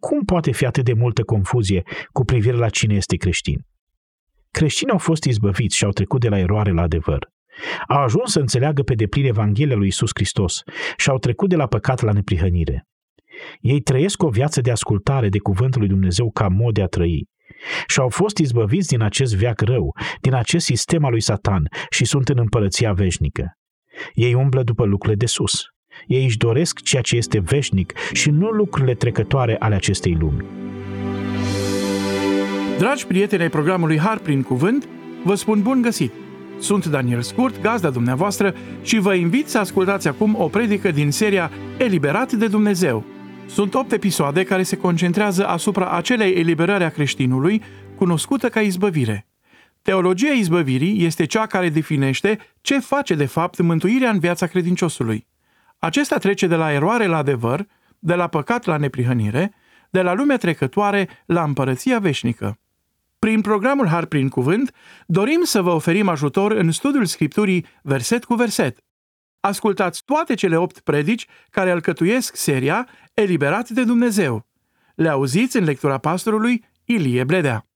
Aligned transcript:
cum 0.00 0.24
poate 0.24 0.50
fi 0.52 0.66
atât 0.66 0.84
de 0.84 0.92
multă 0.92 1.22
confuzie 1.22 1.82
cu 2.12 2.24
privire 2.24 2.56
la 2.56 2.68
cine 2.68 2.94
este 2.94 3.16
creștin? 3.16 3.66
Creștinii 4.50 4.92
au 4.92 4.98
fost 4.98 5.24
izbăviți 5.24 5.76
și 5.76 5.84
au 5.84 5.90
trecut 5.90 6.20
de 6.20 6.28
la 6.28 6.38
eroare 6.38 6.72
la 6.72 6.82
adevăr. 6.82 7.28
Au 7.88 8.02
ajuns 8.02 8.32
să 8.32 8.40
înțeleagă 8.40 8.82
pe 8.82 8.94
deplin 8.94 9.24
Evanghelia 9.24 9.76
lui 9.76 9.86
Isus 9.86 10.10
Hristos 10.14 10.62
și 10.96 11.10
au 11.10 11.18
trecut 11.18 11.48
de 11.48 11.56
la 11.56 11.66
păcat 11.66 12.00
la 12.00 12.12
neprihănire. 12.12 12.86
Ei 13.60 13.80
trăiesc 13.80 14.22
o 14.22 14.28
viață 14.28 14.60
de 14.60 14.70
ascultare 14.70 15.28
de 15.28 15.38
cuvântul 15.38 15.80
lui 15.80 15.88
Dumnezeu 15.88 16.30
ca 16.30 16.48
mod 16.48 16.74
de 16.74 16.82
a 16.82 16.86
trăi 16.86 17.28
și 17.86 18.00
au 18.00 18.08
fost 18.08 18.38
izbăviți 18.38 18.88
din 18.88 19.00
acest 19.00 19.36
veac 19.36 19.60
rău, 19.60 19.96
din 20.20 20.34
acest 20.34 20.64
sistem 20.64 21.04
al 21.04 21.10
lui 21.10 21.20
Satan 21.20 21.68
și 21.90 22.04
sunt 22.04 22.28
în 22.28 22.38
împărăția 22.38 22.92
veșnică. 22.92 23.52
Ei 24.12 24.34
umblă 24.34 24.62
după 24.62 24.84
lucrurile 24.84 25.18
de 25.18 25.26
sus. 25.26 25.62
Ei 26.06 26.24
își 26.24 26.38
doresc 26.38 26.80
ceea 26.80 27.02
ce 27.02 27.16
este 27.16 27.38
veșnic 27.38 27.92
și 28.12 28.30
nu 28.30 28.48
lucrurile 28.48 28.94
trecătoare 28.94 29.56
ale 29.58 29.74
acestei 29.74 30.16
lumi. 30.20 30.44
Dragi 32.78 33.06
prieteni 33.06 33.42
ai 33.42 33.50
programului 33.50 33.98
Har 33.98 34.18
prin 34.18 34.42
Cuvânt, 34.42 34.88
vă 35.24 35.34
spun 35.34 35.62
bun 35.62 35.82
găsit! 35.82 36.12
Sunt 36.58 36.86
Daniel 36.86 37.22
Scurt, 37.22 37.60
gazda 37.60 37.90
dumneavoastră 37.90 38.54
și 38.82 38.98
vă 38.98 39.14
invit 39.14 39.48
să 39.48 39.58
ascultați 39.58 40.08
acum 40.08 40.36
o 40.38 40.48
predică 40.48 40.90
din 40.90 41.10
seria 41.10 41.50
Eliberat 41.78 42.32
de 42.32 42.46
Dumnezeu. 42.46 43.04
Sunt 43.46 43.74
opt 43.74 43.92
episoade 43.92 44.44
care 44.44 44.62
se 44.62 44.76
concentrează 44.76 45.46
asupra 45.46 45.90
acelei 45.90 46.34
eliberări 46.34 46.84
a 46.84 46.88
creștinului, 46.88 47.62
cunoscută 47.96 48.48
ca 48.48 48.60
izbăvire. 48.60 49.26
Teologia 49.82 50.32
izbăvirii 50.32 51.04
este 51.04 51.24
cea 51.24 51.46
care 51.46 51.68
definește 51.68 52.38
ce 52.60 52.78
face 52.78 53.14
de 53.14 53.24
fapt 53.24 53.60
mântuirea 53.60 54.10
în 54.10 54.18
viața 54.18 54.46
credinciosului. 54.46 55.26
Acesta 55.80 56.18
trece 56.18 56.46
de 56.46 56.56
la 56.56 56.72
eroare 56.72 57.06
la 57.06 57.16
adevăr, 57.16 57.66
de 57.98 58.14
la 58.14 58.28
păcat 58.28 58.64
la 58.64 58.76
neprihănire, 58.76 59.54
de 59.90 60.02
la 60.02 60.14
lumea 60.14 60.36
trecătoare 60.36 61.08
la 61.26 61.42
împărăția 61.42 61.98
veșnică. 61.98 62.58
Prin 63.18 63.40
programul 63.40 63.86
Har 63.86 64.04
prin 64.04 64.28
Cuvânt, 64.28 64.72
dorim 65.06 65.40
să 65.42 65.62
vă 65.62 65.70
oferim 65.70 66.08
ajutor 66.08 66.50
în 66.50 66.70
studiul 66.70 67.04
Scripturii 67.04 67.66
verset 67.82 68.24
cu 68.24 68.34
verset. 68.34 68.78
Ascultați 69.40 70.04
toate 70.04 70.34
cele 70.34 70.56
opt 70.56 70.80
predici 70.80 71.26
care 71.50 71.70
alcătuiesc 71.70 72.36
seria 72.36 72.88
Eliberat 73.14 73.68
de 73.68 73.84
Dumnezeu. 73.84 74.46
Le 74.94 75.08
auziți 75.08 75.56
în 75.56 75.64
lectura 75.64 75.98
pastorului 75.98 76.64
Ilie 76.84 77.24
Bledea. 77.24 77.66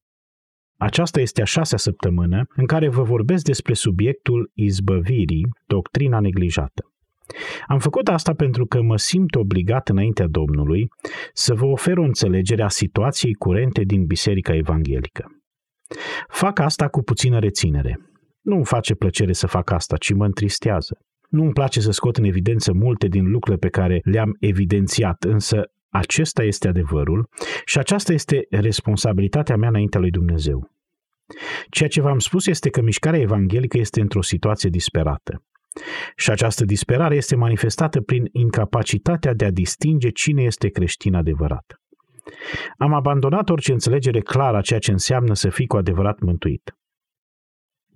Aceasta 0.77 1.21
este 1.21 1.43
a 1.43 1.45
șasea 1.45 1.79
săptămână 1.79 2.47
în 2.57 2.67
care 2.67 2.89
vă 2.89 3.03
vorbesc 3.03 3.45
despre 3.45 3.75
subiectul 3.75 4.51
izbăvirii, 4.55 5.49
doctrina 5.67 6.21
neglijată. 6.21 6.94
Am 7.67 7.79
făcut 7.79 8.09
asta 8.09 8.35
pentru 8.35 8.67
că 8.67 8.83
mă 8.83 8.97
simt 8.97 9.35
obligat 9.35 9.89
înaintea 9.89 10.27
Domnului 10.27 10.89
să 11.33 11.55
vă 11.55 11.65
ofer 11.65 11.99
o 11.99 12.03
înțelegere 12.03 12.63
a 12.63 12.69
situației 12.69 13.33
curente 13.33 13.83
din 13.83 14.05
Biserica 14.05 14.55
Evanghelică. 14.55 15.43
Fac 16.29 16.59
asta 16.59 16.89
cu 16.89 17.03
puțină 17.03 17.39
reținere. 17.39 17.99
Nu 18.41 18.55
îmi 18.55 18.65
face 18.65 18.95
plăcere 18.95 19.33
să 19.33 19.47
fac 19.47 19.71
asta, 19.71 19.97
ci 19.97 20.13
mă 20.13 20.25
întristează. 20.25 20.99
Nu 21.29 21.43
îmi 21.43 21.53
place 21.53 21.81
să 21.81 21.91
scot 21.91 22.17
în 22.17 22.25
evidență 22.25 22.73
multe 22.73 23.07
din 23.09 23.31
lucrurile 23.31 23.57
pe 23.57 23.69
care 23.69 24.01
le-am 24.05 24.37
evidențiat, 24.41 25.23
însă 25.23 25.63
acesta 25.89 26.43
este 26.43 26.69
adevărul 26.69 27.29
și 27.65 27.79
aceasta 27.79 28.13
este 28.13 28.47
responsabilitatea 28.51 29.57
mea 29.57 29.69
înaintea 29.69 30.01
lui 30.01 30.11
Dumnezeu. 30.11 30.71
Ceea 31.71 31.89
ce 31.89 32.01
v-am 32.01 32.19
spus 32.19 32.47
este 32.47 32.71
că 32.71 32.81
mișcarea 32.81 33.21
evanghelică 33.21 33.79
este 33.79 34.01
într-o 34.01 34.23
situație 34.23 34.71
disperată. 34.71 35.43
Și 36.17 36.31
această 36.31 36.65
disperare 36.65 37.15
este 37.15 37.37
manifestată 37.37 38.01
prin 38.01 38.29
incapacitatea 38.33 39.35
de 39.35 39.45
a 39.45 39.51
distinge 39.51 40.09
cine 40.09 40.43
este 40.43 40.69
creștin 40.69 41.15
adevărat. 41.15 41.81
Am 42.77 42.93
abandonat 42.93 43.49
orice 43.49 43.73
înțelegere 43.73 44.21
clară 44.21 44.57
a 44.57 44.61
ceea 44.61 44.79
ce 44.79 44.91
înseamnă 44.91 45.35
să 45.35 45.49
fii 45.49 45.67
cu 45.67 45.77
adevărat 45.77 46.21
mântuit. 46.21 46.77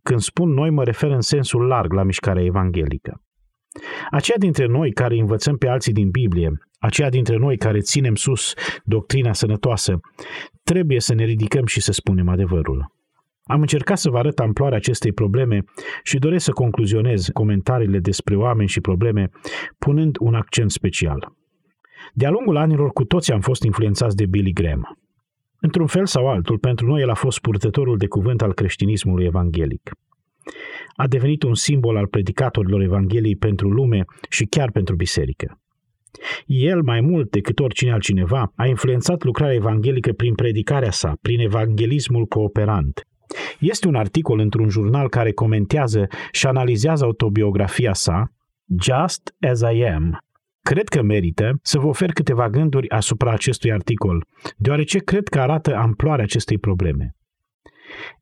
Când 0.03 0.21
spun 0.21 0.51
noi, 0.51 0.71
mă 0.71 0.85
refer 0.85 1.11
în 1.11 1.21
sensul 1.21 1.67
larg 1.67 1.93
la 1.93 2.03
mișcarea 2.03 2.45
evanghelică. 2.45 3.23
Aceia 4.11 4.37
dintre 4.39 4.67
noi 4.67 4.93
care 4.93 5.19
învățăm 5.19 5.57
pe 5.57 5.69
alții 5.69 5.93
din 5.93 6.11
Biblie, 6.11 6.53
aceia 6.79 7.09
dintre 7.09 7.37
noi 7.37 7.57
care 7.57 7.79
ținem 7.79 8.15
sus 8.15 8.55
doctrina 8.85 9.33
sănătoasă, 9.33 10.01
trebuie 10.63 11.01
să 11.01 11.15
ne 11.15 11.25
ridicăm 11.25 11.67
și 11.67 11.81
să 11.81 11.93
spunem 11.93 12.29
adevărul. 12.29 12.93
Am 13.49 13.61
încercat 13.61 13.99
să 13.99 14.11
vă 14.11 14.19
arăt 14.19 14.39
amploarea 14.39 14.77
acestei 14.77 15.13
probleme 15.13 15.65
și 16.03 16.19
doresc 16.19 16.45
să 16.45 16.53
concluzionez 16.53 17.29
comentariile 17.33 17.99
despre 17.99 18.37
oameni 18.37 18.69
și 18.69 18.81
probleme 18.81 19.29
punând 19.79 20.17
un 20.21 20.35
accent 20.35 20.71
special. 20.71 21.33
De-a 22.13 22.31
lungul 22.31 22.57
anilor, 22.57 22.91
cu 22.91 23.05
toții 23.05 23.33
am 23.33 23.41
fost 23.41 23.63
influențați 23.63 24.17
de 24.17 24.27
Billy 24.27 24.53
Graham. 24.53 24.99
Într-un 25.61 25.87
fel 25.87 26.07
sau 26.07 26.29
altul, 26.29 26.59
pentru 26.59 26.87
noi 26.87 27.01
el 27.01 27.11
a 27.11 27.15
fost 27.15 27.39
purtătorul 27.39 27.97
de 27.97 28.07
cuvânt 28.07 28.43
al 28.43 28.55
creștinismului 28.55 29.25
evanghelic. 29.25 29.91
A 30.97 31.07
devenit 31.07 31.43
un 31.43 31.55
simbol 31.55 31.97
al 31.97 32.07
predicatorilor 32.07 32.81
Evangheliei 32.81 33.37
pentru 33.37 33.69
lume 33.69 34.05
și 34.29 34.45
chiar 34.45 34.71
pentru 34.71 34.95
biserică. 34.95 35.61
El, 36.47 36.83
mai 36.83 37.01
mult 37.01 37.31
decât 37.31 37.59
oricine 37.59 37.93
altcineva, 37.93 38.53
a 38.57 38.67
influențat 38.67 39.25
lucrarea 39.25 39.55
evanghelică 39.55 40.13
prin 40.13 40.35
predicarea 40.35 40.91
sa, 40.91 41.17
prin 41.23 41.41
evanghelismul 41.41 42.25
cooperant, 42.25 43.03
este 43.59 43.89
un 43.89 43.95
articol 43.95 44.39
într-un 44.39 44.69
jurnal 44.69 45.09
care 45.09 45.33
comentează 45.33 46.07
și 46.33 46.47
analizează 46.47 47.05
autobiografia 47.05 47.93
sa, 47.93 48.33
Just 48.81 49.35
as 49.51 49.61
I 49.61 49.85
am. 49.85 50.19
Cred 50.63 50.89
că 50.89 51.03
merită 51.03 51.59
să 51.63 51.79
vă 51.79 51.87
ofer 51.87 52.13
câteva 52.13 52.49
gânduri 52.49 52.91
asupra 52.91 53.33
acestui 53.33 53.73
articol, 53.73 54.27
deoarece 54.57 54.99
cred 54.99 55.29
că 55.29 55.41
arată 55.41 55.75
amploarea 55.75 56.25
acestei 56.25 56.59
probleme. 56.59 57.18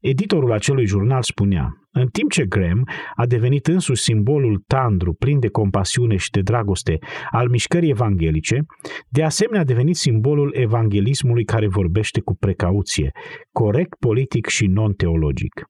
Editorul 0.00 0.52
acelui 0.52 0.86
jurnal 0.86 1.22
spunea, 1.22 1.68
în 1.90 2.06
timp 2.06 2.30
ce 2.30 2.44
Graham 2.44 2.88
a 3.14 3.26
devenit 3.26 3.66
însuși 3.66 4.02
simbolul 4.02 4.62
tandru, 4.66 5.12
plin 5.12 5.38
de 5.38 5.48
compasiune 5.48 6.16
și 6.16 6.30
de 6.30 6.40
dragoste 6.40 6.98
al 7.30 7.48
mișcării 7.48 7.90
evanghelice, 7.90 8.60
de 9.08 9.22
asemenea 9.22 9.60
a 9.60 9.64
devenit 9.64 9.96
simbolul 9.96 10.54
evanghelismului 10.56 11.44
care 11.44 11.68
vorbește 11.68 12.20
cu 12.20 12.36
precauție, 12.36 13.10
corect 13.52 13.94
politic 13.98 14.46
și 14.46 14.66
non-teologic. 14.66 15.64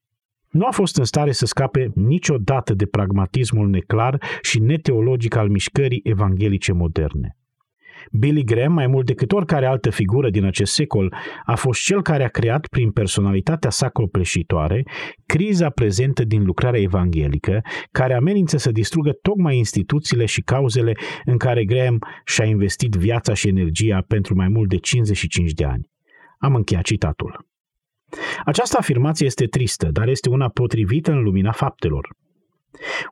Nu 0.51 0.67
a 0.67 0.71
fost 0.71 0.97
în 0.97 1.05
stare 1.05 1.33
să 1.33 1.47
scape 1.47 1.91
niciodată 1.95 2.75
de 2.75 2.87
pragmatismul 2.87 3.69
neclar 3.69 4.23
și 4.43 4.61
neteologic 4.61 5.37
al 5.37 5.49
mișcării 5.49 6.01
evanghelice 6.05 6.73
moderne. 6.73 7.37
Billy 8.12 8.44
Graham, 8.44 8.72
mai 8.72 8.87
mult 8.87 9.06
decât 9.06 9.33
oricare 9.33 9.67
altă 9.67 9.91
figură 9.91 10.31
din 10.31 10.44
acest 10.44 10.72
secol, 10.72 11.15
a 11.44 11.55
fost 11.55 11.83
cel 11.83 12.03
care 12.03 12.25
a 12.25 12.28
creat 12.28 12.67
prin 12.67 12.91
personalitatea 12.91 13.71
sa 13.71 13.89
copleșitoare 13.89 14.83
criza 15.27 15.71
prezentă 15.71 16.25
din 16.25 16.45
lucrarea 16.45 16.81
evanghelică, 16.81 17.61
care 17.91 18.15
amenință 18.15 18.56
să 18.56 18.71
distrugă 18.71 19.12
tocmai 19.22 19.56
instituțiile 19.56 20.25
și 20.25 20.41
cauzele 20.41 20.93
în 21.25 21.37
care 21.37 21.65
Graham 21.65 21.99
și-a 22.25 22.45
investit 22.45 22.95
viața 22.95 23.34
și 23.34 23.49
energia 23.49 24.05
pentru 24.09 24.34
mai 24.34 24.49
mult 24.49 24.69
de 24.69 24.77
55 24.77 25.53
de 25.53 25.65
ani. 25.65 25.91
Am 26.39 26.55
încheiat 26.55 26.84
citatul. 26.84 27.47
Această 28.45 28.77
afirmație 28.78 29.27
este 29.27 29.47
tristă, 29.47 29.89
dar 29.93 30.09
este 30.09 30.28
una 30.28 30.49
potrivită 30.49 31.11
în 31.11 31.22
lumina 31.22 31.53
faptelor. 31.53 32.09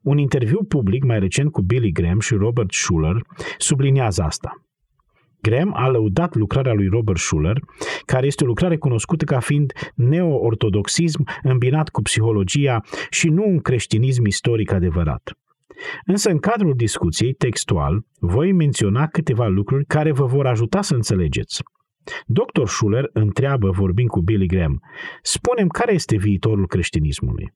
Un 0.02 0.18
interviu 0.18 0.64
public 0.64 1.04
mai 1.04 1.18
recent 1.18 1.52
cu 1.52 1.62
Billy 1.62 1.92
Graham 1.92 2.20
și 2.20 2.34
Robert 2.34 2.72
Schuller 2.72 3.16
subliniază 3.58 4.22
asta. 4.22 4.64
Graham 5.48 5.72
a 5.76 5.88
lăudat 5.88 6.34
lucrarea 6.34 6.72
lui 6.72 6.88
Robert 6.88 7.18
Schuller, 7.18 7.58
care 8.04 8.26
este 8.26 8.44
o 8.44 8.46
lucrare 8.46 8.76
cunoscută 8.76 9.24
ca 9.24 9.38
fiind 9.38 9.72
neo-ortodoxism 9.94 11.24
îmbinat 11.42 11.88
cu 11.88 12.02
psihologia 12.02 12.80
și 13.10 13.28
nu 13.28 13.42
un 13.46 13.58
creștinism 13.58 14.24
istoric 14.26 14.72
adevărat. 14.72 15.32
Însă, 16.04 16.30
în 16.30 16.38
cadrul 16.38 16.74
discuției 16.76 17.32
textual, 17.32 18.00
voi 18.18 18.52
menționa 18.52 19.06
câteva 19.06 19.46
lucruri 19.46 19.84
care 19.84 20.12
vă 20.12 20.24
vor 20.24 20.46
ajuta 20.46 20.82
să 20.82 20.94
înțelegeți. 20.94 21.62
Dr. 22.26 22.64
Schuller 22.64 23.10
întreabă, 23.12 23.70
vorbind 23.70 24.08
cu 24.08 24.20
Billy 24.20 24.46
Graham, 24.46 24.80
spunem 25.22 25.68
care 25.68 25.92
este 25.92 26.16
viitorul 26.16 26.66
creștinismului. 26.66 27.52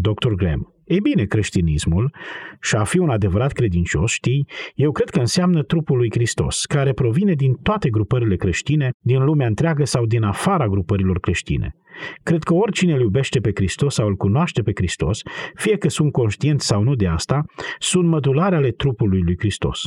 Dr. 0.00 0.32
Graham. 0.36 0.72
Ei 0.84 1.00
bine, 1.00 1.24
creștinismul 1.24 2.14
și 2.60 2.76
a 2.76 2.84
fi 2.84 2.98
un 2.98 3.10
adevărat 3.10 3.52
credincios, 3.52 4.10
știi, 4.10 4.46
eu 4.74 4.92
cred 4.92 5.08
că 5.08 5.18
înseamnă 5.18 5.62
trupul 5.62 5.96
lui 5.96 6.10
Hristos, 6.10 6.64
care 6.64 6.92
provine 6.92 7.32
din 7.32 7.54
toate 7.54 7.90
grupările 7.90 8.36
creștine, 8.36 8.90
din 8.98 9.24
lumea 9.24 9.46
întreagă 9.46 9.84
sau 9.84 10.06
din 10.06 10.22
afara 10.22 10.68
grupărilor 10.68 11.20
creștine. 11.20 11.74
Cred 12.22 12.42
că 12.42 12.54
oricine 12.54 12.92
îl 12.92 13.00
iubește 13.00 13.40
pe 13.40 13.50
Hristos 13.54 13.94
sau 13.94 14.06
îl 14.06 14.14
cunoaște 14.16 14.62
pe 14.62 14.72
Hristos, 14.74 15.22
fie 15.54 15.76
că 15.76 15.88
sunt 15.88 16.12
conștienți 16.12 16.66
sau 16.66 16.82
nu 16.82 16.94
de 16.94 17.06
asta, 17.06 17.44
sunt 17.78 18.08
mădulare 18.08 18.56
ale 18.56 18.70
trupului 18.70 19.22
lui 19.22 19.36
Hristos. 19.38 19.86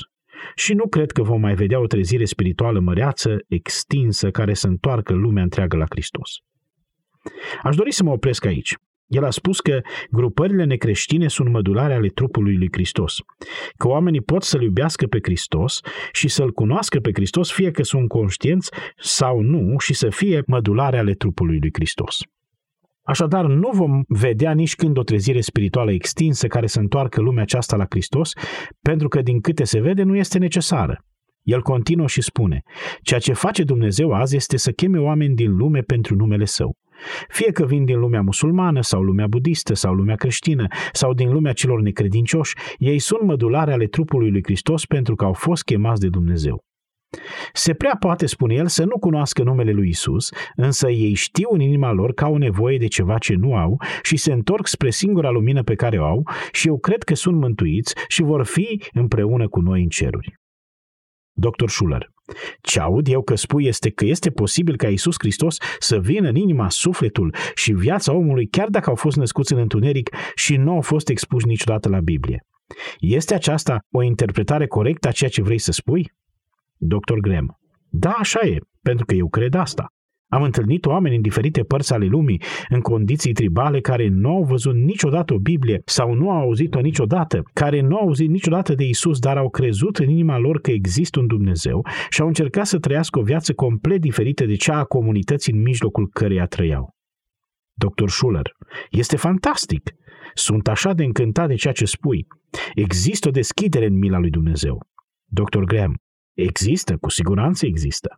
Și 0.55 0.73
nu 0.73 0.87
cred 0.87 1.11
că 1.11 1.23
vom 1.23 1.39
mai 1.39 1.53
vedea 1.53 1.79
o 1.79 1.85
trezire 1.85 2.25
spirituală 2.25 2.79
măreață, 2.79 3.37
extinsă, 3.47 4.31
care 4.31 4.53
să 4.53 4.67
întoarcă 4.67 5.13
lumea 5.13 5.43
întreagă 5.43 5.77
la 5.77 5.85
Hristos. 5.89 6.31
Aș 7.63 7.75
dori 7.75 7.91
să 7.91 8.03
mă 8.03 8.11
opresc 8.11 8.45
aici. 8.45 8.75
El 9.11 9.23
a 9.23 9.29
spus 9.29 9.59
că 9.59 9.81
grupările 10.09 10.63
necreștine 10.63 11.27
sunt 11.27 11.49
mădulare 11.49 11.93
ale 11.93 12.07
trupului 12.07 12.57
lui 12.57 12.67
Hristos, 12.71 13.15
că 13.77 13.87
oamenii 13.87 14.21
pot 14.21 14.43
să-L 14.43 14.61
iubească 14.61 15.07
pe 15.07 15.19
Hristos 15.21 15.79
și 16.11 16.27
să-L 16.27 16.51
cunoască 16.51 16.99
pe 16.99 17.09
Hristos, 17.13 17.51
fie 17.51 17.71
că 17.71 17.83
sunt 17.83 18.07
conștienți 18.07 18.71
sau 18.97 19.41
nu, 19.41 19.77
și 19.79 19.93
să 19.93 20.09
fie 20.09 20.43
mădulare 20.47 20.97
ale 20.97 21.13
trupului 21.13 21.59
lui 21.59 21.69
Hristos. 21.73 22.19
Așadar, 23.01 23.45
nu 23.45 23.69
vom 23.73 24.01
vedea 24.07 24.51
nici 24.53 24.75
când 24.75 24.97
o 24.97 25.03
trezire 25.03 25.41
spirituală 25.41 25.91
extinsă 25.91 26.47
care 26.47 26.67
să 26.67 26.79
întoarcă 26.79 27.21
lumea 27.21 27.43
aceasta 27.43 27.75
la 27.75 27.85
Hristos, 27.89 28.33
pentru 28.81 29.07
că 29.07 29.21
din 29.21 29.39
câte 29.39 29.63
se 29.63 29.79
vede 29.79 30.03
nu 30.03 30.15
este 30.15 30.37
necesară. 30.37 31.05
El 31.43 31.61
continuă 31.61 32.07
și 32.07 32.21
spune, 32.21 32.63
ceea 33.01 33.19
ce 33.19 33.33
face 33.33 33.63
Dumnezeu 33.63 34.11
azi 34.11 34.35
este 34.35 34.57
să 34.57 34.71
cheme 34.71 34.99
oameni 34.99 35.35
din 35.35 35.55
lume 35.55 35.81
pentru 35.81 36.15
numele 36.15 36.45
Său. 36.45 36.77
Fie 37.27 37.51
că 37.51 37.65
vin 37.65 37.85
din 37.85 37.99
lumea 37.99 38.21
musulmană 38.21 38.81
sau 38.81 39.01
lumea 39.01 39.27
budistă 39.27 39.73
sau 39.73 39.93
lumea 39.93 40.15
creștină 40.15 40.67
sau 40.91 41.13
din 41.13 41.31
lumea 41.31 41.53
celor 41.53 41.81
necredincioși, 41.81 42.55
ei 42.77 42.99
sunt 42.99 43.21
mădulare 43.21 43.71
ale 43.71 43.85
trupului 43.85 44.31
lui 44.31 44.43
Hristos 44.43 44.85
pentru 44.85 45.15
că 45.15 45.25
au 45.25 45.33
fost 45.33 45.63
chemați 45.63 46.01
de 46.01 46.09
Dumnezeu. 46.09 46.63
Se 47.53 47.73
prea 47.73 47.95
poate, 47.99 48.25
spune 48.25 48.53
el, 48.53 48.67
să 48.67 48.83
nu 48.83 48.99
cunoască 48.99 49.43
numele 49.43 49.71
lui 49.71 49.89
Isus, 49.89 50.29
însă 50.55 50.89
ei 50.89 51.13
știu 51.13 51.49
în 51.51 51.59
inima 51.59 51.91
lor 51.91 52.13
că 52.13 52.23
au 52.23 52.35
nevoie 52.35 52.77
de 52.77 52.87
ceva 52.87 53.17
ce 53.17 53.33
nu 53.33 53.55
au 53.55 53.77
și 54.01 54.17
se 54.17 54.31
întorc 54.31 54.67
spre 54.67 54.89
singura 54.89 55.29
lumină 55.29 55.63
pe 55.63 55.75
care 55.75 55.99
o 55.99 56.03
au 56.03 56.23
și 56.51 56.67
eu 56.67 56.79
cred 56.79 57.03
că 57.03 57.15
sunt 57.15 57.37
mântuiți 57.37 57.95
și 58.07 58.21
vor 58.21 58.45
fi 58.45 58.83
împreună 58.93 59.47
cu 59.47 59.59
noi 59.59 59.81
în 59.81 59.89
ceruri. 59.89 60.33
Dr. 61.33 61.67
Schuller. 61.67 62.09
Ce 62.61 62.79
aud 62.79 63.07
eu 63.07 63.21
că 63.21 63.35
spui 63.35 63.65
este 63.65 63.89
că 63.89 64.05
este 64.05 64.29
posibil 64.29 64.75
ca 64.75 64.87
Isus 64.87 65.15
Hristos 65.17 65.57
să 65.79 65.99
vină 65.99 66.27
în 66.27 66.35
inima, 66.35 66.69
sufletul 66.69 67.35
și 67.55 67.71
viața 67.71 68.13
omului 68.13 68.47
chiar 68.47 68.69
dacă 68.69 68.89
au 68.89 68.95
fost 68.95 69.17
născuți 69.17 69.53
în 69.53 69.59
întuneric 69.59 70.09
și 70.35 70.55
nu 70.55 70.71
au 70.71 70.81
fost 70.81 71.09
expuși 71.09 71.47
niciodată 71.47 71.89
la 71.89 71.99
Biblie. 71.99 72.45
Este 72.99 73.33
aceasta 73.33 73.79
o 73.91 74.01
interpretare 74.01 74.67
corectă 74.67 75.07
a 75.07 75.11
ceea 75.11 75.29
ce 75.29 75.41
vrei 75.41 75.59
să 75.59 75.71
spui? 75.71 76.11
Dr. 76.77 77.17
Graham. 77.21 77.59
Da, 77.89 78.09
așa 78.09 78.39
e, 78.39 78.57
pentru 78.81 79.05
că 79.05 79.13
eu 79.13 79.29
cred 79.29 79.53
asta. 79.53 79.93
Am 80.33 80.43
întâlnit 80.43 80.85
oameni 80.85 81.15
în 81.15 81.21
diferite 81.21 81.61
părți 81.61 81.93
ale 81.93 82.05
lumii, 82.05 82.41
în 82.69 82.79
condiții 82.79 83.33
tribale, 83.33 83.79
care 83.79 84.07
nu 84.07 84.29
au 84.29 84.43
văzut 84.43 84.75
niciodată 84.75 85.33
o 85.33 85.37
Biblie 85.37 85.81
sau 85.85 86.13
nu 86.13 86.29
au 86.29 86.39
auzit-o 86.39 86.79
niciodată, 86.79 87.43
care 87.53 87.81
nu 87.81 87.95
au 87.95 88.05
auzit 88.05 88.29
niciodată 88.29 88.73
de 88.73 88.83
Isus, 88.83 89.19
dar 89.19 89.37
au 89.37 89.49
crezut 89.49 89.97
în 89.97 90.09
inima 90.09 90.37
lor 90.37 90.59
că 90.59 90.71
există 90.71 91.19
un 91.19 91.27
Dumnezeu 91.27 91.85
și 92.09 92.21
au 92.21 92.27
încercat 92.27 92.65
să 92.65 92.79
trăiască 92.79 93.19
o 93.19 93.23
viață 93.23 93.53
complet 93.53 94.01
diferită 94.01 94.45
de 94.45 94.55
cea 94.55 94.77
a 94.77 94.83
comunității 94.83 95.53
în 95.53 95.61
mijlocul 95.61 96.07
căreia 96.07 96.45
trăiau. 96.45 96.89
Dr. 97.73 98.07
Schuller, 98.07 98.51
este 98.89 99.15
fantastic! 99.15 99.91
Sunt 100.33 100.67
așa 100.67 100.93
de 100.93 101.03
încântat 101.03 101.47
de 101.47 101.55
ceea 101.55 101.73
ce 101.73 101.85
spui. 101.85 102.27
Există 102.75 103.27
o 103.27 103.31
deschidere 103.31 103.85
în 103.85 103.97
mila 103.97 104.19
lui 104.19 104.29
Dumnezeu. 104.29 104.77
Dr. 105.25 105.63
Graham, 105.63 105.95
există, 106.33 106.97
cu 106.97 107.09
siguranță 107.09 107.65
există. 107.65 108.15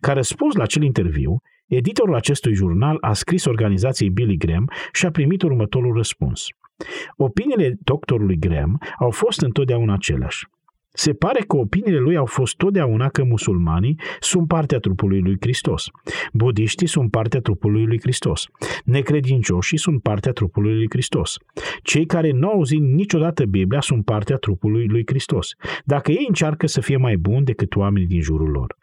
Ca 0.00 0.12
răspuns 0.12 0.54
la 0.54 0.62
acel 0.62 0.82
interviu, 0.82 1.42
editorul 1.66 2.14
acestui 2.14 2.54
jurnal 2.54 2.96
a 3.00 3.12
scris 3.12 3.44
organizației 3.44 4.10
Billy 4.10 4.36
Graham 4.36 4.70
și 4.92 5.06
a 5.06 5.10
primit 5.10 5.42
următorul 5.42 5.94
răspuns. 5.94 6.46
Opiniile 7.16 7.76
doctorului 7.80 8.36
Graham 8.38 8.78
au 8.98 9.10
fost 9.10 9.40
întotdeauna 9.40 9.92
aceleași. 9.92 10.46
Se 10.92 11.12
pare 11.12 11.44
că 11.46 11.56
opiniile 11.56 11.98
lui 11.98 12.16
au 12.16 12.26
fost 12.26 12.56
totdeauna 12.56 13.08
că 13.08 13.24
musulmanii 13.24 14.00
sunt 14.20 14.48
partea 14.48 14.78
trupului 14.78 15.20
lui 15.20 15.36
Hristos. 15.40 15.86
Budiștii 16.32 16.86
sunt 16.86 17.10
partea 17.10 17.40
trupului 17.40 17.86
lui 17.86 18.00
Hristos. 18.00 18.46
Necredincioșii 18.84 19.78
sunt 19.78 20.02
partea 20.02 20.32
trupului 20.32 20.74
lui 20.74 20.86
Hristos. 20.90 21.36
Cei 21.82 22.06
care 22.06 22.30
nu 22.30 22.48
au 22.48 22.54
auzit 22.54 22.80
niciodată 22.80 23.44
Biblia 23.44 23.80
sunt 23.80 24.04
partea 24.04 24.36
trupului 24.36 24.86
lui 24.86 25.02
Hristos. 25.06 25.54
Dacă 25.84 26.10
ei 26.10 26.24
încearcă 26.28 26.66
să 26.66 26.80
fie 26.80 26.96
mai 26.96 27.16
buni 27.16 27.44
decât 27.44 27.76
oamenii 27.76 28.08
din 28.08 28.20
jurul 28.20 28.50
lor. 28.50 28.76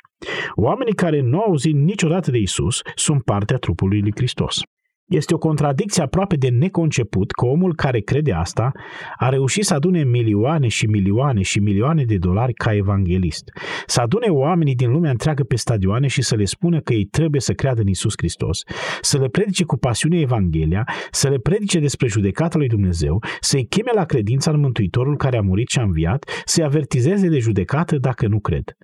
Oamenii 0.55 0.93
care 0.93 1.21
nu 1.21 1.39
au 1.39 1.47
auzit 1.47 1.75
niciodată 1.75 2.31
de 2.31 2.37
Isus 2.37 2.81
sunt 2.95 3.23
partea 3.23 3.57
trupului 3.57 4.01
lui 4.01 4.11
Hristos. 4.15 4.61
Este 5.05 5.33
o 5.33 5.37
contradicție 5.37 6.03
aproape 6.03 6.35
de 6.35 6.49
neconceput 6.49 7.31
că 7.31 7.45
omul 7.45 7.75
care 7.75 7.99
crede 7.99 8.31
asta 8.31 8.71
a 9.15 9.29
reușit 9.29 9.63
să 9.63 9.73
adune 9.73 10.03
milioane 10.03 10.67
și 10.67 10.85
milioane 10.85 11.41
și 11.41 11.59
milioane 11.59 12.03
de 12.03 12.17
dolari 12.17 12.53
ca 12.53 12.75
evanghelist. 12.75 13.43
Să 13.85 14.01
adune 14.01 14.27
oamenii 14.27 14.75
din 14.75 14.91
lumea 14.91 15.11
întreagă 15.11 15.43
pe 15.43 15.55
stadioane 15.55 16.07
și 16.07 16.21
să 16.21 16.35
le 16.35 16.45
spună 16.45 16.79
că 16.79 16.93
ei 16.93 17.05
trebuie 17.05 17.41
să 17.41 17.53
creadă 17.53 17.81
în 17.81 17.87
Isus 17.87 18.13
Hristos, 18.17 18.63
să 19.01 19.17
le 19.17 19.27
predice 19.27 19.63
cu 19.63 19.77
pasiune 19.77 20.19
Evanghelia, 20.19 20.87
să 21.11 21.29
le 21.29 21.37
predice 21.37 21.79
despre 21.79 22.07
judecata 22.07 22.57
lui 22.57 22.67
Dumnezeu, 22.67 23.23
să-i 23.39 23.67
cheme 23.67 23.91
la 23.93 24.05
credința 24.05 24.51
în 24.51 24.59
Mântuitorul 24.59 25.17
care 25.17 25.37
a 25.37 25.41
murit 25.41 25.69
și 25.69 25.79
a 25.79 25.83
înviat, 25.83 26.29
să-i 26.45 26.63
avertizeze 26.63 27.27
de 27.27 27.39
judecată 27.39 27.97
dacă 27.97 28.27
nu 28.27 28.39
cred. 28.39 28.77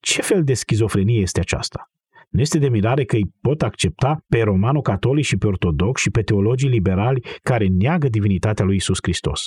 Ce 0.00 0.22
fel 0.22 0.44
de 0.44 0.54
schizofrenie 0.54 1.20
este 1.20 1.40
aceasta? 1.40 1.90
Nu 2.28 2.40
este 2.40 2.58
de 2.58 2.68
mirare 2.68 3.04
că 3.04 3.16
îi 3.16 3.32
pot 3.40 3.62
accepta 3.62 4.24
pe 4.28 4.42
romano-catolici 4.42 5.24
și 5.24 5.36
pe 5.36 5.46
ortodox 5.46 6.00
și 6.00 6.10
pe 6.10 6.22
teologii 6.22 6.68
liberali 6.68 7.24
care 7.42 7.66
neagă 7.66 8.08
divinitatea 8.08 8.64
lui 8.64 8.76
Isus 8.76 8.98
Hristos. 9.02 9.46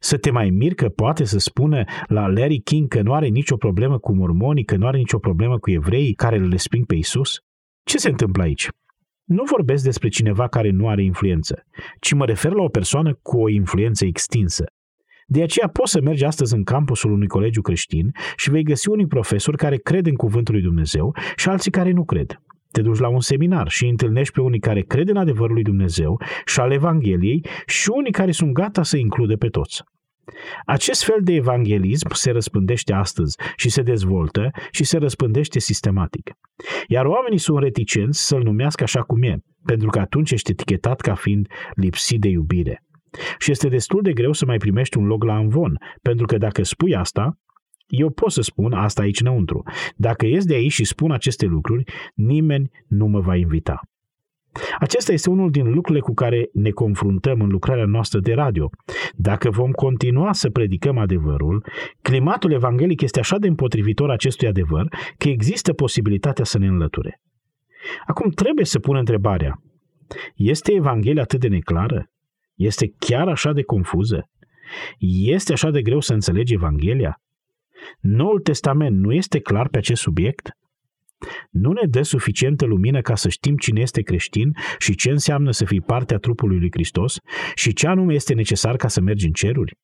Să 0.00 0.16
te 0.16 0.30
mai 0.30 0.50
mir 0.50 0.74
că 0.74 0.88
poate 0.88 1.24
să 1.24 1.38
spună 1.38 1.84
la 2.06 2.26
Larry 2.26 2.60
King 2.60 2.88
că 2.88 3.02
nu 3.02 3.12
are 3.12 3.26
nicio 3.26 3.56
problemă 3.56 3.98
cu 3.98 4.14
mormonii, 4.14 4.64
că 4.64 4.76
nu 4.76 4.86
are 4.86 4.96
nicio 4.96 5.18
problemă 5.18 5.58
cu 5.58 5.70
evreii 5.70 6.14
care 6.14 6.36
îl 6.36 6.50
resping 6.50 6.86
pe 6.86 6.94
Isus? 6.94 7.38
Ce 7.84 7.98
se 7.98 8.08
întâmplă 8.08 8.42
aici? 8.42 8.68
Nu 9.24 9.42
vorbesc 9.44 9.84
despre 9.84 10.08
cineva 10.08 10.48
care 10.48 10.70
nu 10.70 10.88
are 10.88 11.02
influență, 11.02 11.64
ci 12.00 12.12
mă 12.12 12.24
refer 12.24 12.52
la 12.52 12.62
o 12.62 12.68
persoană 12.68 13.18
cu 13.22 13.40
o 13.40 13.48
influență 13.48 14.04
extinsă. 14.04 14.64
De 15.26 15.42
aceea 15.42 15.68
poți 15.68 15.90
să 15.90 16.00
mergi 16.00 16.24
astăzi 16.24 16.54
în 16.54 16.62
campusul 16.62 17.12
unui 17.12 17.26
colegiu 17.26 17.60
creștin 17.60 18.12
și 18.36 18.50
vei 18.50 18.62
găsi 18.62 18.88
unii 18.88 19.06
profesori 19.06 19.56
care 19.56 19.76
cred 19.76 20.06
în 20.06 20.14
cuvântul 20.14 20.54
lui 20.54 20.62
Dumnezeu 20.62 21.16
și 21.36 21.48
alții 21.48 21.70
care 21.70 21.90
nu 21.90 22.04
cred. 22.04 22.40
Te 22.70 22.82
duci 22.82 22.98
la 22.98 23.08
un 23.08 23.20
seminar 23.20 23.68
și 23.68 23.86
întâlnești 23.86 24.32
pe 24.32 24.40
unii 24.40 24.60
care 24.60 24.80
cred 24.80 25.08
în 25.08 25.16
adevărul 25.16 25.54
lui 25.54 25.62
Dumnezeu 25.62 26.20
și 26.44 26.60
al 26.60 26.72
Evangheliei 26.72 27.46
și 27.66 27.90
unii 27.94 28.12
care 28.12 28.30
sunt 28.30 28.52
gata 28.52 28.82
să 28.82 28.96
include 28.96 29.34
pe 29.34 29.48
toți. 29.48 29.82
Acest 30.64 31.04
fel 31.04 31.20
de 31.20 31.32
evanghelism 31.32 32.12
se 32.12 32.30
răspândește 32.30 32.92
astăzi 32.92 33.36
și 33.56 33.70
se 33.70 33.82
dezvoltă 33.82 34.50
și 34.70 34.84
se 34.84 34.98
răspândește 34.98 35.58
sistematic. 35.58 36.32
Iar 36.86 37.04
oamenii 37.04 37.38
sunt 37.38 37.58
reticenți 37.58 38.26
să-l 38.26 38.42
numească 38.42 38.82
așa 38.82 39.02
cum 39.02 39.22
e, 39.22 39.36
pentru 39.64 39.90
că 39.90 39.98
atunci 39.98 40.30
ești 40.30 40.50
etichetat 40.50 41.00
ca 41.00 41.14
fiind 41.14 41.48
lipsit 41.74 42.20
de 42.20 42.28
iubire. 42.28 42.82
Și 43.38 43.50
este 43.50 43.68
destul 43.68 44.02
de 44.02 44.12
greu 44.12 44.32
să 44.32 44.46
mai 44.46 44.56
primești 44.56 44.96
un 44.96 45.06
loc 45.06 45.24
la 45.24 45.34
Anvon, 45.34 45.78
pentru 46.02 46.26
că 46.26 46.38
dacă 46.38 46.62
spui 46.62 46.94
asta, 46.94 47.38
eu 47.86 48.10
pot 48.10 48.30
să 48.30 48.40
spun 48.40 48.72
asta 48.72 49.02
aici 49.02 49.20
înăuntru. 49.20 49.62
Dacă 49.96 50.26
ies 50.26 50.44
de 50.44 50.54
aici 50.54 50.72
și 50.72 50.84
spun 50.84 51.10
aceste 51.10 51.46
lucruri, 51.46 51.84
nimeni 52.14 52.70
nu 52.88 53.06
mă 53.06 53.20
va 53.20 53.36
invita. 53.36 53.80
Acesta 54.78 55.12
este 55.12 55.30
unul 55.30 55.50
din 55.50 55.72
lucrurile 55.72 56.00
cu 56.00 56.14
care 56.14 56.48
ne 56.52 56.70
confruntăm 56.70 57.40
în 57.40 57.48
lucrarea 57.48 57.84
noastră 57.84 58.20
de 58.20 58.32
radio. 58.34 58.70
Dacă 59.14 59.50
vom 59.50 59.70
continua 59.70 60.32
să 60.32 60.50
predicăm 60.50 60.98
adevărul, 60.98 61.66
climatul 62.02 62.52
evanghelic 62.52 63.00
este 63.00 63.18
așa 63.18 63.38
de 63.38 63.48
împotrivitor 63.48 64.10
acestui 64.10 64.48
adevăr 64.48 64.88
că 65.18 65.28
există 65.28 65.72
posibilitatea 65.72 66.44
să 66.44 66.58
ne 66.58 66.66
înlăture. 66.66 67.20
Acum 68.06 68.30
trebuie 68.30 68.64
să 68.64 68.78
pun 68.78 68.96
întrebarea. 68.96 69.62
Este 70.34 70.72
Evanghelia 70.72 71.22
atât 71.22 71.40
de 71.40 71.48
neclară? 71.48 72.08
Este 72.54 72.94
chiar 72.98 73.28
așa 73.28 73.52
de 73.52 73.62
confuză? 73.62 74.28
Este 74.98 75.52
așa 75.52 75.70
de 75.70 75.82
greu 75.82 76.00
să 76.00 76.12
înțelegi 76.12 76.54
Evanghelia? 76.54 77.20
Noul 78.00 78.40
Testament 78.40 78.98
nu 78.98 79.12
este 79.12 79.40
clar 79.40 79.68
pe 79.68 79.78
acest 79.78 80.00
subiect? 80.00 80.50
Nu 81.50 81.72
ne 81.72 81.86
dă 81.86 82.02
suficientă 82.02 82.64
lumină 82.64 83.00
ca 83.00 83.14
să 83.14 83.28
știm 83.28 83.56
cine 83.56 83.80
este 83.80 84.02
creștin 84.02 84.52
și 84.78 84.94
ce 84.94 85.10
înseamnă 85.10 85.50
să 85.50 85.64
fii 85.64 85.80
parte 85.80 86.14
a 86.14 86.18
trupului 86.18 86.58
lui 86.58 86.70
Hristos 86.72 87.18
și 87.54 87.72
ce 87.72 87.86
anume 87.86 88.14
este 88.14 88.34
necesar 88.34 88.76
ca 88.76 88.88
să 88.88 89.00
mergi 89.00 89.26
în 89.26 89.32
ceruri? 89.32 89.76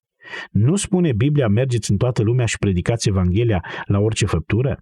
Nu 0.51 0.77
spune 0.77 1.13
Biblia 1.13 1.49
mergeți 1.49 1.91
în 1.91 1.97
toată 1.97 2.23
lumea 2.23 2.47
și 2.47 2.59
predicați 2.59 3.09
Evanghelia 3.09 3.65
la 3.85 3.99
orice 3.99 4.27
făptură? 4.27 4.79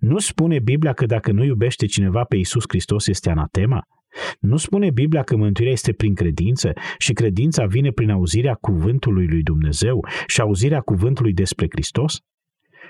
Nu 0.00 0.18
spune 0.18 0.58
Biblia 0.58 0.92
că 0.92 1.06
dacă 1.06 1.32
nu 1.32 1.44
iubește 1.44 1.86
cineva 1.86 2.24
pe 2.24 2.36
Isus 2.36 2.64
Hristos 2.68 3.06
este 3.06 3.30
anatema? 3.30 3.82
Nu 4.40 4.56
spune 4.56 4.90
Biblia 4.90 5.22
că 5.22 5.36
mântuirea 5.36 5.72
este 5.72 5.92
prin 5.92 6.14
credință 6.14 6.72
și 6.98 7.12
credința 7.12 7.66
vine 7.66 7.90
prin 7.90 8.10
auzirea 8.10 8.54
cuvântului 8.54 9.26
lui 9.26 9.42
Dumnezeu 9.42 10.06
și 10.26 10.40
auzirea 10.40 10.80
cuvântului 10.80 11.32
despre 11.32 11.66
Hristos? 11.70 12.20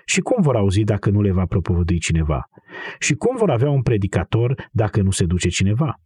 Și 0.05 0.21
cum 0.21 0.43
vor 0.43 0.57
auzi 0.57 0.83
dacă 0.83 1.11
nu 1.11 1.21
le 1.21 1.31
va 1.31 1.45
propovădui 1.45 1.99
cineva? 1.99 2.49
Și 2.99 3.15
cum 3.15 3.37
vor 3.37 3.51
avea 3.51 3.71
un 3.71 3.83
predicator 3.83 4.69
dacă 4.73 5.03
nu 5.03 5.11
se 5.11 5.25
duce 5.25 5.49
cineva? 5.49 6.01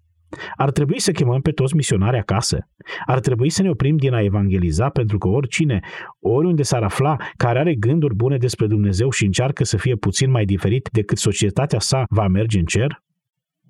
Ar 0.56 0.70
trebui 0.70 1.00
să 1.00 1.10
chemăm 1.10 1.40
pe 1.40 1.50
toți 1.50 1.74
misionari 1.74 2.18
acasă. 2.18 2.68
Ar 3.06 3.20
trebui 3.20 3.50
să 3.50 3.62
ne 3.62 3.70
oprim 3.70 3.96
din 3.96 4.12
a 4.12 4.22
evangeliza 4.22 4.88
pentru 4.88 5.18
că 5.18 5.28
oricine, 5.28 5.80
oriunde 6.20 6.62
s-ar 6.62 6.82
afla, 6.82 7.16
care 7.36 7.58
are 7.58 7.74
gânduri 7.74 8.14
bune 8.14 8.36
despre 8.36 8.66
Dumnezeu 8.66 9.10
și 9.10 9.24
încearcă 9.24 9.64
să 9.64 9.76
fie 9.76 9.96
puțin 9.96 10.30
mai 10.30 10.44
diferit 10.44 10.88
decât 10.92 11.18
societatea 11.18 11.78
sa, 11.78 12.04
va 12.08 12.26
merge 12.26 12.58
în 12.58 12.64
cer? 12.64 13.02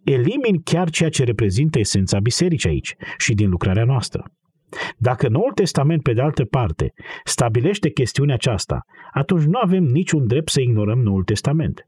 Elimini 0.04 0.62
chiar 0.64 0.90
ceea 0.90 1.08
ce 1.08 1.24
reprezintă 1.24 1.78
esența 1.78 2.18
bisericii 2.20 2.68
aici 2.68 2.94
și 3.16 3.34
din 3.34 3.48
lucrarea 3.48 3.84
noastră. 3.84 4.24
Dacă 4.96 5.28
Noul 5.28 5.52
Testament, 5.52 6.02
pe 6.02 6.12
de 6.12 6.20
altă 6.20 6.44
parte, 6.44 6.92
stabilește 7.24 7.90
chestiunea 7.90 8.34
aceasta, 8.34 8.80
atunci 9.12 9.44
nu 9.44 9.58
avem 9.62 9.84
niciun 9.84 10.26
drept 10.26 10.48
să 10.48 10.60
ignorăm 10.60 10.98
Noul 10.98 11.24
Testament. 11.24 11.84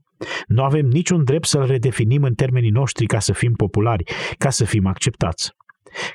Nu 0.47 0.63
avem 0.63 0.87
niciun 0.87 1.25
drept 1.25 1.47
să-l 1.47 1.67
redefinim 1.67 2.23
în 2.23 2.35
termenii 2.35 2.71
noștri 2.71 3.07
ca 3.07 3.19
să 3.19 3.33
fim 3.33 3.53
populari, 3.53 4.05
ca 4.39 4.51
să 4.51 4.65
fim 4.65 4.87
acceptați. 4.87 5.51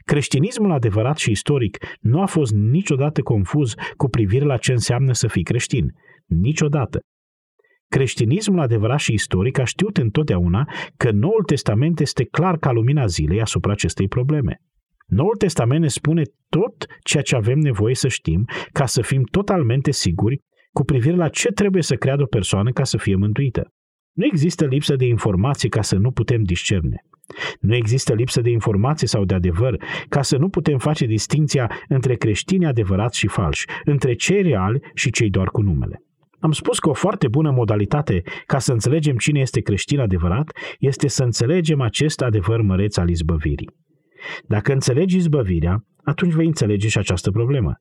Creștinismul 0.05 0.71
adevărat 0.71 1.17
și 1.17 1.31
istoric 1.31 1.77
nu 1.99 2.21
a 2.21 2.25
fost 2.25 2.53
niciodată 2.53 3.21
confuz 3.21 3.73
cu 3.97 4.07
privire 4.07 4.45
la 4.45 4.57
ce 4.57 4.71
înseamnă 4.71 5.13
să 5.13 5.27
fii 5.27 5.43
creștin. 5.43 5.93
Niciodată. 6.25 6.99
Creștinismul 7.89 8.59
adevărat 8.59 8.99
și 8.99 9.13
istoric 9.13 9.59
a 9.59 9.63
știut 9.63 9.97
întotdeauna 9.97 10.69
că 10.97 11.11
Noul 11.11 11.43
Testament 11.45 11.99
este 11.99 12.23
clar 12.23 12.57
ca 12.57 12.71
lumina 12.71 13.05
zilei 13.05 13.41
asupra 13.41 13.71
acestei 13.71 14.07
probleme. 14.07 14.61
Noul 15.05 15.35
Testament 15.35 15.81
ne 15.81 15.87
spune 15.87 16.21
tot 16.49 16.85
ceea 17.03 17.23
ce 17.23 17.35
avem 17.35 17.59
nevoie 17.59 17.95
să 17.95 18.07
știm 18.07 18.45
ca 18.71 18.85
să 18.85 19.01
fim 19.01 19.23
totalmente 19.31 19.91
siguri 19.91 20.41
cu 20.71 20.83
privire 20.83 21.15
la 21.15 21.29
ce 21.29 21.47
trebuie 21.47 21.81
să 21.81 21.95
creadă 21.95 22.23
o 22.23 22.25
persoană 22.25 22.71
ca 22.71 22.83
să 22.83 22.97
fie 22.97 23.15
mântuită. 23.15 23.71
Nu 24.13 24.25
există 24.25 24.65
lipsă 24.65 24.95
de 24.95 25.05
informații 25.05 25.69
ca 25.69 25.81
să 25.81 25.95
nu 25.95 26.11
putem 26.11 26.43
discerne. 26.43 27.01
Nu 27.59 27.75
există 27.75 28.13
lipsă 28.13 28.41
de 28.41 28.49
informații 28.49 29.07
sau 29.07 29.25
de 29.25 29.33
adevăr 29.33 29.83
ca 30.09 30.21
să 30.21 30.37
nu 30.37 30.49
putem 30.49 30.77
face 30.77 31.05
distinția 31.05 31.71
între 31.87 32.15
creștini 32.15 32.65
adevărați 32.65 33.17
și 33.17 33.27
falși, 33.27 33.65
între 33.83 34.13
cei 34.13 34.41
reali 34.41 34.79
și 34.93 35.11
cei 35.11 35.29
doar 35.29 35.47
cu 35.47 35.61
numele. 35.61 36.01
Am 36.39 36.51
spus 36.51 36.79
că 36.79 36.89
o 36.89 36.93
foarte 36.93 37.27
bună 37.27 37.51
modalitate 37.51 38.21
ca 38.45 38.59
să 38.59 38.71
înțelegem 38.71 39.15
cine 39.15 39.39
este 39.39 39.61
creștin 39.61 39.99
adevărat 39.99 40.51
este 40.79 41.07
să 41.07 41.23
înțelegem 41.23 41.81
acest 41.81 42.21
adevăr 42.21 42.61
măreț 42.61 42.97
al 42.97 43.09
izbăvirii. 43.09 43.69
Dacă 44.47 44.73
înțelegi 44.73 45.17
izbăvirea, 45.17 45.85
atunci 46.03 46.33
vei 46.33 46.45
înțelege 46.45 46.87
și 46.87 46.97
această 46.97 47.31
problemă. 47.31 47.73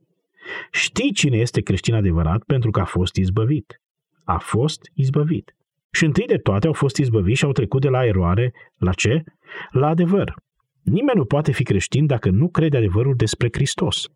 Știi 0.71 1.13
cine 1.13 1.37
este 1.37 1.61
creștin 1.61 1.95
adevărat 1.95 2.43
pentru 2.47 2.71
că 2.71 2.81
a 2.81 2.85
fost 2.85 3.17
izbăvit. 3.17 3.81
A 4.25 4.39
fost 4.39 4.81
izbăvit. 4.95 5.57
Și 5.93 6.05
întâi 6.05 6.27
de 6.27 6.37
toate 6.37 6.67
au 6.67 6.73
fost 6.73 6.97
izbăviți 6.97 7.39
și 7.39 7.45
au 7.45 7.53
trecut 7.53 7.81
de 7.81 7.89
la 7.89 8.05
eroare 8.05 8.53
la 8.79 8.93
ce? 8.93 9.23
La 9.71 9.89
adevăr. 9.89 10.35
Nimeni 10.83 11.19
nu 11.19 11.25
poate 11.25 11.53
fi 11.53 11.63
creștin 11.63 12.07
dacă 12.07 12.31
nu 12.31 12.49
crede 12.49 12.77
adevărul 12.77 13.15
despre 13.17 13.49
Hristos. 13.53 14.07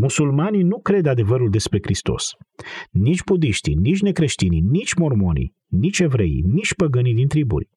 Musulmanii 0.00 0.62
nu 0.62 0.78
cred 0.80 1.06
adevărul 1.06 1.50
despre 1.50 1.78
Hristos. 1.82 2.34
Nici 2.90 3.24
budiștii, 3.24 3.74
nici 3.74 4.00
necreștinii, 4.00 4.60
nici 4.60 4.94
mormonii, 4.94 5.54
nici 5.66 5.98
evreii, 5.98 6.44
nici 6.46 6.74
păgânii 6.74 7.14
din 7.14 7.28
triburi. 7.28 7.68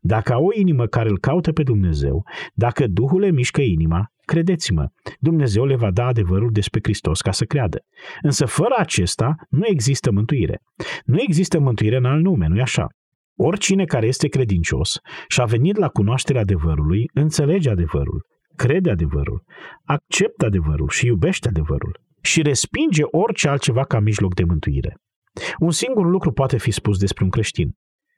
Dacă 0.00 0.32
au 0.32 0.44
o 0.44 0.58
inimă 0.58 0.86
care 0.86 1.08
îl 1.08 1.18
caută 1.18 1.52
pe 1.52 1.62
Dumnezeu, 1.62 2.26
dacă 2.54 2.86
Duhul 2.86 3.20
le 3.20 3.30
mișcă 3.30 3.60
inima, 3.60 4.12
credeți-mă, 4.24 4.88
Dumnezeu 5.18 5.64
le 5.64 5.76
va 5.76 5.90
da 5.90 6.06
adevărul 6.06 6.50
despre 6.52 6.80
Hristos 6.82 7.20
ca 7.20 7.30
să 7.30 7.44
creadă. 7.44 7.84
Însă 8.22 8.46
fără 8.46 8.74
acesta 8.76 9.34
nu 9.48 9.66
există 9.66 10.10
mântuire. 10.10 10.62
Nu 11.04 11.16
există 11.20 11.60
mântuire 11.60 11.96
în 11.96 12.04
alt 12.04 12.22
nume, 12.22 12.46
nu-i 12.46 12.60
așa? 12.60 12.86
Oricine 13.36 13.84
care 13.84 14.06
este 14.06 14.28
credincios 14.28 14.98
și 15.28 15.40
a 15.40 15.44
venit 15.44 15.76
la 15.76 15.88
cunoașterea 15.88 16.40
adevărului, 16.40 17.10
înțelege 17.12 17.70
adevărul, 17.70 18.26
crede 18.62 18.90
adevărul, 18.90 19.42
acceptă 19.84 20.46
adevărul 20.46 20.88
și 20.88 21.06
iubește 21.06 21.48
adevărul 21.48 22.00
și 22.20 22.42
respinge 22.42 23.02
orice 23.04 23.48
altceva 23.48 23.84
ca 23.84 24.00
mijloc 24.00 24.34
de 24.34 24.44
mântuire. 24.44 24.96
Un 25.58 25.70
singur 25.70 26.06
lucru 26.06 26.32
poate 26.32 26.58
fi 26.58 26.70
spus 26.70 26.98
despre 26.98 27.24
un 27.24 27.30
creștin. 27.30 27.68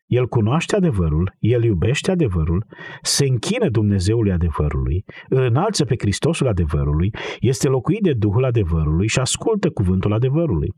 El 0.07 0.27
cunoaște 0.27 0.77
adevărul, 0.77 1.35
el 1.39 1.63
iubește 1.65 2.11
adevărul, 2.11 2.65
se 3.03 3.25
închină 3.27 3.69
Dumnezeului 3.69 4.33
adevărului, 4.33 5.05
îl 5.29 5.43
înalță 5.43 5.85
pe 5.85 5.95
Hristosul 5.99 6.49
adevărului, 6.49 7.11
este 7.41 7.69
locuit 7.69 8.03
de 8.03 8.13
Duhul 8.13 8.45
adevărului 8.45 9.09
și 9.09 9.19
ascultă 9.19 9.71
cuvântul 9.71 10.13
adevărului. 10.13 10.73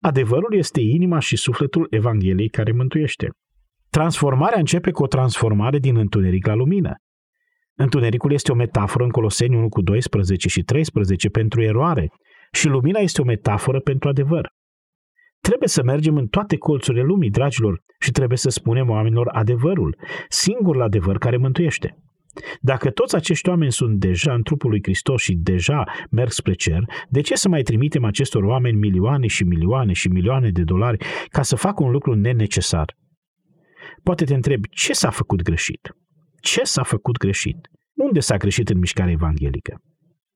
Adevărul 0.00 0.54
este 0.54 0.80
inima 0.80 1.18
și 1.18 1.36
sufletul 1.36 1.86
Evangheliei 1.90 2.48
care 2.48 2.72
mântuiește. 2.72 3.28
Transformarea 3.90 4.58
începe 4.58 4.90
cu 4.90 5.02
o 5.02 5.06
transformare 5.06 5.78
din 5.78 5.96
întuneric 5.96 6.46
la 6.46 6.54
lumină. 6.54 6.94
Întunericul 7.76 8.32
este 8.32 8.52
o 8.52 8.54
metaforă 8.54 9.04
în 9.04 9.10
Coloseni 9.10 9.56
1 9.56 9.68
cu 9.68 9.82
12 9.82 10.48
și 10.48 10.62
13 10.62 11.28
pentru 11.28 11.62
eroare 11.62 12.12
și 12.52 12.68
lumina 12.68 12.98
este 12.98 13.20
o 13.20 13.24
metaforă 13.24 13.80
pentru 13.80 14.08
adevăr. 14.08 14.52
Trebuie 15.40 15.68
să 15.68 15.82
mergem 15.82 16.16
în 16.16 16.26
toate 16.26 16.56
colțurile 16.56 17.02
lumii, 17.02 17.30
dragilor, 17.30 17.80
și 18.00 18.10
trebuie 18.10 18.38
să 18.38 18.48
spunem 18.48 18.88
oamenilor 18.88 19.28
adevărul, 19.28 19.96
singurul 20.28 20.82
adevăr 20.82 21.18
care 21.18 21.36
mântuiește. 21.36 21.98
Dacă 22.60 22.90
toți 22.90 23.14
acești 23.14 23.48
oameni 23.48 23.72
sunt 23.72 23.98
deja 23.98 24.34
în 24.34 24.42
trupul 24.42 24.70
lui 24.70 24.80
Hristos 24.82 25.22
și 25.22 25.34
deja 25.34 25.84
merg 26.10 26.30
spre 26.30 26.52
cer, 26.52 26.84
de 27.08 27.20
ce 27.20 27.34
să 27.34 27.48
mai 27.48 27.62
trimitem 27.62 28.04
acestor 28.04 28.42
oameni 28.42 28.78
milioane 28.78 29.26
și 29.26 29.44
milioane 29.44 29.92
și 29.92 30.08
milioane 30.08 30.50
de 30.50 30.62
dolari 30.62 31.04
ca 31.28 31.42
să 31.42 31.56
facă 31.56 31.84
un 31.84 31.90
lucru 31.90 32.14
nenecesar? 32.14 32.96
Poate 34.02 34.24
te 34.24 34.34
întrebi, 34.34 34.68
ce 34.68 34.92
s-a 34.92 35.10
făcut 35.10 35.42
greșit? 35.42 35.96
Ce 36.44 36.62
s-a 36.62 36.82
făcut 36.82 37.16
greșit? 37.16 37.68
Unde 37.94 38.20
s-a 38.20 38.36
greșit 38.36 38.68
în 38.68 38.78
mișcarea 38.78 39.12
evanghelică? 39.12 39.80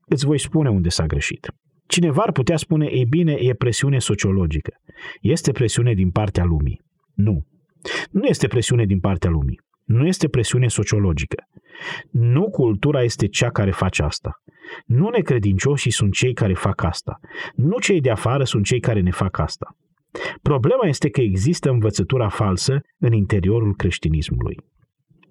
Îți 0.06 0.24
voi 0.24 0.38
spune 0.38 0.70
unde 0.70 0.88
s-a 0.88 1.06
greșit. 1.06 1.50
Cineva 1.86 2.22
ar 2.22 2.32
putea 2.32 2.56
spune, 2.56 2.88
ei 2.90 3.04
bine, 3.04 3.32
e 3.32 3.54
presiune 3.54 3.98
sociologică. 3.98 4.72
Este 5.20 5.52
presiune 5.52 5.94
din 5.94 6.10
partea 6.10 6.44
lumii. 6.44 6.80
Nu. 7.14 7.46
Nu 8.10 8.26
este 8.26 8.46
presiune 8.46 8.84
din 8.84 9.00
partea 9.00 9.30
lumii. 9.30 9.60
Nu 9.84 10.06
este 10.06 10.28
presiune 10.28 10.68
sociologică. 10.68 11.42
Nu 12.10 12.50
cultura 12.50 13.02
este 13.02 13.26
cea 13.26 13.50
care 13.50 13.70
face 13.70 14.02
asta. 14.02 14.30
Nu 14.86 15.08
necredincioșii 15.08 15.92
sunt 15.92 16.12
cei 16.12 16.32
care 16.32 16.54
fac 16.54 16.82
asta. 16.82 17.18
Nu 17.54 17.78
cei 17.78 18.00
de 18.00 18.10
afară 18.10 18.44
sunt 18.44 18.64
cei 18.64 18.80
care 18.80 19.00
ne 19.00 19.10
fac 19.10 19.38
asta. 19.38 19.76
Problema 20.42 20.86
este 20.86 21.08
că 21.08 21.20
există 21.20 21.70
învățătura 21.70 22.28
falsă 22.28 22.80
în 22.98 23.12
interiorul 23.12 23.74
creștinismului. 23.74 24.56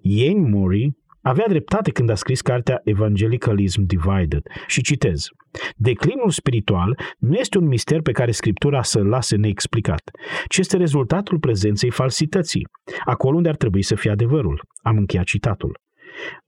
Ian 0.00 0.50
Murray 0.50 0.96
avea 1.22 1.46
dreptate 1.48 1.90
când 1.90 2.10
a 2.10 2.14
scris 2.14 2.40
cartea 2.40 2.80
Evangelicalism 2.84 3.82
Divided 3.82 4.42
și 4.66 4.82
citez 4.82 5.28
Declinul 5.76 6.30
spiritual 6.30 6.98
nu 7.18 7.34
este 7.34 7.58
un 7.58 7.66
mister 7.66 8.00
pe 8.00 8.12
care 8.12 8.30
Scriptura 8.30 8.82
să-l 8.82 9.06
lase 9.06 9.36
neexplicat, 9.36 10.10
ci 10.48 10.58
este 10.58 10.76
rezultatul 10.76 11.38
prezenței 11.38 11.90
falsității, 11.90 12.66
acolo 13.04 13.36
unde 13.36 13.48
ar 13.48 13.56
trebui 13.56 13.82
să 13.82 13.94
fie 13.94 14.10
adevărul. 14.10 14.62
Am 14.82 14.96
încheiat 14.96 15.24
citatul. 15.24 15.78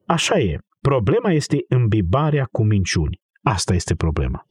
Așa 0.07 0.39
e. 0.39 0.59
Problema 0.81 1.33
este 1.33 1.65
îmbibarea 1.69 2.45
cu 2.45 2.65
minciuni. 2.65 3.21
Asta 3.43 3.75
este 3.75 3.95
problema. 3.95 4.47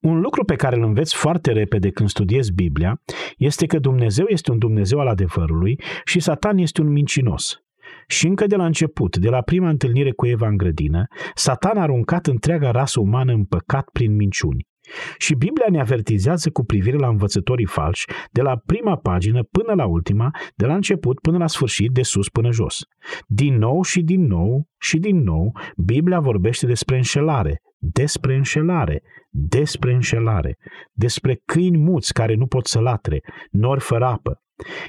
Un 0.00 0.20
lucru 0.20 0.44
pe 0.44 0.54
care 0.54 0.76
îl 0.76 0.82
înveți 0.82 1.16
foarte 1.16 1.52
repede 1.52 1.90
când 1.90 2.08
studiezi 2.08 2.52
Biblia 2.52 3.00
este 3.36 3.66
că 3.66 3.78
Dumnezeu 3.78 4.26
este 4.28 4.50
un 4.50 4.58
Dumnezeu 4.58 4.98
al 4.98 5.06
adevărului 5.06 5.80
și 6.04 6.20
Satan 6.20 6.58
este 6.58 6.80
un 6.80 6.88
mincinos. 6.88 7.62
Și 8.06 8.26
încă 8.26 8.46
de 8.46 8.56
la 8.56 8.64
început, 8.64 9.16
de 9.16 9.28
la 9.28 9.40
prima 9.40 9.68
întâlnire 9.68 10.12
cu 10.12 10.26
Eva 10.26 10.48
în 10.48 10.56
grădină, 10.56 11.06
Satan 11.34 11.76
a 11.76 11.80
aruncat 11.82 12.26
întreaga 12.26 12.70
rasă 12.70 13.00
umană 13.00 13.32
în 13.32 13.44
păcat 13.44 13.88
prin 13.92 14.14
minciuni. 14.14 14.70
Și 15.18 15.34
Biblia 15.34 15.66
ne 15.70 15.80
avertizează 15.80 16.50
cu 16.50 16.64
privire 16.64 16.96
la 16.96 17.08
învățătorii 17.08 17.66
falși, 17.66 18.06
de 18.30 18.42
la 18.42 18.56
prima 18.66 18.96
pagină 18.96 19.42
până 19.42 19.74
la 19.74 19.86
ultima, 19.86 20.30
de 20.54 20.66
la 20.66 20.74
început 20.74 21.20
până 21.20 21.38
la 21.38 21.46
sfârșit, 21.46 21.90
de 21.90 22.02
sus 22.02 22.28
până 22.28 22.50
jos. 22.50 22.80
Din 23.26 23.56
nou 23.56 23.82
și 23.82 24.00
din 24.00 24.26
nou 24.26 24.66
și 24.78 24.98
din 24.98 25.22
nou, 25.22 25.52
Biblia 25.76 26.20
vorbește 26.20 26.66
despre 26.66 26.96
înșelare, 26.96 27.60
despre 27.78 28.34
înșelare, 28.34 29.02
despre 29.30 29.92
înșelare, 29.92 30.56
despre 30.92 31.40
câini 31.44 31.78
muți 31.78 32.12
care 32.12 32.34
nu 32.34 32.46
pot 32.46 32.66
să 32.66 32.80
latre, 32.80 33.20
nori 33.50 33.80
fără 33.80 34.04
apă, 34.04 34.42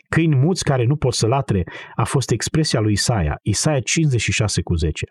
Câini 0.09 0.35
muți 0.35 0.63
care 0.63 0.85
nu 0.85 0.95
pot 0.95 1.13
să 1.13 1.27
latre 1.27 1.63
a 1.95 2.03
fost 2.03 2.31
expresia 2.31 2.79
lui 2.79 2.91
Isaia, 2.91 3.39
Isaia 3.41 3.79
56 3.79 4.61
cu 4.61 4.75
10. 4.75 5.05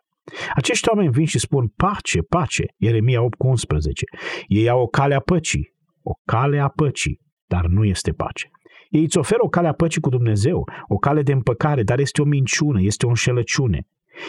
Acești 0.54 0.88
oameni 0.88 1.12
vin 1.12 1.26
și 1.26 1.38
spun 1.38 1.66
pace, 1.76 2.20
pace, 2.20 2.64
Ieremia 2.76 3.22
8 3.22 3.38
cu 3.38 3.46
11. 3.46 4.04
Ei 4.46 4.68
au 4.68 4.80
o 4.80 4.86
cale 4.86 5.14
a 5.14 5.20
păcii, 5.20 5.74
o 6.02 6.12
cale 6.24 6.58
a 6.58 6.68
păcii, 6.68 7.20
dar 7.46 7.66
nu 7.66 7.84
este 7.84 8.12
pace. 8.12 8.50
Ei 8.90 9.02
îți 9.02 9.18
oferă 9.18 9.40
o 9.42 9.48
cale 9.48 9.68
a 9.68 9.72
păcii 9.72 10.00
cu 10.00 10.08
Dumnezeu, 10.08 10.64
o 10.88 10.96
cale 10.96 11.22
de 11.22 11.32
împăcare, 11.32 11.82
dar 11.82 11.98
este 11.98 12.20
o 12.20 12.24
minciună, 12.24 12.80
este 12.82 13.06
o 13.06 13.08
înșelăciune. 13.08 13.86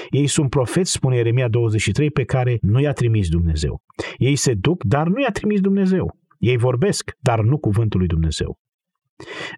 Ei 0.10 0.28
sunt 0.28 0.50
profeți, 0.50 0.92
spune 0.92 1.16
Ieremia 1.16 1.48
23, 1.48 2.12
pe 2.12 2.24
care 2.24 2.58
nu 2.62 2.80
i-a 2.80 2.92
trimis 2.92 3.30
Dumnezeu. 3.30 3.82
Ei 4.18 4.36
se 4.36 4.54
duc, 4.54 4.84
dar 4.84 5.08
nu 5.08 5.22
i-a 5.22 5.30
trimis 5.30 5.60
Dumnezeu. 5.60 6.18
Ei 6.40 6.58
vorbesc, 6.58 7.12
dar 7.20 7.42
nu 7.42 7.58
cuvântul 7.58 8.00
lui 8.00 8.08
Dumnezeu. 8.08 8.58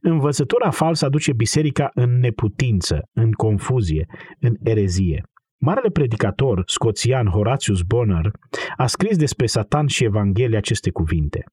Învățătura 0.02 0.70
falsă 0.70 1.06
aduce 1.06 1.34
biserica 1.34 1.90
în 1.94 2.20
neputință, 2.20 3.10
în 3.14 3.32
confuzie, 3.32 4.06
în 4.40 4.56
erezie. 4.64 5.24
Marele 5.58 5.90
predicator 5.90 6.64
scoțian 6.66 7.28
Horatius 7.28 7.82
Bonner 7.82 8.32
a 8.78 8.86
scris 8.86 9.18
despre 9.18 9.46
Satan 9.46 9.88
și 9.88 10.04
Evanghelia 10.04 10.58
aceste 10.58 10.92
cuvinte. 10.92 11.44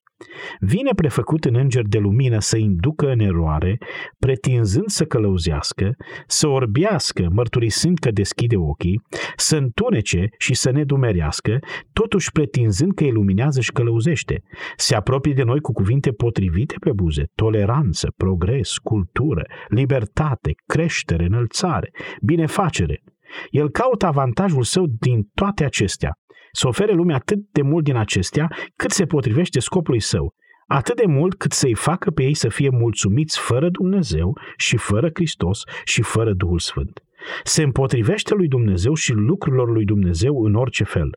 Vine 0.61 0.91
prefăcut 0.97 1.45
în 1.45 1.55
înger 1.55 1.83
de 1.83 1.99
lumină 1.99 2.39
să 2.39 2.57
inducă 2.57 3.11
în 3.11 3.21
eroare, 3.21 3.79
pretinzând 4.19 4.87
să 4.87 5.05
călăuzească, 5.05 5.95
să 6.27 6.47
orbească, 6.47 7.29
mărturisind 7.33 7.99
că 7.99 8.11
deschide 8.11 8.57
ochii, 8.57 9.03
să 9.37 9.57
întunece 9.57 10.29
și 10.39 10.55
să 10.55 10.71
ne 10.71 10.85
dumerească, 10.85 11.59
totuși 11.93 12.33
pretinzând 12.33 12.95
că 12.95 13.05
iluminează 13.05 13.61
și 13.61 13.73
călăuzește. 13.73 14.43
Se 14.77 14.95
apropie 14.95 15.33
de 15.33 15.43
noi 15.43 15.61
cu 15.61 15.73
cuvinte 15.73 16.11
potrivite 16.11 16.75
pe 16.81 16.93
buze, 16.93 17.25
toleranță, 17.35 18.13
progres, 18.17 18.77
cultură, 18.77 19.43
libertate, 19.69 20.53
creștere, 20.67 21.25
înălțare, 21.25 21.91
binefacere. 22.23 23.03
El 23.51 23.71
caută 23.71 24.07
avantajul 24.07 24.63
său 24.63 24.87
din 24.99 25.29
toate 25.35 25.65
acestea, 25.65 26.13
să 26.53 26.69
ofere 26.69 26.93
lumea 26.93 27.17
atât 27.17 27.39
de 27.53 27.63
mult 27.63 27.85
din 27.85 27.97
acestea 27.97 28.49
cât 28.77 28.91
se 28.91 29.05
potrivește 29.05 29.61
scopului 29.61 30.01
său, 30.01 30.35
atât 30.67 30.97
de 30.97 31.07
mult 31.07 31.35
cât 31.35 31.53
să-i 31.53 31.75
facă 31.75 32.11
pe 32.11 32.23
ei 32.23 32.35
să 32.35 32.49
fie 32.49 32.69
mulțumiți 32.71 33.39
fără 33.39 33.69
Dumnezeu 33.69 34.39
și 34.57 34.77
fără 34.77 35.11
Hristos 35.13 35.63
și 35.85 36.03
fără 36.03 36.33
Duhul 36.33 36.59
Sfânt. 36.59 37.03
Se 37.45 37.63
împotrivește 37.63 38.35
lui 38.35 38.49
Dumnezeu 38.49 38.95
și 38.95 39.13
lucrurilor 39.13 39.71
lui 39.71 39.85
Dumnezeu 39.85 40.45
în 40.45 40.55
orice 40.55 40.85
fel. 40.85 41.11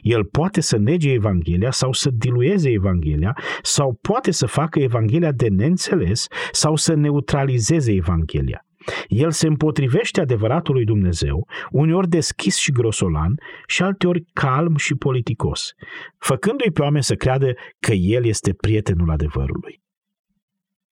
El 0.00 0.24
poate 0.24 0.60
să 0.60 0.76
nege 0.76 1.10
Evanghelia 1.10 1.70
sau 1.70 1.92
să 1.92 2.10
dilueze 2.12 2.70
Evanghelia 2.70 3.36
sau 3.62 3.98
poate 4.02 4.30
să 4.30 4.46
facă 4.46 4.78
Evanghelia 4.78 5.32
de 5.32 5.48
neînțeles 5.48 6.26
sau 6.52 6.76
să 6.76 6.94
neutralizeze 6.94 7.92
Evanghelia. 7.92 8.66
El 9.06 9.30
se 9.30 9.46
împotrivește 9.46 10.20
adevăratului 10.20 10.84
Dumnezeu, 10.84 11.48
uneori 11.70 12.08
deschis 12.08 12.56
și 12.56 12.72
grosolan 12.72 13.34
și 13.66 13.82
alteori 13.82 14.24
calm 14.32 14.76
și 14.76 14.94
politicos, 14.94 15.72
făcându-i 16.18 16.70
pe 16.70 16.82
oameni 16.82 17.04
să 17.04 17.14
creadă 17.14 17.54
că 17.80 17.92
el 17.92 18.24
este 18.24 18.52
prietenul 18.52 19.10
adevărului. 19.10 19.82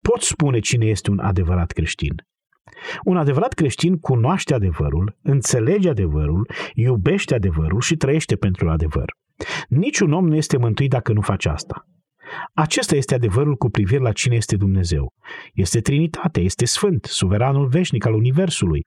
Pot 0.02 0.22
spune 0.22 0.60
cine 0.60 0.86
este 0.86 1.12
un 1.12 1.20
adevărat 1.20 1.72
creștin. 1.72 2.16
Un 3.04 3.18
adevărat 3.18 3.54
creștin 3.54 4.00
cunoaște 4.00 4.54
adevărul, 4.54 5.18
înțelege 5.22 5.90
adevărul, 5.90 6.50
iubește 6.74 7.36
adevărul 7.36 7.82
și 7.82 7.96
trăiește 7.96 8.36
pentru 8.36 8.70
adevăr. 8.70 9.16
Niciun 9.68 10.14
om 10.14 10.28
nu 10.28 10.36
este 10.36 10.58
mântuit 10.58 10.90
dacă 10.90 11.14
nu 11.14 11.22
face 11.22 11.50
asta. 11.50 11.88
Acesta 12.54 12.96
este 12.96 13.16
adevărul 13.16 13.56
cu 13.56 13.70
privire 13.70 14.02
la 14.02 14.12
cine 14.12 14.36
este 14.36 14.56
Dumnezeu. 14.56 15.14
Este 15.54 15.80
Trinitate, 15.80 16.42
este 16.42 16.66
Sfânt, 16.66 17.06
suveranul 17.06 17.68
veșnic 17.68 18.06
al 18.06 18.14
Universului. 18.14 18.86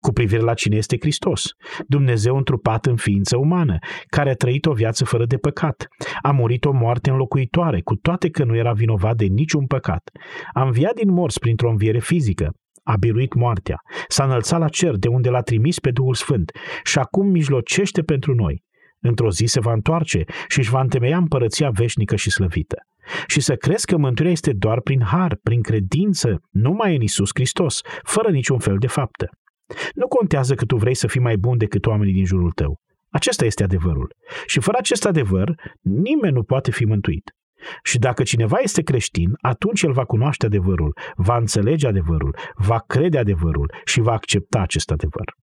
Cu 0.00 0.12
privire 0.12 0.42
la 0.42 0.54
cine 0.54 0.76
este 0.76 0.96
Hristos, 1.00 1.50
Dumnezeu 1.86 2.36
întrupat 2.36 2.86
în 2.86 2.96
ființă 2.96 3.36
umană, 3.36 3.78
care 4.06 4.30
a 4.30 4.34
trăit 4.34 4.66
o 4.66 4.72
viață 4.72 5.04
fără 5.04 5.24
de 5.26 5.36
păcat, 5.36 5.86
a 6.22 6.30
murit 6.30 6.64
o 6.64 6.72
moarte 6.72 7.10
înlocuitoare, 7.10 7.80
cu 7.80 7.94
toate 7.94 8.30
că 8.30 8.44
nu 8.44 8.56
era 8.56 8.72
vinovat 8.72 9.16
de 9.16 9.24
niciun 9.24 9.66
păcat, 9.66 10.10
a 10.52 10.62
înviat 10.62 10.94
din 10.94 11.12
morți 11.12 11.38
printr-o 11.38 11.70
înviere 11.70 11.98
fizică, 11.98 12.50
a 12.82 12.96
biruit 12.96 13.34
moartea, 13.34 13.80
s-a 14.08 14.24
înălțat 14.24 14.58
la 14.60 14.68
cer 14.68 14.94
de 14.96 15.08
unde 15.08 15.28
l-a 15.28 15.40
trimis 15.40 15.78
pe 15.78 15.90
Duhul 15.90 16.14
Sfânt 16.14 16.50
și 16.84 16.98
acum 16.98 17.26
mijlocește 17.26 18.02
pentru 18.02 18.34
noi. 18.34 18.62
Într-o 19.00 19.30
zi 19.30 19.44
se 19.44 19.60
va 19.60 19.72
întoarce 19.72 20.24
și 20.48 20.58
își 20.58 20.70
va 20.70 20.80
întemeia 20.80 21.16
împărăția 21.16 21.70
veșnică 21.70 22.16
și 22.16 22.30
slăvită. 22.30 22.76
Și 23.26 23.40
să 23.40 23.56
crezi 23.56 23.86
că 23.86 23.96
mântuirea 23.96 24.32
este 24.32 24.52
doar 24.52 24.80
prin 24.80 25.02
har, 25.02 25.38
prin 25.42 25.62
credință, 25.62 26.40
numai 26.50 26.94
în 26.94 27.02
Isus 27.02 27.30
Hristos, 27.34 27.80
fără 28.02 28.30
niciun 28.30 28.58
fel 28.58 28.78
de 28.78 28.86
faptă. 28.86 29.28
Nu 29.94 30.06
contează 30.08 30.54
că 30.54 30.64
tu 30.64 30.76
vrei 30.76 30.94
să 30.94 31.06
fii 31.06 31.20
mai 31.20 31.36
bun 31.36 31.58
decât 31.58 31.86
oamenii 31.86 32.12
din 32.12 32.24
jurul 32.24 32.50
tău. 32.50 32.80
Acesta 33.10 33.44
este 33.44 33.62
adevărul. 33.62 34.14
Și 34.46 34.60
fără 34.60 34.76
acest 34.80 35.06
adevăr, 35.06 35.54
nimeni 35.80 36.34
nu 36.34 36.42
poate 36.42 36.70
fi 36.70 36.84
mântuit. 36.84 37.32
Și 37.82 37.98
dacă 37.98 38.22
cineva 38.22 38.58
este 38.62 38.82
creștin, 38.82 39.30
atunci 39.40 39.82
el 39.82 39.92
va 39.92 40.04
cunoaște 40.04 40.46
adevărul, 40.46 40.98
va 41.14 41.36
înțelege 41.36 41.86
adevărul, 41.86 42.36
va 42.54 42.78
crede 42.78 43.18
adevărul 43.18 43.72
și 43.84 44.00
va 44.00 44.12
accepta 44.12 44.60
acest 44.60 44.90
adevăr. 44.90 45.34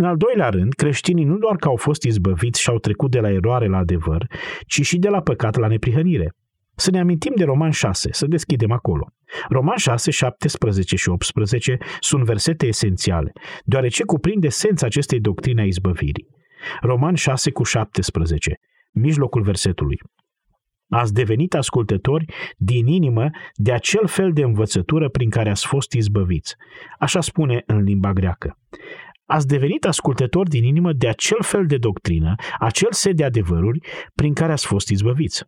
În 0.00 0.06
al 0.06 0.16
doilea 0.16 0.48
rând, 0.48 0.72
creștinii 0.72 1.24
nu 1.24 1.38
doar 1.38 1.56
că 1.56 1.68
au 1.68 1.76
fost 1.76 2.02
izbăviți 2.02 2.60
și 2.60 2.70
au 2.70 2.78
trecut 2.78 3.10
de 3.10 3.20
la 3.20 3.30
eroare 3.30 3.66
la 3.66 3.76
adevăr, 3.76 4.26
ci 4.66 4.80
și 4.86 4.98
de 4.98 5.08
la 5.08 5.20
păcat 5.20 5.56
la 5.56 5.66
neprihănire. 5.66 6.34
Să 6.74 6.90
ne 6.90 7.00
amintim 7.00 7.32
de 7.36 7.44
Roman 7.44 7.70
6, 7.70 8.08
să 8.12 8.26
deschidem 8.26 8.72
acolo. 8.72 9.06
Roman 9.48 9.76
6, 9.76 10.10
17 10.10 10.96
și 10.96 11.08
18 11.08 11.78
sunt 11.98 12.24
versete 12.24 12.66
esențiale, 12.66 13.32
deoarece 13.64 14.04
cuprind 14.04 14.44
esența 14.44 14.86
acestei 14.86 15.20
doctrine 15.20 15.60
a 15.60 15.64
izbăvirii. 15.64 16.26
Roman 16.80 17.14
6 17.14 17.50
cu 17.50 17.62
17, 17.62 18.60
mijlocul 18.92 19.42
versetului. 19.42 19.98
Ați 20.88 21.14
devenit 21.14 21.54
ascultători 21.54 22.24
din 22.56 22.86
inimă 22.86 23.30
de 23.54 23.72
acel 23.72 24.06
fel 24.06 24.32
de 24.32 24.42
învățătură 24.42 25.08
prin 25.08 25.30
care 25.30 25.50
ați 25.50 25.66
fost 25.66 25.92
izbăviți. 25.92 26.54
Așa 26.98 27.20
spune 27.20 27.62
în 27.66 27.82
limba 27.82 28.12
greacă 28.12 28.58
ați 29.30 29.46
devenit 29.46 29.84
ascultători 29.86 30.48
din 30.48 30.64
inimă 30.64 30.92
de 30.92 31.08
acel 31.08 31.42
fel 31.42 31.66
de 31.66 31.76
doctrină, 31.76 32.34
acel 32.58 32.88
set 32.90 33.16
de 33.16 33.24
adevăruri 33.24 33.80
prin 34.14 34.34
care 34.34 34.52
ați 34.52 34.66
fost 34.66 34.88
izbăviți. 34.88 35.44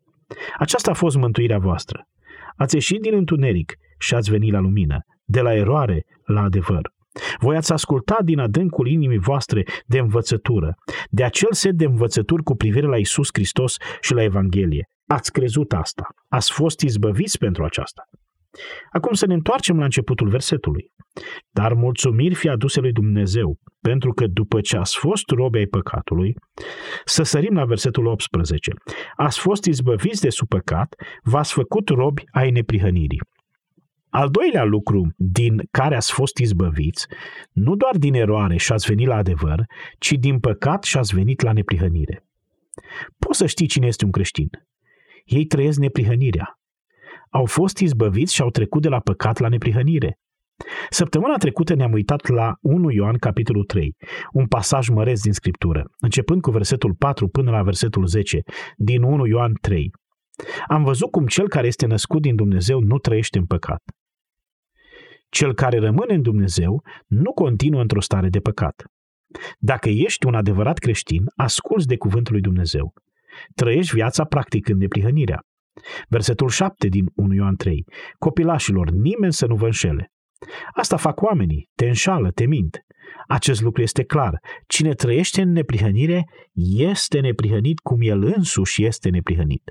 Aceasta 0.59 0.91
a 0.91 0.95
fost 0.95 1.17
mântuirea 1.17 1.59
voastră. 1.59 2.09
Ați 2.57 2.75
ieșit 2.75 3.01
din 3.01 3.15
întuneric 3.15 3.75
și 3.99 4.15
ați 4.15 4.31
venit 4.31 4.53
la 4.53 4.59
lumină, 4.59 4.99
de 5.25 5.41
la 5.41 5.55
eroare 5.55 6.05
la 6.25 6.43
adevăr. 6.43 6.93
Voi 7.39 7.57
ați 7.57 7.73
ascultat 7.73 8.23
din 8.25 8.39
adâncul 8.39 8.89
inimii 8.89 9.19
voastre 9.19 9.63
de 9.87 9.99
învățătură, 9.99 10.75
de 11.11 11.25
acel 11.25 11.53
set 11.53 11.75
de 11.75 11.85
învățături 11.85 12.43
cu 12.43 12.55
privire 12.55 12.87
la 12.87 12.97
Isus 12.97 13.29
Hristos 13.33 13.77
și 14.01 14.15
la 14.15 14.23
Evanghelie. 14.23 14.89
Ați 15.07 15.33
crezut 15.33 15.73
asta. 15.73 16.07
Ați 16.29 16.53
fost 16.53 16.81
izbăviți 16.81 17.39
pentru 17.39 17.65
aceasta. 17.65 18.03
Acum 18.91 19.13
să 19.13 19.27
ne 19.27 19.35
întoarcem 19.35 19.79
la 19.79 19.85
începutul 19.85 20.29
versetului. 20.29 20.93
Dar 21.51 21.73
mulțumiri 21.73 22.35
fi 22.35 22.49
aduse 22.49 22.81
lui 22.81 22.93
Dumnezeu, 22.93 23.59
pentru 23.81 24.13
că 24.13 24.27
după 24.27 24.61
ce 24.61 24.77
ați 24.77 24.99
fost 24.99 25.31
robe 25.31 25.59
ai 25.59 25.67
păcatului, 25.67 26.35
să 27.05 27.23
sărim 27.23 27.55
la 27.55 27.65
versetul 27.65 28.07
18, 28.07 28.73
ați 29.17 29.39
fost 29.39 29.65
izbăviți 29.65 30.21
de 30.21 30.31
sub 30.31 30.49
păcat, 30.49 30.95
v-ați 31.23 31.53
făcut 31.53 31.89
robi 31.89 32.23
ai 32.31 32.51
neprihănirii. 32.51 33.21
Al 34.09 34.29
doilea 34.29 34.65
lucru 34.65 35.15
din 35.17 35.63
care 35.71 35.97
ați 35.97 36.13
fost 36.13 36.39
izbăviți, 36.39 37.07
nu 37.53 37.77
doar 37.77 37.97
din 37.97 38.15
eroare 38.15 38.57
și 38.57 38.73
ați 38.73 38.87
venit 38.87 39.07
la 39.07 39.17
adevăr, 39.17 39.65
ci 39.99 40.13
din 40.13 40.39
păcat 40.39 40.83
și 40.83 40.97
ați 40.97 41.15
venit 41.15 41.43
la 41.43 41.53
neprihănire. 41.53 42.25
Poți 43.19 43.39
să 43.39 43.47
știi 43.47 43.67
cine 43.67 43.87
este 43.87 44.05
un 44.05 44.11
creștin. 44.11 44.49
Ei 45.25 45.45
trăiesc 45.45 45.79
neprihănirea. 45.79 46.62
Au 47.33 47.47
fost 47.47 47.79
izbăviți 47.79 48.35
și 48.35 48.43
au 48.43 48.51
trecut 48.51 48.83
de 48.83 48.89
la 48.89 49.01
păcat 49.01 49.39
la 49.39 49.49
neprihănire. 49.49 50.19
Săptămâna 50.91 51.37
trecută 51.37 51.75
ne-am 51.75 51.93
uitat 51.93 52.29
la 52.29 52.55
1 52.61 52.91
Ioan, 52.91 53.17
capitolul 53.17 53.65
3, 53.65 53.97
un 54.33 54.47
pasaj 54.47 54.89
măreț 54.89 55.21
din 55.21 55.33
Scriptură, 55.33 55.85
începând 55.99 56.41
cu 56.41 56.51
versetul 56.51 56.95
4 56.95 57.29
până 57.29 57.51
la 57.51 57.63
versetul 57.63 58.07
10, 58.07 58.41
din 58.77 59.03
1 59.03 59.27
Ioan 59.27 59.53
3. 59.61 59.91
Am 60.67 60.83
văzut 60.83 61.11
cum 61.11 61.27
cel 61.27 61.49
care 61.49 61.67
este 61.67 61.87
născut 61.87 62.23
din 62.23 62.37
Dumnezeu 62.37 62.81
nu 62.81 62.99
trăiește 62.99 63.39
în 63.39 63.47
păcat. 63.47 63.83
Cel 65.29 65.55
care 65.55 65.79
rămâne 65.79 66.15
în 66.15 66.23
Dumnezeu 66.23 66.83
nu 67.07 67.33
continuă 67.33 67.81
într-o 67.81 68.01
stare 68.01 68.29
de 68.29 68.41
păcat. 68.41 68.85
Dacă 69.59 69.89
ești 69.89 70.27
un 70.27 70.35
adevărat 70.35 70.79
creștin, 70.79 71.25
asculți 71.37 71.87
de 71.87 71.97
cuvântul 71.97 72.33
lui 72.33 72.43
Dumnezeu. 72.43 72.93
Trăiești 73.55 73.95
viața 73.95 74.25
practicând 74.25 74.81
neprihănirea. 74.81 75.41
Versetul 76.09 76.49
7 76.49 76.89
din 76.89 77.07
1 77.15 77.35
Ioan 77.35 77.57
3. 77.57 77.85
Copilașilor, 78.19 78.91
nimeni 78.91 79.33
să 79.33 79.47
nu 79.47 79.55
vă 79.55 79.65
înșele. 79.65 80.13
Asta 80.75 80.97
fac 80.97 81.21
oamenii, 81.21 81.69
te 81.75 81.87
înșală, 81.87 82.31
te 82.31 82.47
mint. 82.47 82.81
Acest 83.29 83.61
lucru 83.61 83.83
este 83.83 84.05
clar. 84.05 84.41
Cine 84.67 84.93
trăiește 84.93 85.43
în 85.43 85.53
neprihănire 85.53 86.25
este 86.77 87.21
neprihănit 87.21 87.79
cum 87.79 87.99
el 88.01 88.23
însuși 88.23 88.85
este 88.85 89.09
neprihănit. 89.09 89.63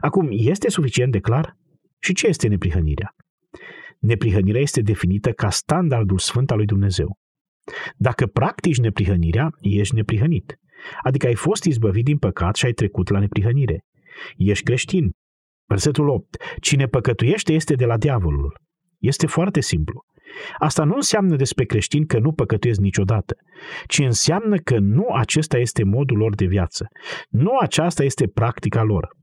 Acum, 0.00 0.28
este 0.30 0.70
suficient 0.70 1.12
de 1.12 1.18
clar? 1.20 1.56
Și 1.98 2.12
ce 2.12 2.26
este 2.26 2.48
neprihănirea? 2.48 3.14
Neprihănirea 3.98 4.60
este 4.60 4.80
definită 4.80 5.32
ca 5.32 5.50
standardul 5.50 6.18
sfânt 6.18 6.50
al 6.50 6.56
lui 6.56 6.66
Dumnezeu. 6.66 7.18
Dacă 7.96 8.26
practici 8.26 8.78
neprihănirea, 8.78 9.48
ești 9.60 9.94
neprihănit. 9.94 10.58
Adică 11.02 11.26
ai 11.26 11.34
fost 11.34 11.64
izbăvit 11.64 12.04
din 12.04 12.18
păcat 12.18 12.56
și 12.56 12.64
ai 12.64 12.72
trecut 12.72 13.08
la 13.08 13.18
neprihănire. 13.18 13.84
Ești 14.36 14.64
creștin. 14.64 15.10
Versetul 15.66 16.08
8. 16.08 16.36
Cine 16.60 16.86
păcătuiește 16.86 17.52
este 17.52 17.74
de 17.74 17.84
la 17.84 17.96
diavolul. 17.96 18.60
Este 18.98 19.26
foarte 19.26 19.60
simplu. 19.60 20.04
Asta 20.58 20.84
nu 20.84 20.94
înseamnă 20.94 21.36
despre 21.36 21.64
creștini 21.64 22.06
că 22.06 22.18
nu 22.18 22.32
păcătuiesc 22.32 22.80
niciodată, 22.80 23.36
ci 23.86 23.98
înseamnă 23.98 24.56
că 24.56 24.78
nu 24.78 25.06
acesta 25.12 25.58
este 25.58 25.84
modul 25.84 26.16
lor 26.16 26.34
de 26.34 26.44
viață. 26.44 26.86
Nu 27.28 27.56
aceasta 27.60 28.04
este 28.04 28.26
practica 28.26 28.82
lor. 28.82 29.16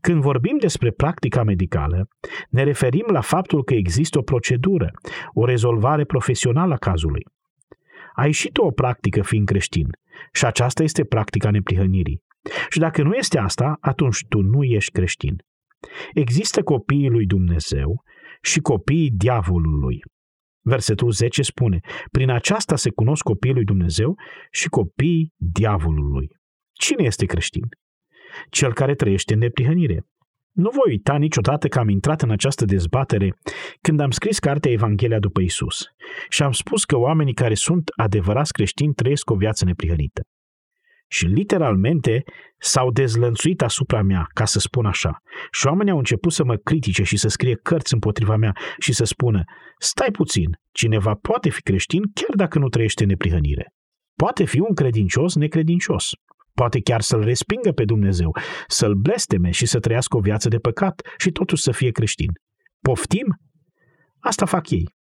Când 0.00 0.20
vorbim 0.20 0.56
despre 0.58 0.90
practica 0.90 1.42
medicală, 1.42 2.08
ne 2.48 2.62
referim 2.62 3.04
la 3.06 3.20
faptul 3.20 3.64
că 3.64 3.74
există 3.74 4.18
o 4.18 4.22
procedură, 4.22 4.90
o 5.34 5.44
rezolvare 5.44 6.04
profesională 6.04 6.74
a 6.74 6.76
cazului. 6.76 7.26
Ai 8.14 8.32
și 8.32 8.50
tu 8.50 8.62
o 8.62 8.70
practică 8.70 9.22
fiind 9.22 9.46
creștin 9.46 9.86
și 10.32 10.44
aceasta 10.44 10.82
este 10.82 11.04
practica 11.04 11.50
neprihănirii. 11.50 12.22
Și 12.68 12.78
dacă 12.78 13.02
nu 13.02 13.14
este 13.14 13.38
asta, 13.38 13.76
atunci 13.80 14.24
tu 14.28 14.40
nu 14.40 14.62
ești 14.64 14.90
creștin. 14.90 15.36
Există 16.12 16.62
copiii 16.62 17.08
lui 17.08 17.26
Dumnezeu 17.26 18.02
și 18.42 18.60
copiii 18.60 19.10
diavolului. 19.10 20.00
Versetul 20.64 21.10
10 21.10 21.42
spune, 21.42 21.80
prin 22.10 22.30
aceasta 22.30 22.76
se 22.76 22.90
cunosc 22.90 23.22
copiii 23.22 23.54
lui 23.54 23.64
Dumnezeu 23.64 24.14
și 24.50 24.68
copiii 24.68 25.32
diavolului. 25.36 26.28
Cine 26.72 27.04
este 27.04 27.26
creștin? 27.26 27.68
Cel 28.50 28.72
care 28.72 28.94
trăiește 28.94 29.32
în 29.32 29.38
neprihănire. 29.38 30.06
Nu 30.52 30.70
voi 30.70 30.90
uita 30.90 31.16
niciodată 31.16 31.68
că 31.68 31.78
am 31.78 31.88
intrat 31.88 32.22
în 32.22 32.30
această 32.30 32.64
dezbatere 32.64 33.34
când 33.80 34.00
am 34.00 34.10
scris 34.10 34.38
cartea 34.38 34.70
Evanghelia 34.70 35.18
după 35.18 35.40
Isus 35.40 35.86
și 36.28 36.42
am 36.42 36.52
spus 36.52 36.84
că 36.84 36.96
oamenii 36.96 37.34
care 37.34 37.54
sunt 37.54 37.90
adevărați 37.96 38.52
creștini 38.52 38.94
trăiesc 38.94 39.30
o 39.30 39.34
viață 39.34 39.64
neprihănită. 39.64 40.22
Și 41.10 41.26
literalmente 41.26 42.22
s-au 42.58 42.90
dezlănțuit 42.90 43.62
asupra 43.62 44.02
mea, 44.02 44.26
ca 44.34 44.44
să 44.44 44.58
spun 44.58 44.86
așa. 44.86 45.18
Și 45.50 45.66
oamenii 45.66 45.92
au 45.92 45.98
început 45.98 46.32
să 46.32 46.44
mă 46.44 46.56
critique 46.56 47.04
și 47.04 47.16
să 47.16 47.28
scrie 47.28 47.54
cărți 47.62 47.94
împotriva 47.94 48.36
mea 48.36 48.52
și 48.78 48.92
să 48.92 49.04
spună, 49.04 49.42
stai 49.78 50.10
puțin, 50.10 50.58
cineva 50.72 51.14
poate 51.14 51.48
fi 51.48 51.62
creștin 51.62 52.02
chiar 52.14 52.36
dacă 52.36 52.58
nu 52.58 52.68
trăiește 52.68 53.02
în 53.02 53.08
neprihănire. 53.08 53.72
Poate 54.14 54.44
fi 54.44 54.60
un 54.60 54.74
credincios 54.74 55.34
necredincios. 55.34 56.10
Poate 56.54 56.80
chiar 56.80 57.00
să-L 57.00 57.22
respingă 57.22 57.72
pe 57.72 57.84
Dumnezeu, 57.84 58.36
să-L 58.66 58.94
blesteme 58.94 59.50
și 59.50 59.66
să 59.66 59.78
trăiască 59.78 60.16
o 60.16 60.20
viață 60.20 60.48
de 60.48 60.58
păcat 60.58 61.00
și 61.16 61.30
totuși 61.30 61.62
să 61.62 61.70
fie 61.70 61.90
creștin. 61.90 62.30
Poftim? 62.80 63.36
Asta 64.18 64.46
fac 64.46 64.70
ei. 64.70 64.97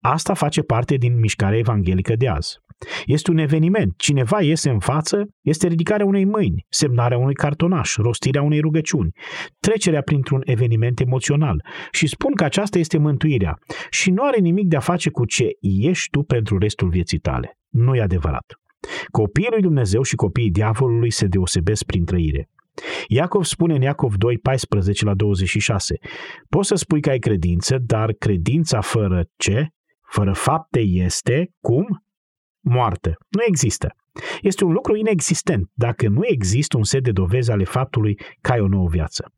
Asta 0.00 0.34
face 0.34 0.62
parte 0.62 0.94
din 0.96 1.18
mișcarea 1.18 1.58
evanghelică 1.58 2.14
de 2.16 2.28
azi. 2.28 2.58
Este 3.04 3.30
un 3.30 3.38
eveniment. 3.38 3.94
Cineva 3.96 4.40
iese 4.40 4.70
în 4.70 4.78
față, 4.78 5.24
este 5.42 5.66
ridicarea 5.66 6.06
unei 6.06 6.24
mâini, 6.24 6.66
semnarea 6.68 7.18
unui 7.18 7.34
cartonaș, 7.34 7.96
rostirea 7.96 8.42
unei 8.42 8.60
rugăciuni, 8.60 9.12
trecerea 9.60 10.02
printr-un 10.02 10.40
eveniment 10.44 11.00
emoțional 11.00 11.64
și 11.90 12.06
spun 12.06 12.34
că 12.34 12.44
aceasta 12.44 12.78
este 12.78 12.98
mântuirea 12.98 13.58
și 13.90 14.10
nu 14.10 14.22
are 14.22 14.38
nimic 14.38 14.66
de 14.66 14.76
a 14.76 14.80
face 14.80 15.10
cu 15.10 15.24
ce 15.24 15.48
ești 15.60 16.10
tu 16.10 16.22
pentru 16.22 16.58
restul 16.58 16.88
vieții 16.88 17.18
tale. 17.18 17.58
Nu 17.68 17.94
e 17.94 18.00
adevărat. 18.00 18.60
Copiii 19.10 19.48
lui 19.50 19.60
Dumnezeu 19.60 20.02
și 20.02 20.14
copiii 20.14 20.50
diavolului 20.50 21.10
se 21.10 21.26
deosebesc 21.26 21.84
prin 21.84 22.04
trăire. 22.04 22.48
Iacov 23.06 23.44
spune 23.44 23.74
în 23.74 23.82
Iacov 23.82 24.14
2, 24.14 24.38
14 24.38 25.04
la 25.04 25.14
26, 25.14 25.98
poți 26.48 26.68
să 26.68 26.74
spui 26.74 27.00
că 27.00 27.10
ai 27.10 27.18
credință, 27.18 27.78
dar 27.80 28.12
credința 28.12 28.80
fără 28.80 29.24
ce? 29.36 29.68
Fără 30.08 30.32
fapte 30.32 30.80
este, 30.80 31.50
cum? 31.60 32.04
Moarte. 32.60 33.16
Nu 33.28 33.42
există. 33.46 33.96
Este 34.40 34.64
un 34.64 34.72
lucru 34.72 34.96
inexistent 34.96 35.70
dacă 35.74 36.08
nu 36.08 36.20
există 36.22 36.76
un 36.76 36.84
set 36.84 37.02
de 37.02 37.12
dovezi 37.12 37.50
ale 37.50 37.64
faptului 37.64 38.18
că 38.40 38.52
ai 38.52 38.60
o 38.60 38.68
nouă 38.68 38.88
viață. 38.88 39.32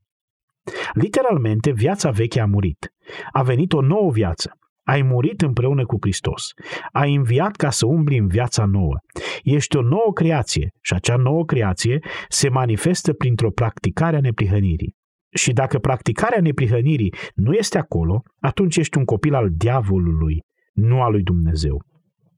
Literalmente, 0.92 1.70
viața 1.70 2.11
veche 2.11 2.40
a 2.40 2.46
murit. 2.46 2.92
A 3.33 3.42
venit 3.42 3.72
o 3.72 3.81
nouă 3.81 4.11
viață. 4.11 4.59
Ai 4.88 5.03
murit 5.03 5.42
împreună 5.42 5.87
cu 5.87 5.96
Hristos. 6.01 6.53
Ai 6.92 7.14
înviat 7.14 7.57
ca 7.57 7.70
să 7.70 7.87
umbli 7.87 8.18
în 8.18 8.27
viața 8.27 8.64
nouă. 8.64 8.96
Ești 9.42 9.77
o 9.77 9.83
nouă 9.83 10.12
creație 10.14 10.70
și 10.81 10.94
acea 10.94 11.16
nouă 11.16 11.44
creație 11.44 11.98
se 12.29 12.48
manifestă 12.48 13.12
printr-o 13.12 13.51
practicare 13.51 14.16
a 14.16 14.20
neprihănirii. 14.20 14.94
Și 15.31 15.53
dacă 15.53 15.79
practicarea 15.79 16.40
neprihănirii 16.40 17.14
nu 17.35 17.53
este 17.53 17.79
acolo, 17.79 18.22
atunci 18.40 18.77
ești 18.77 18.98
un 18.98 19.05
copil 19.05 19.35
al 19.35 19.48
diavolului, 19.51 20.42
nu 20.72 21.03
al 21.03 21.11
lui 21.11 21.22
Dumnezeu. 21.22 21.83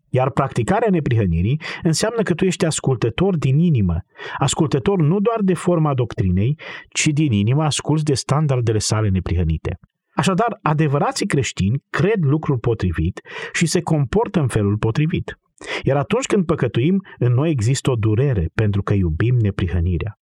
Iar 0.09 0.31
practicarea 0.31 0.91
neprihănirii 0.91 1.61
înseamnă 1.83 2.23
că 2.23 2.35
tu 2.35 2.45
ești 2.45 2.65
ascultător 2.65 3.37
din 3.37 3.59
inimă, 3.59 3.97
ascultător 4.39 4.99
nu 4.99 5.21
doar 5.21 5.41
de 5.41 5.55
forma 5.55 5.95
doctrinei, 5.95 6.59
ci 6.89 7.07
din 7.07 7.33
inimă 7.33 7.65
asculți 7.65 8.05
de 8.05 8.15
standardele 8.15 8.79
sale 8.79 9.09
neprihănite. 9.09 9.79
Așadar, 10.21 10.59
adevărații 10.63 11.27
creștini 11.27 11.83
cred 11.91 12.23
lucrul 12.23 12.59
potrivit 12.59 13.21
și 13.53 13.67
se 13.67 13.81
comportă 13.81 14.41
în 14.41 14.49
felul 14.49 14.77
potrivit. 14.77 15.39
Iar 15.83 15.97
atunci 15.97 16.27
când 16.27 16.47
păcătuim, 16.47 17.07
în 17.19 17.33
noi 17.33 17.51
există 17.51 17.91
o 17.91 17.95
durere 17.95 18.51
pentru 18.55 18.83
că 18.83 18.95
iubim 18.95 19.37
neprihănirea. 19.37 20.19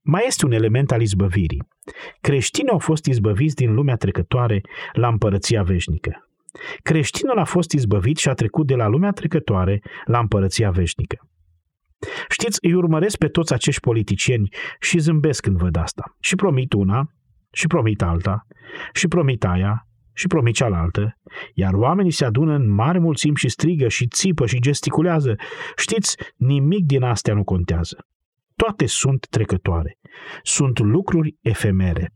Mai 0.00 0.22
este 0.26 0.46
un 0.46 0.52
element 0.52 0.92
al 0.92 1.00
izbăvirii. 1.00 1.68
Creștinii 2.20 2.70
au 2.70 2.78
fost 2.78 3.06
izbăviți 3.06 3.54
din 3.54 3.74
lumea 3.74 3.96
trecătoare 3.96 4.60
la 4.92 5.08
împărăția 5.08 5.62
veșnică. 5.62 6.28
Creștinul 6.82 7.38
a 7.38 7.44
fost 7.44 7.72
izbăvit 7.72 8.16
și 8.16 8.28
a 8.28 8.32
trecut 8.32 8.66
de 8.66 8.74
la 8.74 8.86
lumea 8.86 9.10
trecătoare 9.10 9.82
la 10.04 10.18
împărăția 10.18 10.70
veșnică. 10.70 11.28
Știți, 12.28 12.58
îi 12.62 12.74
urmăresc 12.74 13.16
pe 13.16 13.28
toți 13.28 13.52
acești 13.52 13.80
politicieni 13.80 14.48
și 14.80 14.98
zâmbesc 14.98 15.42
când 15.42 15.56
văd 15.56 15.76
asta. 15.76 16.16
Și 16.20 16.34
promit 16.34 16.72
una, 16.72 17.10
și 17.56 17.66
promit 17.66 18.02
alta, 18.02 18.46
și 18.92 19.08
promit 19.08 19.44
aia, 19.44 19.86
și 20.12 20.26
promit 20.26 20.54
cealaltă, 20.54 21.18
iar 21.54 21.72
oamenii 21.74 22.10
se 22.10 22.24
adună 22.24 22.54
în 22.54 22.70
mare 22.70 22.98
mulțimi 22.98 23.36
și 23.36 23.48
strigă 23.48 23.88
și 23.88 24.06
țipă 24.06 24.46
și 24.46 24.60
gesticulează. 24.60 25.34
Știți, 25.76 26.16
nimic 26.36 26.84
din 26.84 27.02
astea 27.02 27.34
nu 27.34 27.44
contează. 27.44 28.06
Toate 28.56 28.86
sunt 28.86 29.26
trecătoare. 29.30 29.98
Sunt 30.42 30.78
lucruri 30.78 31.36
efemere. 31.40 32.12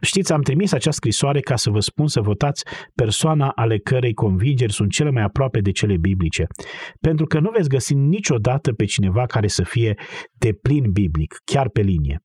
Știți, 0.00 0.32
am 0.32 0.42
trimis 0.42 0.72
această 0.72 0.90
scrisoare 0.90 1.40
ca 1.40 1.56
să 1.56 1.70
vă 1.70 1.80
spun 1.80 2.06
să 2.06 2.20
votați 2.20 2.64
persoana 2.94 3.48
ale 3.48 3.78
cărei 3.78 4.14
convingeri 4.14 4.72
sunt 4.72 4.90
cele 4.90 5.10
mai 5.10 5.22
aproape 5.22 5.60
de 5.60 5.70
cele 5.70 5.96
biblice, 5.96 6.46
pentru 7.00 7.26
că 7.26 7.40
nu 7.40 7.50
veți 7.50 7.68
găsi 7.68 7.94
niciodată 7.94 8.72
pe 8.72 8.84
cineva 8.84 9.26
care 9.26 9.46
să 9.46 9.62
fie 9.62 9.94
de 10.32 10.52
plin 10.62 10.92
biblic, 10.92 11.36
chiar 11.44 11.68
pe 11.68 11.80
linie. 11.80 12.20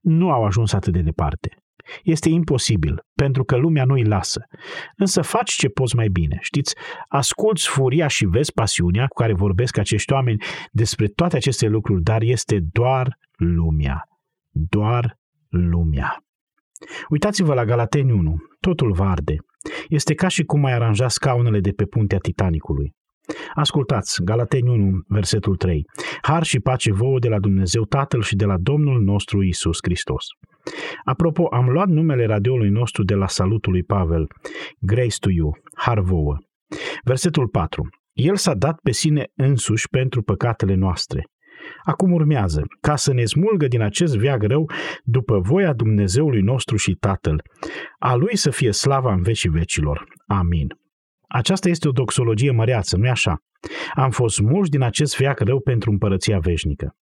Nu 0.00 0.30
au 0.30 0.44
ajuns 0.44 0.72
atât 0.72 0.92
de 0.92 1.00
departe. 1.00 1.56
Este 2.02 2.28
imposibil, 2.28 3.04
pentru 3.14 3.44
că 3.44 3.56
lumea 3.56 3.84
nu-i 3.84 4.04
lasă. 4.04 4.46
Însă 4.96 5.22
faci 5.22 5.50
ce 5.52 5.68
poți 5.68 5.96
mai 5.96 6.08
bine, 6.08 6.38
știți? 6.40 6.74
Asculți 7.08 7.68
furia 7.68 8.06
și 8.06 8.26
vezi 8.26 8.52
pasiunea 8.52 9.06
cu 9.06 9.14
care 9.14 9.34
vorbesc 9.34 9.78
acești 9.78 10.12
oameni 10.12 10.42
despre 10.72 11.06
toate 11.06 11.36
aceste 11.36 11.66
lucruri, 11.66 12.02
dar 12.02 12.22
este 12.22 12.58
doar 12.72 13.18
lumea. 13.36 14.02
Doar 14.50 15.18
lumea. 15.48 16.22
Uitați-vă 17.08 17.54
la 17.54 17.64
Galateni 17.64 18.12
1. 18.12 18.36
Totul 18.60 18.92
va 18.92 19.10
arde. 19.10 19.36
Este 19.88 20.14
ca 20.14 20.28
și 20.28 20.44
cum 20.44 20.64
ai 20.64 20.72
aranja 20.72 21.08
scaunele 21.08 21.60
de 21.60 21.70
pe 21.70 21.84
puntea 21.84 22.18
Titanicului. 22.18 22.96
Ascultați, 23.54 24.22
Galateni 24.24 24.68
1, 24.68 25.04
versetul 25.08 25.56
3. 25.56 25.84
Har 26.22 26.42
și 26.42 26.60
pace 26.60 26.92
vouă 26.92 27.18
de 27.18 27.28
la 27.28 27.38
Dumnezeu 27.38 27.84
Tatăl 27.84 28.22
și 28.22 28.36
de 28.36 28.44
la 28.44 28.56
Domnul 28.58 29.00
nostru 29.00 29.42
Isus 29.42 29.78
Hristos. 29.82 30.24
Apropo, 31.04 31.46
am 31.50 31.68
luat 31.68 31.88
numele 31.88 32.26
radioului 32.26 32.68
nostru 32.68 33.04
de 33.04 33.14
la 33.14 33.26
salutul 33.26 33.72
lui 33.72 33.82
Pavel. 33.82 34.26
Grace 34.78 35.16
to 35.20 35.30
you, 35.30 35.58
har 35.74 36.00
vouă. 36.00 36.36
Versetul 37.04 37.48
4. 37.48 37.88
El 38.12 38.36
s-a 38.36 38.54
dat 38.54 38.78
pe 38.82 38.92
sine 38.92 39.26
însuși 39.34 39.88
pentru 39.88 40.22
păcatele 40.22 40.74
noastre. 40.74 41.24
Acum 41.84 42.12
urmează, 42.12 42.62
ca 42.80 42.96
să 42.96 43.12
ne 43.12 43.24
smulgă 43.24 43.66
din 43.66 43.82
acest 43.82 44.16
veag 44.16 44.42
rău 44.42 44.70
după 45.02 45.38
voia 45.38 45.72
Dumnezeului 45.72 46.40
nostru 46.40 46.76
și 46.76 46.94
Tatăl. 46.94 47.42
A 47.98 48.14
Lui 48.14 48.36
să 48.36 48.50
fie 48.50 48.72
slava 48.72 49.12
în 49.12 49.22
vecii 49.22 49.50
vecilor. 49.50 50.04
Amin. 50.26 50.68
Aceasta 51.28 51.68
este 51.68 51.88
o 51.88 51.92
doxologie 51.92 52.50
măreață, 52.50 52.96
nu-i 52.96 53.08
așa? 53.08 53.36
Am 53.94 54.10
fost 54.10 54.34
smulși 54.34 54.70
din 54.70 54.82
acest 54.82 55.16
veac 55.16 55.40
rău 55.40 55.60
pentru 55.60 55.90
împărăția 55.90 56.38
veșnică. 56.38 56.96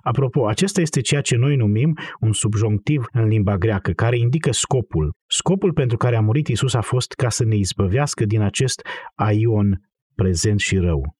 Apropo, 0.00 0.46
acesta 0.46 0.80
este 0.80 1.00
ceea 1.00 1.20
ce 1.20 1.36
noi 1.36 1.56
numim 1.56 1.98
un 2.20 2.32
subjonctiv 2.32 3.06
în 3.12 3.26
limba 3.28 3.56
greacă, 3.56 3.90
care 3.90 4.18
indică 4.18 4.52
scopul. 4.52 5.14
Scopul 5.26 5.72
pentru 5.72 5.96
care 5.96 6.16
a 6.16 6.20
murit 6.20 6.48
Isus 6.48 6.74
a 6.74 6.80
fost 6.80 7.12
ca 7.12 7.28
să 7.28 7.44
ne 7.44 7.56
izbăvească 7.56 8.24
din 8.24 8.40
acest 8.40 8.86
aion 9.14 9.90
prezent 10.14 10.60
și 10.60 10.76
rău. 10.76 11.16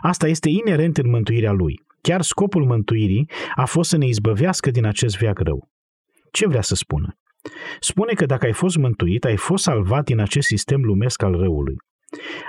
Asta 0.00 0.28
este 0.28 0.48
inerent 0.48 0.98
în 0.98 1.10
mântuirea 1.10 1.52
lui. 1.52 1.80
Chiar 2.00 2.22
scopul 2.22 2.64
mântuirii 2.64 3.30
a 3.54 3.64
fost 3.64 3.88
să 3.88 3.96
ne 3.96 4.06
izbăvească 4.06 4.70
din 4.70 4.84
acest 4.84 5.18
veac 5.18 5.38
rău. 5.38 5.68
Ce 6.30 6.46
vrea 6.46 6.62
să 6.62 6.74
spună? 6.74 7.18
Spune 7.80 8.12
că 8.12 8.26
dacă 8.26 8.46
ai 8.46 8.52
fost 8.52 8.76
mântuit, 8.76 9.24
ai 9.24 9.36
fost 9.36 9.62
salvat 9.62 10.04
din 10.04 10.20
acest 10.20 10.46
sistem 10.46 10.82
lumesc 10.82 11.22
al 11.22 11.32
răului. 11.32 11.76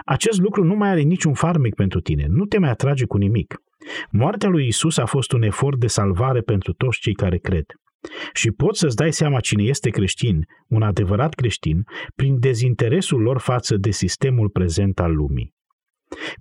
Acest 0.05 0.39
lucru 0.39 0.63
nu 0.63 0.75
mai 0.75 0.89
are 0.89 1.01
niciun 1.01 1.33
farmec 1.33 1.75
pentru 1.75 1.99
tine, 1.99 2.25
nu 2.29 2.45
te 2.45 2.57
mai 2.57 2.69
atrage 2.69 3.05
cu 3.05 3.17
nimic. 3.17 3.55
Moartea 4.11 4.49
lui 4.49 4.67
Isus 4.67 4.97
a 4.97 5.05
fost 5.05 5.31
un 5.31 5.41
efort 5.41 5.79
de 5.79 5.87
salvare 5.87 6.41
pentru 6.41 6.73
toți 6.73 6.99
cei 6.99 7.13
care 7.13 7.37
cred. 7.37 7.65
Și 8.33 8.51
poți 8.51 8.79
să-ți 8.79 8.95
dai 8.95 9.13
seama 9.13 9.39
cine 9.39 9.63
este 9.63 9.89
creștin, 9.89 10.45
un 10.67 10.81
adevărat 10.81 11.33
creștin, 11.33 11.83
prin 12.15 12.39
dezinteresul 12.39 13.21
lor 13.21 13.39
față 13.39 13.77
de 13.77 13.91
sistemul 13.91 14.49
prezent 14.49 14.99
al 14.99 15.13
lumii. 15.13 15.55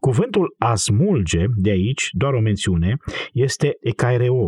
Cuvântul 0.01 0.55
a 0.59 0.75
smulge, 0.75 1.45
de 1.55 1.71
aici, 1.71 2.09
doar 2.13 2.33
o 2.33 2.41
mențiune, 2.41 2.97
este 3.33 3.77
ecaireo. 3.81 4.47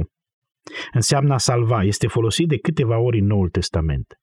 Înseamnă 0.93 1.35
a 1.35 1.39
salva, 1.39 1.83
este 1.83 2.07
folosit 2.07 2.49
de 2.49 2.59
câteva 2.59 2.99
ori 2.99 3.19
în 3.19 3.27
Noul 3.27 3.49
Testament. 3.49 4.19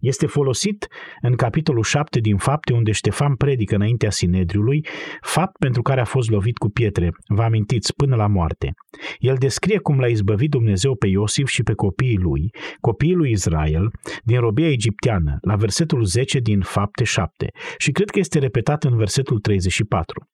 Este 0.00 0.26
folosit 0.26 0.86
în 1.20 1.34
capitolul 1.34 1.82
7 1.82 2.20
din 2.20 2.36
Fapte, 2.36 2.72
unde 2.72 2.92
Ștefan 2.92 3.34
predică 3.34 3.74
înaintea 3.74 4.10
Sinedriului, 4.10 4.86
fapt 5.20 5.56
pentru 5.58 5.82
care 5.82 6.00
a 6.00 6.04
fost 6.04 6.30
lovit 6.30 6.58
cu 6.58 6.68
pietre, 6.68 7.10
vă 7.26 7.42
amintiți, 7.42 7.94
până 7.94 8.16
la 8.16 8.26
moarte. 8.26 8.72
El 9.18 9.36
descrie 9.38 9.78
cum 9.78 9.98
l-a 9.98 10.06
izbăvit 10.06 10.50
Dumnezeu 10.50 10.96
pe 10.96 11.06
Iosif 11.06 11.48
și 11.48 11.62
pe 11.62 11.72
copiii 11.72 12.18
lui, 12.18 12.50
copiii 12.80 13.14
lui 13.14 13.30
Israel, 13.30 13.90
din 14.22 14.40
robia 14.40 14.68
egipteană, 14.68 15.38
la 15.40 15.56
versetul 15.56 16.04
10 16.04 16.38
din 16.38 16.60
Fapte 16.60 17.04
7 17.04 17.50
și 17.78 17.90
cred 17.90 18.10
că 18.10 18.18
este 18.18 18.38
repetat 18.38 18.84
în 18.84 18.96
versetul 18.96 19.38
34. 19.38 20.28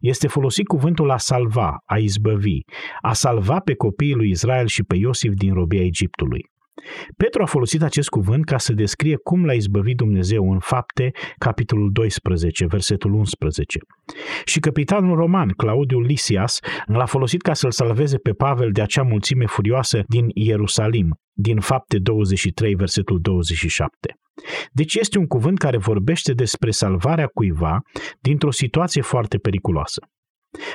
Este 0.00 0.26
folosit 0.26 0.66
cuvântul 0.66 1.10
a 1.10 1.16
salva, 1.16 1.76
a 1.86 1.98
izbăvi, 1.98 2.58
a 3.00 3.12
salva 3.12 3.58
pe 3.58 3.74
copiii 3.74 4.14
lui 4.14 4.30
Israel 4.30 4.66
și 4.66 4.82
pe 4.82 4.96
Iosif 4.96 5.32
din 5.34 5.54
robia 5.54 5.82
Egiptului. 5.82 6.50
Petru 7.16 7.42
a 7.42 7.46
folosit 7.46 7.82
acest 7.82 8.08
cuvânt 8.08 8.44
ca 8.44 8.58
să 8.58 8.72
descrie 8.72 9.16
cum 9.16 9.44
l-a 9.44 9.52
izbăvit 9.52 9.96
Dumnezeu 9.96 10.52
în 10.52 10.58
fapte, 10.58 11.10
capitolul 11.38 11.92
12, 11.92 12.66
versetul 12.66 13.12
11. 13.12 13.78
Și 14.44 14.60
capitanul 14.60 15.16
roman, 15.16 15.48
Claudiu 15.48 16.00
Lisias, 16.00 16.58
l-a 16.86 17.06
folosit 17.06 17.42
ca 17.42 17.54
să-l 17.54 17.70
salveze 17.70 18.18
pe 18.18 18.32
Pavel 18.32 18.70
de 18.72 18.82
acea 18.82 19.02
mulțime 19.02 19.46
furioasă 19.46 20.02
din 20.06 20.26
Ierusalim, 20.34 21.20
din 21.32 21.60
fapte 21.60 21.98
23, 21.98 22.74
versetul 22.74 23.20
27. 23.20 24.14
Deci 24.72 24.94
este 24.94 25.18
un 25.18 25.26
cuvânt 25.26 25.58
care 25.58 25.76
vorbește 25.76 26.32
despre 26.32 26.70
salvarea 26.70 27.26
cuiva 27.26 27.78
dintr-o 28.20 28.50
situație 28.50 29.02
foarte 29.02 29.38
periculoasă. 29.38 30.00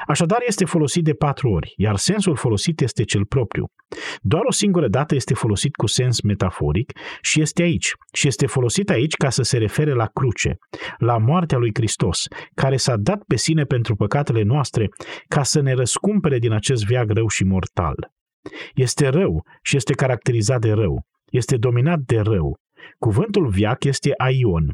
Așadar 0.07 0.43
este 0.45 0.65
folosit 0.65 1.03
de 1.03 1.13
patru 1.13 1.49
ori, 1.49 1.73
iar 1.77 1.95
sensul 1.95 2.35
folosit 2.35 2.81
este 2.81 3.03
cel 3.03 3.25
propriu. 3.25 3.71
Doar 4.21 4.43
o 4.45 4.51
singură 4.51 4.88
dată 4.88 5.15
este 5.15 5.33
folosit 5.33 5.75
cu 5.75 5.88
sens 5.88 6.21
metaforic 6.21 6.91
și 7.21 7.41
este 7.41 7.61
aici. 7.61 7.93
Și 8.13 8.27
este 8.27 8.45
folosit 8.45 8.89
aici 8.89 9.15
ca 9.15 9.29
să 9.29 9.41
se 9.41 9.57
refere 9.57 9.93
la 9.93 10.05
cruce, 10.05 10.57
la 10.97 11.17
moartea 11.17 11.57
lui 11.57 11.71
Hristos, 11.73 12.27
care 12.53 12.77
s-a 12.77 12.95
dat 12.97 13.23
pe 13.27 13.35
sine 13.35 13.63
pentru 13.63 13.95
păcatele 13.95 14.41
noastre 14.41 14.89
ca 15.27 15.43
să 15.43 15.61
ne 15.61 15.73
răscumpere 15.73 16.39
din 16.39 16.51
acest 16.51 16.85
viag 16.85 17.11
rău 17.11 17.27
și 17.27 17.43
mortal. 17.43 18.13
Este 18.73 19.07
rău 19.07 19.45
și 19.61 19.75
este 19.75 19.93
caracterizat 19.93 20.61
de 20.61 20.71
rău. 20.71 21.05
Este 21.25 21.57
dominat 21.57 21.99
de 21.99 22.19
rău. 22.19 22.57
Cuvântul 22.99 23.47
viac 23.47 23.83
este 23.83 24.13
aion. 24.17 24.73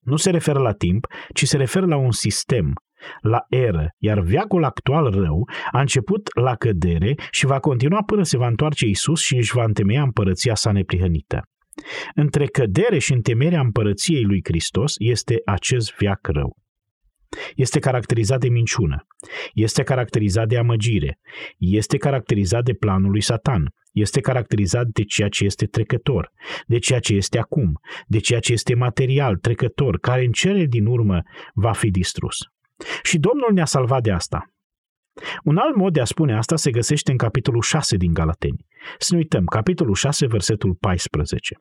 Nu 0.00 0.16
se 0.16 0.30
referă 0.30 0.58
la 0.58 0.72
timp, 0.72 1.06
ci 1.34 1.46
se 1.46 1.56
referă 1.56 1.86
la 1.86 1.96
un 1.96 2.10
sistem, 2.10 2.72
la 3.20 3.44
eră, 3.48 3.94
iar 3.98 4.20
viacul 4.20 4.64
actual 4.64 5.10
rău 5.10 5.48
a 5.70 5.80
început 5.80 6.28
la 6.40 6.54
cădere 6.54 7.14
și 7.30 7.46
va 7.46 7.58
continua 7.58 8.02
până 8.02 8.22
se 8.22 8.36
va 8.36 8.46
întoarce 8.46 8.86
Isus 8.86 9.20
și 9.20 9.36
își 9.36 9.54
va 9.54 9.64
întemeia 9.64 10.02
împărăția 10.02 10.54
sa 10.54 10.72
neprihănită. 10.72 11.42
Între 12.14 12.46
cădere 12.46 12.98
și 12.98 13.12
întemeierea 13.12 13.60
împărăției 13.60 14.22
lui 14.22 14.40
Hristos 14.44 14.94
este 14.98 15.40
acest 15.44 15.94
viac 15.96 16.26
rău. 16.26 16.56
Este 17.54 17.78
caracterizat 17.78 18.40
de 18.40 18.48
minciună, 18.48 19.06
este 19.54 19.82
caracterizat 19.82 20.48
de 20.48 20.58
amăgire, 20.58 21.18
este 21.58 21.96
caracterizat 21.96 22.64
de 22.64 22.72
planul 22.72 23.10
lui 23.10 23.22
Satan, 23.22 23.72
este 23.92 24.20
caracterizat 24.20 24.86
de 24.86 25.04
ceea 25.04 25.28
ce 25.28 25.44
este 25.44 25.66
trecător, 25.66 26.30
de 26.66 26.78
ceea 26.78 26.98
ce 26.98 27.14
este 27.14 27.38
acum, 27.38 27.80
de 28.06 28.18
ceea 28.18 28.40
ce 28.40 28.52
este 28.52 28.74
material, 28.74 29.36
trecător, 29.36 29.98
care 29.98 30.24
în 30.24 30.32
cele 30.32 30.64
din 30.64 30.86
urmă 30.86 31.22
va 31.54 31.72
fi 31.72 31.90
distrus. 31.90 32.36
Și 33.02 33.18
Domnul 33.18 33.52
ne-a 33.52 33.64
salvat 33.64 34.02
de 34.02 34.10
asta. 34.10 34.44
Un 35.44 35.56
alt 35.56 35.76
mod 35.76 35.92
de 35.92 36.00
a 36.00 36.04
spune 36.04 36.36
asta 36.36 36.56
se 36.56 36.70
găsește 36.70 37.10
în 37.10 37.16
capitolul 37.16 37.60
6 37.60 37.96
din 37.96 38.12
Galateni. 38.12 38.66
Să 38.98 39.08
nu 39.12 39.18
uităm, 39.18 39.44
capitolul 39.44 39.94
6, 39.94 40.26
versetul 40.26 40.74
14. 40.74 41.54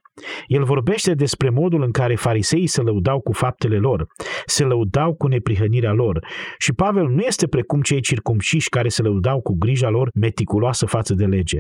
El 0.47 0.63
vorbește 0.63 1.13
despre 1.13 1.49
modul 1.49 1.82
în 1.82 1.91
care 1.91 2.15
fariseii 2.15 2.67
se 2.67 2.82
lăudau 2.82 3.19
cu 3.19 3.32
faptele 3.32 3.77
lor, 3.77 4.08
se 4.45 4.63
lăudau 4.63 5.15
cu 5.15 5.27
neprihănirea 5.27 5.91
lor 5.91 6.25
și 6.58 6.73
Pavel 6.73 7.08
nu 7.08 7.21
este 7.21 7.47
precum 7.47 7.82
cei 7.82 8.01
circumciși 8.01 8.69
care 8.69 8.88
se 8.88 9.01
lăudau 9.01 9.41
cu 9.41 9.55
grija 9.58 9.89
lor 9.89 10.10
meticuloasă 10.13 10.86
față 10.86 11.13
de 11.13 11.25
lege. 11.25 11.60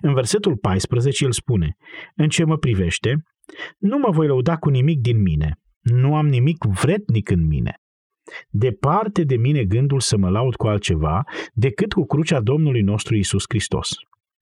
În 0.00 0.14
versetul 0.14 0.56
14 0.56 1.24
el 1.24 1.32
spune, 1.32 1.76
în 2.14 2.28
ce 2.28 2.44
mă 2.44 2.56
privește, 2.56 3.22
nu 3.78 3.98
mă 3.98 4.10
voi 4.10 4.26
lăuda 4.26 4.56
cu 4.56 4.68
nimic 4.68 5.00
din 5.00 5.20
mine, 5.20 5.54
nu 5.80 6.16
am 6.16 6.26
nimic 6.26 6.64
vrednic 6.64 7.30
în 7.30 7.46
mine, 7.46 7.74
Departe 8.48 9.24
de 9.24 9.36
mine 9.36 9.64
gândul 9.64 10.00
să 10.00 10.16
mă 10.16 10.28
laud 10.28 10.54
cu 10.54 10.66
altceva 10.66 11.24
decât 11.52 11.92
cu 11.92 12.04
crucea 12.04 12.40
Domnului 12.40 12.82
nostru 12.82 13.16
Isus 13.16 13.44
Hristos. 13.48 13.88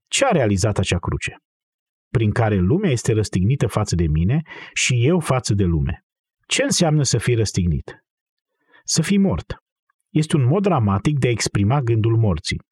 Ce 0.09 0.25
a 0.25 0.29
realizat 0.29 0.79
acea 0.79 0.99
cruce? 0.99 1.37
Prin 2.11 2.31
care 2.31 2.57
lumea 2.57 2.91
este 2.91 3.13
răstignită 3.13 3.67
față 3.67 3.95
de 3.95 4.07
mine 4.07 4.43
și 4.73 5.07
eu 5.07 5.21
față 5.21 5.55
de 5.55 5.65
lume. 5.65 6.05
Ce 6.47 6.63
înseamnă 6.63 7.03
să 7.03 7.19
fii 7.19 7.35
răstignit? 7.35 8.05
Să 8.85 9.03
fii 9.03 9.19
mort. 9.19 9.57
Este 10.11 10.37
un 10.37 10.45
mod 10.45 10.63
dramatic 10.63 11.19
de 11.19 11.27
a 11.27 11.31
exprima 11.31 11.81
gândul 11.81 12.17
morții. 12.17 12.67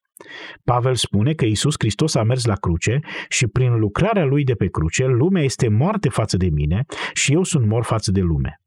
Pavel 0.64 0.94
spune 0.94 1.32
că 1.32 1.44
Isus 1.44 1.74
Hristos 1.78 2.14
a 2.14 2.22
mers 2.22 2.44
la 2.44 2.54
cruce 2.54 3.00
și 3.28 3.46
prin 3.46 3.78
lucrarea 3.78 4.24
lui 4.24 4.44
de 4.44 4.54
pe 4.54 4.66
cruce, 4.66 5.06
lumea 5.06 5.42
este 5.42 5.68
moarte 5.68 6.08
față 6.08 6.36
de 6.36 6.48
mine 6.48 6.84
și 7.12 7.32
eu 7.32 7.42
sunt 7.42 7.66
mort 7.66 7.86
față 7.86 8.10
de 8.10 8.20
lume. 8.20 8.60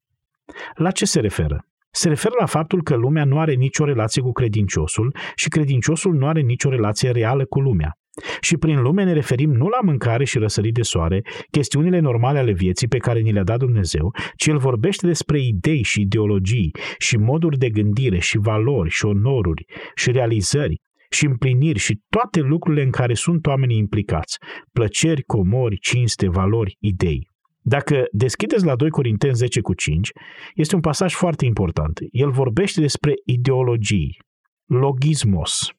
La 0.74 0.92
ce 0.92 1.06
se 1.06 1.20
referă? 1.20 1.69
Se 1.92 2.08
referă 2.08 2.34
la 2.40 2.46
faptul 2.46 2.84
că 2.84 2.96
lumea 2.96 3.26
nu 3.26 3.40
are 3.40 3.54
nicio 3.54 3.86
relație 3.86 4.22
cu 4.22 4.32
credinciosul 4.32 5.16
și 5.36 5.50
credinciosul 5.50 6.14
nu 6.14 6.28
are 6.28 6.42
nicio 6.42 6.70
relație 6.70 7.12
reală 7.12 7.46
cu 7.46 7.60
lumea. 7.60 7.94
Și 8.42 8.58
prin 8.58 8.82
lume 8.82 9.04
ne 9.04 9.14
referim 9.14 9.52
nu 9.52 9.68
la 9.68 9.80
mâncare 9.82 10.24
și 10.24 10.38
răsărit 10.38 10.74
de 10.74 10.82
soare, 10.82 11.22
chestiunile 11.52 12.00
normale 12.00 12.40
ale 12.40 12.52
vieții 12.52 12.88
pe 12.88 12.98
care 12.98 13.20
ni 13.20 13.32
le-a 13.32 13.44
dat 13.44 13.60
Dumnezeu, 13.60 14.12
ci 14.36 14.46
El 14.46 14.58
vorbește 14.58 15.08
despre 15.08 15.40
idei 15.42 15.84
și 15.84 16.02
ideologii 16.02 16.72
și 16.98 17.18
moduri 17.18 17.58
de 17.58 17.70
gândire 17.70 18.20
și 18.20 18.38
valori 18.38 18.90
și 18.90 19.06
onoruri 19.06 19.66
și 19.96 20.12
realizări 20.12 20.82
și 21.10 21.26
împliniri 21.26 21.80
și 21.80 22.02
toate 22.10 22.40
lucrurile 22.40 22.84
în 22.84 22.92
care 22.92 23.14
sunt 23.14 23.46
oamenii 23.46 23.78
implicați, 23.78 24.38
plăceri, 24.72 25.24
comori, 25.24 25.78
cinste, 25.80 26.30
valori, 26.30 26.78
idei. 26.80 27.29
Dacă 27.76 28.08
deschideți 28.12 28.66
la 28.66 28.76
2 28.76 28.90
Corinteni 28.90 29.36
10 29.36 29.62
cu 29.62 29.74
5, 29.74 30.12
este 30.56 30.76
un 30.76 30.82
pasaj 30.82 31.14
foarte 31.14 31.46
important. 31.46 32.00
El 32.12 32.32
vorbește 32.32 32.82
despre 32.82 33.14
ideologii, 33.26 34.18
logismos. 34.66 35.72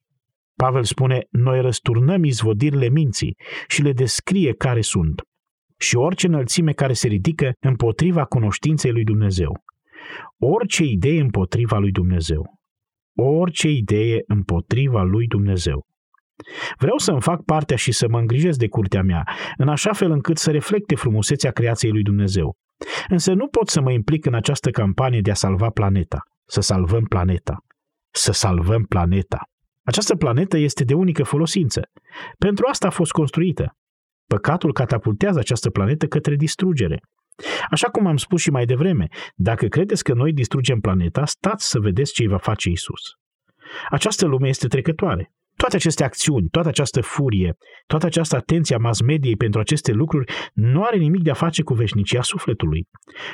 Pavel 0.54 0.84
spune, 0.84 1.26
noi 1.30 1.60
răsturnăm 1.60 2.24
izvodirile 2.24 2.88
minții 2.88 3.36
și 3.68 3.82
le 3.82 3.92
descrie 3.92 4.52
care 4.52 4.80
sunt 4.80 5.22
și 5.78 5.96
orice 5.96 6.26
înălțime 6.26 6.72
care 6.72 6.92
se 6.92 7.08
ridică 7.08 7.52
împotriva 7.60 8.24
cunoștinței 8.24 8.90
lui 8.90 9.04
Dumnezeu. 9.04 9.62
Orice 10.38 10.84
idee 10.84 11.20
împotriva 11.20 11.78
lui 11.78 11.90
Dumnezeu. 11.90 12.58
Orice 13.16 13.68
idee 13.68 14.22
împotriva 14.26 15.02
lui 15.02 15.26
Dumnezeu. 15.26 15.86
Vreau 16.78 16.98
să-mi 16.98 17.20
fac 17.20 17.44
partea 17.44 17.76
și 17.76 17.92
să 17.92 18.08
mă 18.08 18.18
îngrijesc 18.18 18.58
de 18.58 18.68
curtea 18.68 19.02
mea, 19.02 19.28
în 19.56 19.68
așa 19.68 19.92
fel 19.92 20.10
încât 20.10 20.38
să 20.38 20.50
reflecte 20.50 20.94
frumusețea 20.94 21.50
creației 21.50 21.92
lui 21.92 22.02
Dumnezeu. 22.02 22.56
Însă 23.08 23.32
nu 23.32 23.48
pot 23.48 23.68
să 23.68 23.80
mă 23.80 23.92
implic 23.92 24.26
în 24.26 24.34
această 24.34 24.70
campanie 24.70 25.20
de 25.20 25.30
a 25.30 25.34
salva 25.34 25.70
planeta, 25.70 26.22
să 26.44 26.60
salvăm 26.60 27.04
planeta, 27.04 27.64
să 28.10 28.32
salvăm 28.32 28.82
planeta. 28.82 29.40
Această 29.84 30.16
planetă 30.16 30.56
este 30.58 30.84
de 30.84 30.94
unică 30.94 31.22
folosință. 31.22 31.82
Pentru 32.38 32.66
asta 32.68 32.86
a 32.86 32.90
fost 32.90 33.10
construită. 33.10 33.76
Păcatul 34.26 34.72
catapultează 34.72 35.38
această 35.38 35.70
planetă 35.70 36.06
către 36.06 36.34
distrugere. 36.34 37.00
Așa 37.70 37.88
cum 37.88 38.06
am 38.06 38.16
spus 38.16 38.40
și 38.40 38.50
mai 38.50 38.64
devreme, 38.64 39.08
dacă 39.34 39.66
credeți 39.66 40.04
că 40.04 40.14
noi 40.14 40.32
distrugem 40.32 40.80
planeta, 40.80 41.24
stați 41.24 41.68
să 41.68 41.78
vedeți 41.78 42.12
ce 42.12 42.22
îi 42.22 42.28
va 42.28 42.38
face 42.38 42.68
Isus. 42.68 43.00
Această 43.90 44.26
lume 44.26 44.48
este 44.48 44.66
trecătoare. 44.66 45.32
Toate 45.60 45.76
aceste 45.76 46.04
acțiuni, 46.04 46.48
toată 46.48 46.68
această 46.68 47.00
furie, 47.00 47.56
toată 47.86 48.06
această 48.06 48.36
atenție 48.36 48.74
a 48.76 48.78
mass 48.78 49.00
mediei 49.00 49.36
pentru 49.36 49.60
aceste 49.60 49.92
lucruri 49.92 50.32
nu 50.54 50.82
are 50.82 50.96
nimic 50.96 51.22
de 51.22 51.30
a 51.30 51.34
face 51.34 51.62
cu 51.62 51.74
veșnicia 51.74 52.22
sufletului. 52.22 52.88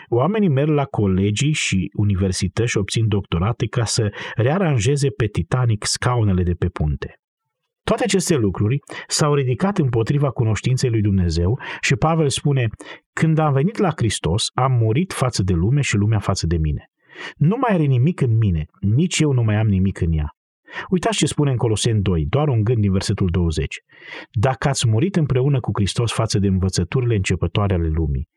Oamenii 0.09 0.49
merg 0.49 0.69
la 0.69 0.85
colegii 0.85 1.53
și 1.53 1.91
universități 1.93 2.71
și 2.71 2.77
obțin 2.77 3.09
doctorate 3.09 3.67
ca 3.67 3.85
să 3.85 4.13
rearanjeze 4.35 5.09
pe 5.09 5.27
Titanic 5.27 5.85
scaunele 5.85 6.43
de 6.43 6.53
pe 6.53 6.69
punte. 6.69 7.21
Toate 7.83 8.05
aceste 8.05 8.37
lucruri 8.37 8.79
s-au 9.07 9.35
ridicat 9.35 9.79
împotriva 9.79 10.31
cunoștinței 10.31 10.91
lui 10.91 11.01
Dumnezeu 11.01 11.61
și 11.81 11.95
Pavel 11.95 12.29
spune, 12.29 12.69
când 13.13 13.39
am 13.39 13.53
venit 13.53 13.77
la 13.77 13.91
Hristos, 13.97 14.51
am 14.55 14.73
murit 14.73 15.13
față 15.13 15.43
de 15.43 15.53
lume 15.53 15.81
și 15.81 15.97
lumea 15.97 16.19
față 16.19 16.47
de 16.47 16.57
mine. 16.57 16.91
Nu 17.37 17.57
mai 17.61 17.75
are 17.75 17.85
nimic 17.85 18.21
în 18.21 18.37
mine, 18.37 18.65
nici 18.81 19.19
eu 19.19 19.33
nu 19.33 19.43
mai 19.43 19.57
am 19.57 19.67
nimic 19.67 20.01
în 20.01 20.13
ea. 20.13 20.36
Uitați 20.89 21.17
ce 21.17 21.27
spune 21.27 21.51
în 21.51 21.57
Coloseni 21.57 22.03
2, 22.03 22.27
doar 22.29 22.49
un 22.49 22.65
gând 22.65 22.81
din 22.81 22.93
versetul 22.93 23.29
20. 23.31 23.81
Dacă 24.31 24.69
ați 24.69 24.89
murit 24.89 25.17
împreună 25.17 25.61
cu 25.61 25.71
Hristos 25.75 26.13
față 26.13 26.39
de 26.39 26.47
învățăturile 26.47 27.15
începătoare 27.15 27.75
ale 27.75 27.89
lumii. 27.89 28.29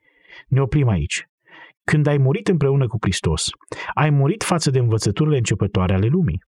Ne 0.48 0.62
oprim 0.62 0.88
aici. 0.88 1.26
Când 1.84 2.08
ai 2.08 2.18
murit 2.18 2.48
împreună 2.48 2.88
cu 2.88 2.98
Hristos, 3.02 3.50
ai 3.94 4.10
murit 4.10 4.44
față 4.44 4.70
de 4.70 4.80
învățăturile 4.80 5.38
începătoare 5.38 5.94
ale 5.94 6.08
lumii. 6.08 6.44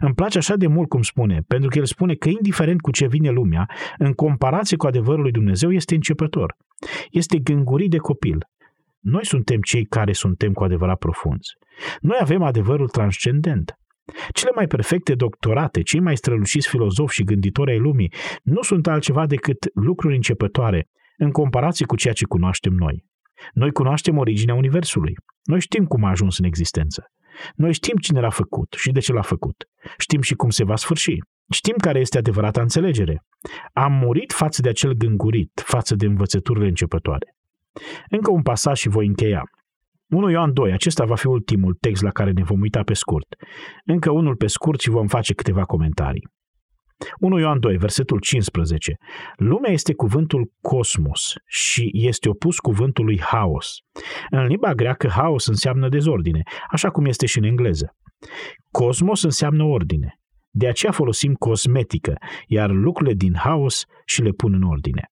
Îmi 0.00 0.14
place 0.14 0.38
așa 0.38 0.56
de 0.56 0.66
mult 0.66 0.88
cum 0.88 1.02
spune, 1.02 1.40
pentru 1.46 1.68
că 1.68 1.78
el 1.78 1.84
spune 1.84 2.14
că 2.14 2.28
indiferent 2.28 2.80
cu 2.80 2.90
ce 2.90 3.06
vine 3.06 3.30
lumea, 3.30 3.70
în 3.98 4.12
comparație 4.12 4.76
cu 4.76 4.86
adevărul 4.86 5.22
lui 5.22 5.32
Dumnezeu 5.32 5.72
este 5.72 5.94
începător. 5.94 6.56
Este 7.10 7.38
gângurit 7.38 7.90
de 7.90 7.96
copil. 7.96 8.38
Noi 9.00 9.24
suntem 9.26 9.60
cei 9.60 9.84
care 9.84 10.12
suntem 10.12 10.52
cu 10.52 10.64
adevărat 10.64 10.98
profunzi. 10.98 11.50
Noi 12.00 12.16
avem 12.20 12.42
adevărul 12.42 12.88
transcendent. 12.88 13.78
Cele 14.32 14.50
mai 14.54 14.66
perfecte 14.66 15.14
doctorate, 15.14 15.82
cei 15.82 16.00
mai 16.00 16.16
străluciți 16.16 16.68
filozofi 16.68 17.14
și 17.14 17.24
gânditori 17.24 17.70
ai 17.70 17.78
lumii 17.78 18.12
nu 18.42 18.62
sunt 18.62 18.86
altceva 18.86 19.26
decât 19.26 19.70
lucruri 19.74 20.14
începătoare 20.14 20.88
în 21.16 21.30
comparație 21.30 21.86
cu 21.86 21.96
ceea 21.96 22.14
ce 22.14 22.24
cunoaștem 22.24 22.72
noi. 22.72 23.04
Noi 23.52 23.72
cunoaștem 23.72 24.18
originea 24.18 24.54
Universului. 24.54 25.14
Noi 25.42 25.60
știm 25.60 25.84
cum 25.84 26.04
a 26.04 26.10
ajuns 26.10 26.38
în 26.38 26.44
existență. 26.44 27.12
Noi 27.54 27.72
știm 27.72 27.96
cine 27.96 28.20
l-a 28.20 28.30
făcut 28.30 28.74
și 28.78 28.90
de 28.90 29.00
ce 29.00 29.12
l-a 29.12 29.22
făcut. 29.22 29.68
Știm 29.98 30.20
și 30.20 30.34
cum 30.34 30.50
se 30.50 30.64
va 30.64 30.76
sfârși. 30.76 31.18
Știm 31.50 31.74
care 31.76 31.98
este 32.00 32.18
adevărata 32.18 32.60
înțelegere. 32.60 33.24
Am 33.72 33.92
murit 33.92 34.32
față 34.32 34.62
de 34.62 34.68
acel 34.68 34.92
gângurit, 34.92 35.62
față 35.64 35.94
de 35.94 36.06
învățăturile 36.06 36.66
începătoare. 36.66 37.36
Încă 38.08 38.30
un 38.30 38.42
pasaj 38.42 38.78
și 38.78 38.88
voi 38.88 39.06
încheia. 39.06 39.42
1 40.14 40.30
Ioan 40.30 40.52
2, 40.52 40.72
acesta 40.72 41.04
va 41.04 41.14
fi 41.14 41.26
ultimul 41.26 41.76
text 41.80 42.02
la 42.02 42.10
care 42.10 42.30
ne 42.30 42.42
vom 42.42 42.60
uita 42.60 42.82
pe 42.82 42.94
scurt. 42.94 43.26
Încă 43.84 44.10
unul 44.10 44.36
pe 44.36 44.46
scurt 44.46 44.80
și 44.80 44.90
vom 44.90 45.06
face 45.06 45.34
câteva 45.34 45.64
comentarii. 45.64 46.28
1 47.18 47.38
Ioan 47.38 47.60
2, 47.60 47.76
versetul 47.76 48.18
15. 48.18 48.96
Lumea 49.36 49.72
este 49.72 49.94
cuvântul 49.94 50.52
cosmos 50.60 51.34
și 51.46 51.90
este 51.92 52.28
opus 52.28 52.58
cuvântului 52.58 53.20
haos. 53.20 53.76
În 54.30 54.46
limba 54.46 54.74
greacă, 54.74 55.08
haos 55.08 55.46
înseamnă 55.46 55.88
dezordine, 55.88 56.42
așa 56.70 56.90
cum 56.90 57.04
este 57.04 57.26
și 57.26 57.38
în 57.38 57.44
engleză. 57.44 57.96
Cosmos 58.70 59.22
înseamnă 59.22 59.64
ordine. 59.64 60.18
De 60.50 60.68
aceea 60.68 60.92
folosim 60.92 61.34
cosmetică, 61.34 62.14
iar 62.46 62.70
lucrurile 62.70 63.14
din 63.14 63.34
haos 63.36 63.84
și 64.04 64.22
le 64.22 64.30
pun 64.30 64.54
în 64.54 64.62
ordine. 64.62 65.08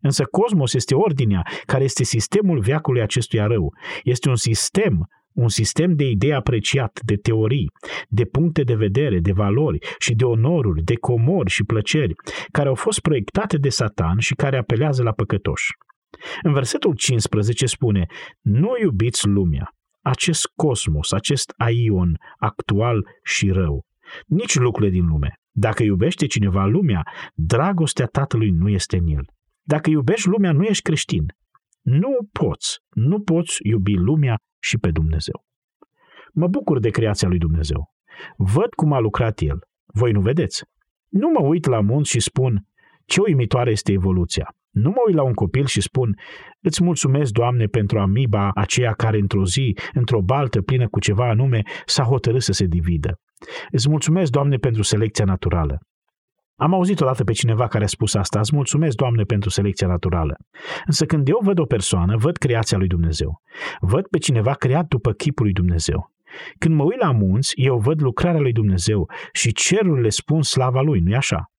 Însă 0.00 0.24
cosmos 0.24 0.74
este 0.74 0.94
ordinea, 0.94 1.42
care 1.64 1.84
este 1.84 2.04
sistemul 2.04 2.60
veacului 2.60 3.02
acestuia 3.02 3.46
rău. 3.46 3.74
Este 4.02 4.28
un 4.28 4.36
sistem 4.36 5.08
un 5.32 5.48
sistem 5.48 5.94
de 5.94 6.04
idei 6.04 6.34
apreciat, 6.34 7.00
de 7.04 7.16
teorii, 7.16 7.70
de 8.08 8.24
puncte 8.24 8.62
de 8.62 8.74
vedere, 8.74 9.18
de 9.18 9.32
valori 9.32 9.78
și 9.98 10.14
de 10.14 10.24
onoruri, 10.24 10.82
de 10.82 10.94
comori 10.94 11.50
și 11.50 11.64
plăceri, 11.64 12.14
care 12.52 12.68
au 12.68 12.74
fost 12.74 13.00
proiectate 13.00 13.56
de 13.56 13.68
Satan 13.68 14.18
și 14.18 14.34
care 14.34 14.56
apelează 14.56 15.02
la 15.02 15.12
păcătoși. 15.12 15.72
În 16.42 16.52
versetul 16.52 16.94
15 16.94 17.66
spune, 17.66 18.06
nu 18.40 18.70
iubiți 18.82 19.26
lumea, 19.26 19.74
acest 20.02 20.46
cosmos, 20.54 21.12
acest 21.12 21.52
aion 21.56 22.18
actual 22.38 23.06
și 23.22 23.50
rău, 23.50 23.84
nici 24.26 24.54
lucrurile 24.54 24.92
din 24.92 25.06
lume. 25.06 25.34
Dacă 25.52 25.82
iubește 25.82 26.26
cineva 26.26 26.64
lumea, 26.64 27.02
dragostea 27.34 28.06
Tatălui 28.06 28.50
nu 28.50 28.68
este 28.68 28.96
în 28.96 29.06
el. 29.06 29.24
Dacă 29.74 29.90
iubești 29.90 30.28
lumea, 30.28 30.52
nu 30.52 30.62
ești 30.62 30.82
creștin. 30.82 31.24
Nu 31.80 32.28
poți, 32.32 32.78
nu 32.88 33.20
poți 33.20 33.58
iubi 33.62 33.94
lumea 33.94 34.36
și 34.62 34.78
pe 34.78 34.90
Dumnezeu. 34.90 35.44
Mă 36.32 36.46
bucur 36.46 36.78
de 36.78 36.90
creația 36.90 37.28
lui 37.28 37.38
Dumnezeu. 37.38 37.90
Văd 38.36 38.74
cum 38.74 38.92
a 38.92 38.98
lucrat 38.98 39.40
El. 39.40 39.58
Voi 39.94 40.12
nu 40.12 40.20
vedeți. 40.20 40.64
Nu 41.08 41.28
mă 41.28 41.46
uit 41.46 41.66
la 41.66 41.80
munți 41.80 42.10
și 42.10 42.20
spun, 42.20 42.66
ce 43.04 43.20
uimitoare 43.20 43.70
este 43.70 43.92
evoluția. 43.92 44.54
Nu 44.70 44.90
mă 44.90 45.02
uit 45.06 45.14
la 45.14 45.22
un 45.22 45.32
copil 45.32 45.66
și 45.66 45.80
spun, 45.80 46.16
îți 46.60 46.82
mulțumesc, 46.82 47.32
Doamne, 47.32 47.66
pentru 47.66 47.98
amiba 47.98 48.50
aceea 48.54 48.92
care 48.92 49.18
într-o 49.18 49.44
zi, 49.44 49.76
într-o 49.92 50.20
baltă 50.20 50.62
plină 50.62 50.88
cu 50.88 51.00
ceva 51.00 51.28
anume, 51.28 51.62
s-a 51.86 52.02
hotărât 52.02 52.42
să 52.42 52.52
se 52.52 52.64
dividă. 52.64 53.20
Îți 53.70 53.88
mulțumesc, 53.88 54.30
Doamne, 54.30 54.56
pentru 54.56 54.82
selecția 54.82 55.24
naturală. 55.24 55.80
Am 56.60 56.74
auzit 56.74 57.00
odată 57.00 57.24
pe 57.24 57.32
cineva 57.32 57.66
care 57.66 57.84
a 57.84 57.86
spus 57.86 58.14
asta, 58.14 58.38
îți 58.38 58.54
mulțumesc, 58.54 58.96
Doamne, 58.96 59.22
pentru 59.22 59.50
selecția 59.50 59.86
naturală. 59.86 60.36
Însă 60.86 61.04
când 61.06 61.28
eu 61.28 61.38
văd 61.42 61.58
o 61.58 61.64
persoană, 61.64 62.16
văd 62.16 62.36
creația 62.36 62.78
lui 62.78 62.86
Dumnezeu. 62.86 63.40
Văd 63.80 64.06
pe 64.06 64.18
cineva 64.18 64.54
creat 64.54 64.86
după 64.86 65.12
chipul 65.12 65.44
lui 65.44 65.54
Dumnezeu. 65.54 66.12
Când 66.58 66.74
mă 66.74 66.84
uit 66.84 66.98
la 66.98 67.10
munți, 67.10 67.52
eu 67.54 67.78
văd 67.78 68.02
lucrarea 68.02 68.40
lui 68.40 68.52
Dumnezeu 68.52 69.10
și 69.32 69.52
cerurile 69.52 70.08
spun 70.08 70.42
slava 70.42 70.80
lui, 70.80 71.00
nu-i 71.00 71.14
așa? 71.14 71.50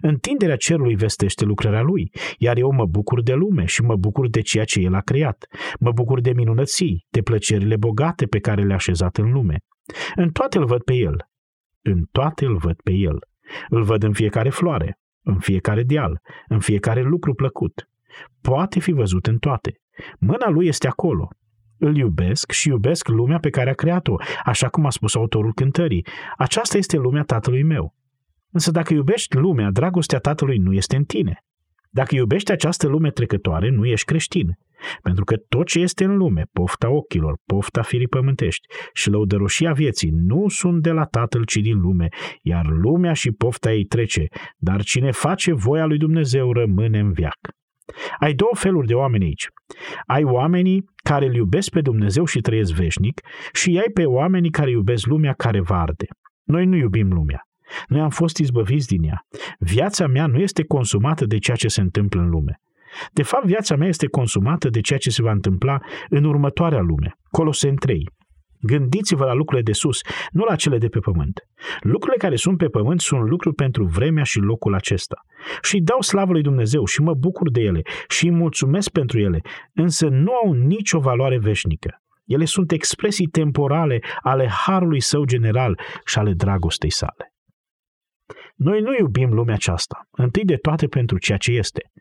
Întinderea 0.00 0.56
cerului 0.56 0.94
vestește 0.94 1.44
lucrarea 1.44 1.82
lui, 1.82 2.10
iar 2.38 2.56
eu 2.56 2.72
mă 2.72 2.86
bucur 2.86 3.22
de 3.22 3.34
lume 3.34 3.64
și 3.64 3.82
mă 3.82 3.96
bucur 3.96 4.28
de 4.28 4.40
ceea 4.40 4.64
ce 4.64 4.80
el 4.80 4.94
a 4.94 5.00
creat. 5.00 5.46
Mă 5.80 5.92
bucur 5.92 6.20
de 6.20 6.32
minunății, 6.32 7.06
de 7.08 7.22
plăcerile 7.22 7.76
bogate 7.76 8.26
pe 8.26 8.38
care 8.38 8.62
le-a 8.62 8.76
așezat 8.76 9.16
în 9.16 9.32
lume. 9.32 9.58
În 10.14 10.30
toate 10.30 10.58
îl 10.58 10.64
văd 10.64 10.82
pe 10.82 10.94
el. 10.94 11.16
În 11.82 12.04
toate 12.12 12.44
îl 12.44 12.56
văd 12.56 12.80
pe 12.84 12.92
el. 12.92 13.18
Îl 13.68 13.82
văd 13.82 14.02
în 14.02 14.12
fiecare 14.12 14.50
floare, 14.50 14.98
în 15.22 15.38
fiecare 15.38 15.82
deal, 15.82 16.20
în 16.48 16.60
fiecare 16.60 17.02
lucru 17.02 17.34
plăcut. 17.34 17.88
Poate 18.40 18.80
fi 18.80 18.92
văzut 18.92 19.26
în 19.26 19.38
toate. 19.38 19.80
Mâna 20.18 20.48
lui 20.48 20.66
este 20.66 20.88
acolo. 20.88 21.28
Îl 21.78 21.96
iubesc 21.96 22.50
și 22.50 22.68
iubesc 22.68 23.08
lumea 23.08 23.38
pe 23.38 23.50
care 23.50 23.70
a 23.70 23.74
creat-o, 23.74 24.14
așa 24.44 24.68
cum 24.68 24.86
a 24.86 24.90
spus 24.90 25.14
autorul 25.14 25.54
cântării. 25.54 26.06
Aceasta 26.36 26.76
este 26.76 26.96
lumea 26.96 27.22
tatălui 27.22 27.62
meu. 27.62 27.94
Însă 28.50 28.70
dacă 28.70 28.94
iubești 28.94 29.36
lumea, 29.36 29.70
dragostea 29.70 30.18
tatălui 30.18 30.58
nu 30.58 30.72
este 30.72 30.96
în 30.96 31.04
tine. 31.04 31.44
Dacă 31.90 32.14
iubești 32.14 32.52
această 32.52 32.86
lume 32.86 33.10
trecătoare, 33.10 33.70
nu 33.70 33.86
ești 33.86 34.06
creștin. 34.06 34.58
Pentru 35.02 35.24
că 35.24 35.36
tot 35.48 35.66
ce 35.66 35.80
este 35.80 36.04
în 36.04 36.16
lume, 36.16 36.42
pofta 36.52 36.90
ochilor, 36.90 37.38
pofta 37.46 37.82
firii 37.82 38.08
pământești 38.08 38.66
și 38.92 39.10
lăudăroșia 39.10 39.72
vieții, 39.72 40.10
nu 40.12 40.48
sunt 40.48 40.82
de 40.82 40.90
la 40.90 41.04
Tatăl, 41.04 41.44
ci 41.44 41.56
din 41.56 41.80
lume, 41.80 42.08
iar 42.42 42.66
lumea 42.66 43.12
și 43.12 43.30
pofta 43.30 43.72
ei 43.72 43.84
trece, 43.84 44.26
dar 44.56 44.82
cine 44.82 45.10
face 45.10 45.52
voia 45.52 45.84
lui 45.84 45.98
Dumnezeu 45.98 46.52
rămâne 46.52 46.98
în 46.98 47.12
viac. 47.12 47.38
Ai 48.18 48.34
două 48.34 48.50
feluri 48.54 48.86
de 48.86 48.94
oameni 48.94 49.24
aici. 49.24 49.46
Ai 50.06 50.24
oamenii 50.24 50.84
care 51.02 51.26
îl 51.26 51.34
iubesc 51.34 51.70
pe 51.70 51.80
Dumnezeu 51.80 52.24
și 52.24 52.40
trăiesc 52.40 52.72
veșnic 52.72 53.20
și 53.52 53.78
ai 53.78 53.90
pe 53.94 54.04
oamenii 54.04 54.50
care 54.50 54.70
iubesc 54.70 55.06
lumea 55.06 55.32
care 55.32 55.60
va 55.60 55.80
arde. 55.80 56.06
Noi 56.44 56.64
nu 56.64 56.76
iubim 56.76 57.12
lumea. 57.12 57.42
Noi 57.86 58.00
am 58.00 58.10
fost 58.10 58.38
izbăviți 58.38 58.86
din 58.86 59.02
ea. 59.02 59.26
Viața 59.58 60.06
mea 60.06 60.26
nu 60.26 60.38
este 60.38 60.64
consumată 60.64 61.24
de 61.24 61.38
ceea 61.38 61.56
ce 61.56 61.68
se 61.68 61.80
întâmplă 61.80 62.20
în 62.20 62.28
lume. 62.28 62.60
De 63.12 63.22
fapt, 63.22 63.44
viața 63.44 63.76
mea 63.76 63.88
este 63.88 64.06
consumată 64.06 64.68
de 64.68 64.80
ceea 64.80 64.98
ce 64.98 65.10
se 65.10 65.22
va 65.22 65.30
întâmpla 65.30 65.78
în 66.08 66.24
următoarea 66.24 66.80
lume. 66.80 67.18
Coloseni 67.30 67.76
3. 67.76 68.10
Gândiți-vă 68.60 69.24
la 69.24 69.32
lucrurile 69.32 69.62
de 69.62 69.72
sus, 69.72 70.00
nu 70.30 70.44
la 70.44 70.56
cele 70.56 70.78
de 70.78 70.88
pe 70.88 70.98
pământ. 70.98 71.40
Lucrurile 71.80 72.16
care 72.18 72.36
sunt 72.36 72.56
pe 72.56 72.66
pământ 72.66 73.00
sunt 73.00 73.28
lucruri 73.28 73.54
pentru 73.54 73.84
vremea 73.84 74.22
și 74.22 74.38
locul 74.38 74.74
acesta. 74.74 75.16
Și 75.62 75.74
îi 75.74 75.82
dau 75.82 76.00
slavă 76.00 76.32
lui 76.32 76.42
Dumnezeu 76.42 76.84
și 76.84 77.00
mă 77.00 77.14
bucur 77.14 77.50
de 77.50 77.60
ele 77.60 77.82
și 78.08 78.24
îi 78.24 78.32
mulțumesc 78.32 78.90
pentru 78.90 79.18
ele, 79.18 79.40
însă 79.74 80.08
nu 80.08 80.32
au 80.44 80.52
nicio 80.52 80.98
valoare 80.98 81.38
veșnică. 81.38 82.02
Ele 82.24 82.44
sunt 82.44 82.72
expresii 82.72 83.26
temporale 83.26 84.00
ale 84.22 84.48
harului 84.48 85.00
său 85.00 85.24
general 85.24 85.80
și 86.04 86.18
ale 86.18 86.32
dragostei 86.32 86.90
sale. 86.90 87.27
Noi 88.54 88.80
nu 88.80 88.96
iubim 88.96 89.32
lumea 89.32 89.54
aceasta, 89.54 90.08
întâi 90.10 90.44
de 90.44 90.56
toate 90.56 90.86
pentru 90.86 91.18
ceea 91.18 91.38
ce 91.38 91.52
este 91.52 91.92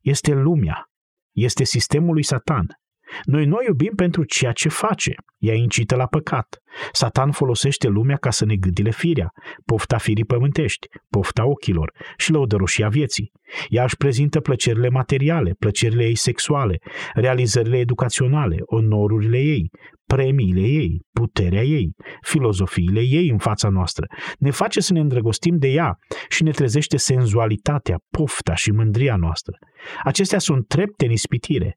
este 0.00 0.32
lumea, 0.32 0.90
este 1.32 1.64
sistemul 1.64 2.12
lui 2.12 2.22
Satan. 2.22 2.79
Noi 3.24 3.44
nu 3.44 3.56
iubim 3.66 3.92
pentru 3.96 4.24
ceea 4.24 4.52
ce 4.52 4.68
face, 4.68 5.14
ea 5.38 5.54
incită 5.54 5.96
la 5.96 6.06
păcat. 6.06 6.58
Satan 6.92 7.30
folosește 7.30 7.88
lumea 7.88 8.16
ca 8.16 8.30
să 8.30 8.44
ne 8.44 8.56
gâdile 8.56 8.90
firea, 8.90 9.30
pofta 9.64 9.98
firii 9.98 10.24
pământești, 10.24 10.86
pofta 11.08 11.46
ochilor 11.46 11.92
și 12.16 12.30
lăudăroșia 12.30 12.88
vieții. 12.88 13.32
Ea 13.68 13.82
își 13.84 13.96
prezintă 13.96 14.40
plăcerile 14.40 14.88
materiale, 14.88 15.54
plăcerile 15.58 16.04
ei 16.04 16.14
sexuale, 16.14 16.78
realizările 17.14 17.78
educaționale, 17.78 18.56
onorurile 18.64 19.38
ei, 19.38 19.70
premiile 20.06 20.60
ei, 20.60 21.00
puterea 21.12 21.62
ei, 21.62 21.90
filozofiile 22.20 23.00
ei 23.00 23.28
în 23.28 23.38
fața 23.38 23.68
noastră. 23.68 24.06
Ne 24.38 24.50
face 24.50 24.80
să 24.80 24.92
ne 24.92 25.00
îndrăgostim 25.00 25.56
de 25.58 25.68
ea 25.68 25.96
și 26.28 26.42
ne 26.42 26.50
trezește 26.50 26.96
senzualitatea, 26.96 27.96
pofta 28.10 28.54
și 28.54 28.70
mândria 28.70 29.16
noastră. 29.16 29.56
Acestea 30.02 30.38
sunt 30.38 30.66
trepte 30.66 31.04
în 31.04 31.10
ispitire. 31.10 31.74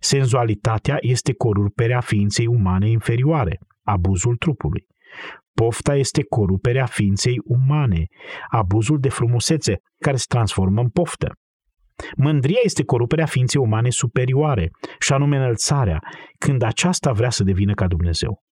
Senzualitatea 0.00 0.96
este 1.00 1.34
coruperea 1.34 2.00
ființei 2.00 2.46
umane 2.46 2.88
inferioare, 2.88 3.58
abuzul 3.82 4.36
trupului. 4.36 4.86
Pofta 5.54 5.96
este 5.96 6.24
coruperea 6.24 6.86
ființei 6.86 7.40
umane, 7.44 8.06
abuzul 8.48 8.98
de 8.98 9.08
frumusețe, 9.08 9.76
care 9.98 10.16
se 10.16 10.24
transformă 10.28 10.80
în 10.80 10.88
poftă. 10.88 11.32
Mândria 12.16 12.60
este 12.62 12.84
coruperea 12.84 13.26
ființei 13.26 13.60
umane 13.60 13.90
superioare, 13.90 14.70
și 14.98 15.12
anume 15.12 15.36
înălțarea, 15.36 15.98
când 16.38 16.62
aceasta 16.62 17.12
vrea 17.12 17.30
să 17.30 17.42
devină 17.42 17.74
ca 17.74 17.86
Dumnezeu. 17.86 18.42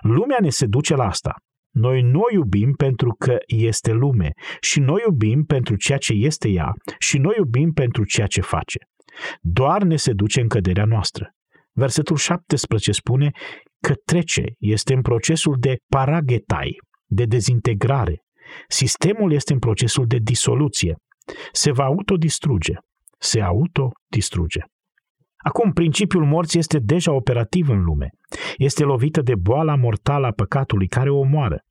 Lumea 0.00 0.38
ne 0.40 0.48
seduce 0.50 0.94
la 0.94 1.04
asta. 1.06 1.34
Noi 1.70 2.02
nu 2.02 2.20
o 2.20 2.32
iubim 2.32 2.72
pentru 2.72 3.14
că 3.18 3.36
este 3.46 3.92
lume 3.92 4.30
și 4.60 4.80
noi 4.80 5.02
iubim 5.06 5.44
pentru 5.44 5.76
ceea 5.76 5.98
ce 5.98 6.12
este 6.12 6.48
ea 6.48 6.72
și 6.98 7.18
noi 7.18 7.34
iubim 7.36 7.72
pentru 7.72 8.04
ceea 8.04 8.26
ce 8.26 8.40
face. 8.40 8.78
Doar 9.40 9.82
ne 9.82 9.96
seduce 9.96 10.40
în 10.40 10.48
căderea 10.48 10.84
noastră. 10.84 11.34
Versetul 11.72 12.16
17 12.16 12.92
spune 12.92 13.30
că 13.80 13.94
trece, 14.04 14.44
este 14.58 14.94
în 14.94 15.02
procesul 15.02 15.56
de 15.60 15.76
paragetai, 15.88 16.76
de 17.06 17.24
dezintegrare. 17.24 18.22
Sistemul 18.68 19.32
este 19.32 19.52
în 19.52 19.58
procesul 19.58 20.06
de 20.06 20.18
disoluție. 20.18 20.96
Se 21.52 21.72
va 21.72 21.84
autodistruge. 21.84 22.74
Se 23.18 23.40
autodistruge. 23.40 24.60
Acum, 25.36 25.72
principiul 25.72 26.24
morții 26.24 26.58
este 26.58 26.78
deja 26.78 27.12
operativ 27.12 27.68
în 27.68 27.82
lume. 27.82 28.08
Este 28.56 28.84
lovită 28.84 29.20
de 29.20 29.34
boala 29.34 29.76
mortală 29.76 30.26
a 30.26 30.32
păcatului 30.32 30.86
care 30.86 31.10
o 31.10 31.18
omoară. 31.18 31.64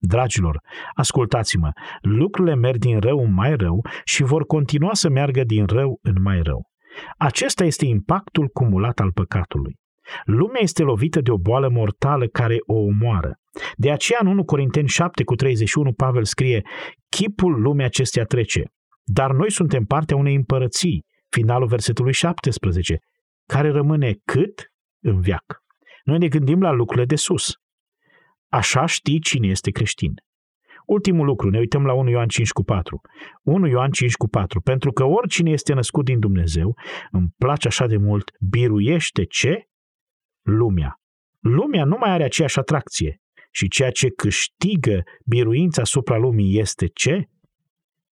Dragilor, 0.00 0.60
ascultați-mă, 0.94 1.70
lucrurile 2.00 2.54
merg 2.54 2.78
din 2.78 3.00
rău 3.00 3.18
în 3.18 3.32
mai 3.32 3.56
rău 3.56 3.80
și 4.04 4.22
vor 4.22 4.46
continua 4.46 4.94
să 4.94 5.08
meargă 5.08 5.44
din 5.44 5.66
rău 5.66 5.98
în 6.02 6.22
mai 6.22 6.40
rău. 6.42 6.69
Acesta 7.18 7.64
este 7.64 7.86
impactul 7.86 8.48
cumulat 8.48 9.00
al 9.00 9.12
păcatului. 9.12 9.78
Lumea 10.24 10.60
este 10.60 10.82
lovită 10.82 11.20
de 11.20 11.30
o 11.30 11.38
boală 11.38 11.68
mortală 11.68 12.26
care 12.26 12.56
o 12.66 12.74
omoară. 12.74 13.38
De 13.76 13.90
aceea 13.90 14.18
în 14.22 14.26
1 14.26 14.44
Corinteni 14.44 14.88
7 14.88 15.24
cu 15.24 15.34
31 15.34 15.92
Pavel 15.92 16.24
scrie 16.24 16.62
Chipul 17.08 17.60
lumea 17.60 17.86
acestea 17.86 18.24
trece, 18.24 18.64
dar 19.04 19.32
noi 19.32 19.50
suntem 19.50 19.84
partea 19.84 20.16
unei 20.16 20.34
împărății, 20.34 21.04
finalul 21.28 21.66
versetului 21.66 22.12
17, 22.12 22.98
care 23.46 23.70
rămâne 23.70 24.14
cât? 24.24 24.72
În 25.02 25.20
viac. 25.20 25.62
Noi 26.04 26.18
ne 26.18 26.28
gândim 26.28 26.60
la 26.60 26.70
lucrurile 26.70 27.06
de 27.06 27.16
sus. 27.16 27.54
Așa 28.48 28.86
știi 28.86 29.20
cine 29.20 29.46
este 29.46 29.70
creștin. 29.70 30.12
Ultimul 30.90 31.26
lucru, 31.26 31.50
ne 31.50 31.58
uităm 31.58 31.84
la 31.84 31.92
1 31.92 32.10
Ioan 32.10 32.28
5 32.28 32.50
cu 32.50 32.62
4. 32.62 33.00
1 33.42 33.66
Ioan 33.66 33.90
5 33.90 34.14
cu 34.14 34.28
4. 34.28 34.60
Pentru 34.60 34.92
că 34.92 35.04
oricine 35.04 35.50
este 35.50 35.72
născut 35.72 36.04
din 36.04 36.18
Dumnezeu, 36.18 36.76
îmi 37.10 37.28
place 37.36 37.66
așa 37.66 37.86
de 37.86 37.96
mult, 37.96 38.30
biruiește 38.40 39.24
ce? 39.24 39.64
Lumea. 40.42 41.00
Lumea 41.40 41.84
nu 41.84 41.96
mai 42.00 42.10
are 42.10 42.24
aceeași 42.24 42.58
atracție. 42.58 43.20
Și 43.50 43.68
ceea 43.68 43.90
ce 43.90 44.08
câștigă 44.08 45.02
biruința 45.26 45.82
asupra 45.82 46.16
lumii 46.16 46.58
este 46.58 46.86
ce? 46.86 47.28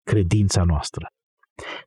Credința 0.02 0.62
noastră. 0.64 1.06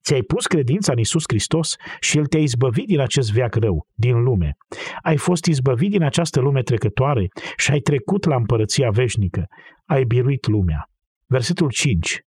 Ți-ai 0.03 0.22
pus 0.22 0.45
credința 0.45 0.91
în 0.91 0.97
Isus 0.97 1.24
Hristos 1.28 1.76
și 1.99 2.17
El 2.17 2.26
te-a 2.26 2.39
izbăvit 2.39 2.88
din 2.88 2.99
acest 2.99 3.32
veac 3.32 3.55
rău, 3.55 3.88
din 3.93 4.24
lume. 4.24 4.57
Ai 5.01 5.17
fost 5.17 5.45
izbăvit 5.45 5.91
din 5.91 6.03
această 6.03 6.39
lume 6.39 6.61
trecătoare 6.61 7.28
și 7.57 7.72
ai 7.72 7.80
trecut 7.80 8.26
la 8.26 8.36
împărăția 8.36 8.89
veșnică. 8.89 9.45
Ai 9.86 10.03
biruit 10.03 10.47
lumea. 10.47 10.89
Versetul 11.26 11.70
5. 11.70 12.20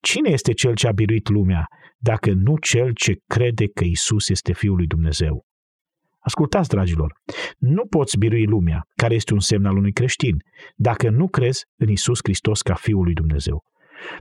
Cine 0.00 0.30
este 0.30 0.52
cel 0.52 0.74
ce 0.74 0.86
a 0.86 0.92
biruit 0.92 1.28
lumea, 1.28 1.66
dacă 1.98 2.32
nu 2.32 2.56
cel 2.56 2.92
ce 2.92 3.14
crede 3.26 3.68
că 3.68 3.84
Isus 3.84 4.28
este 4.28 4.52
Fiul 4.52 4.76
lui 4.76 4.86
Dumnezeu? 4.86 5.46
Ascultați, 6.18 6.68
dragilor, 6.68 7.12
nu 7.58 7.86
poți 7.86 8.18
birui 8.18 8.44
lumea, 8.44 8.82
care 8.94 9.14
este 9.14 9.32
un 9.32 9.40
semn 9.40 9.66
al 9.66 9.76
unui 9.76 9.92
creștin, 9.92 10.36
dacă 10.76 11.10
nu 11.10 11.28
crezi 11.28 11.64
în 11.76 11.88
Isus 11.88 12.18
Hristos 12.22 12.62
ca 12.62 12.74
Fiul 12.74 13.04
lui 13.04 13.14
Dumnezeu. 13.14 13.62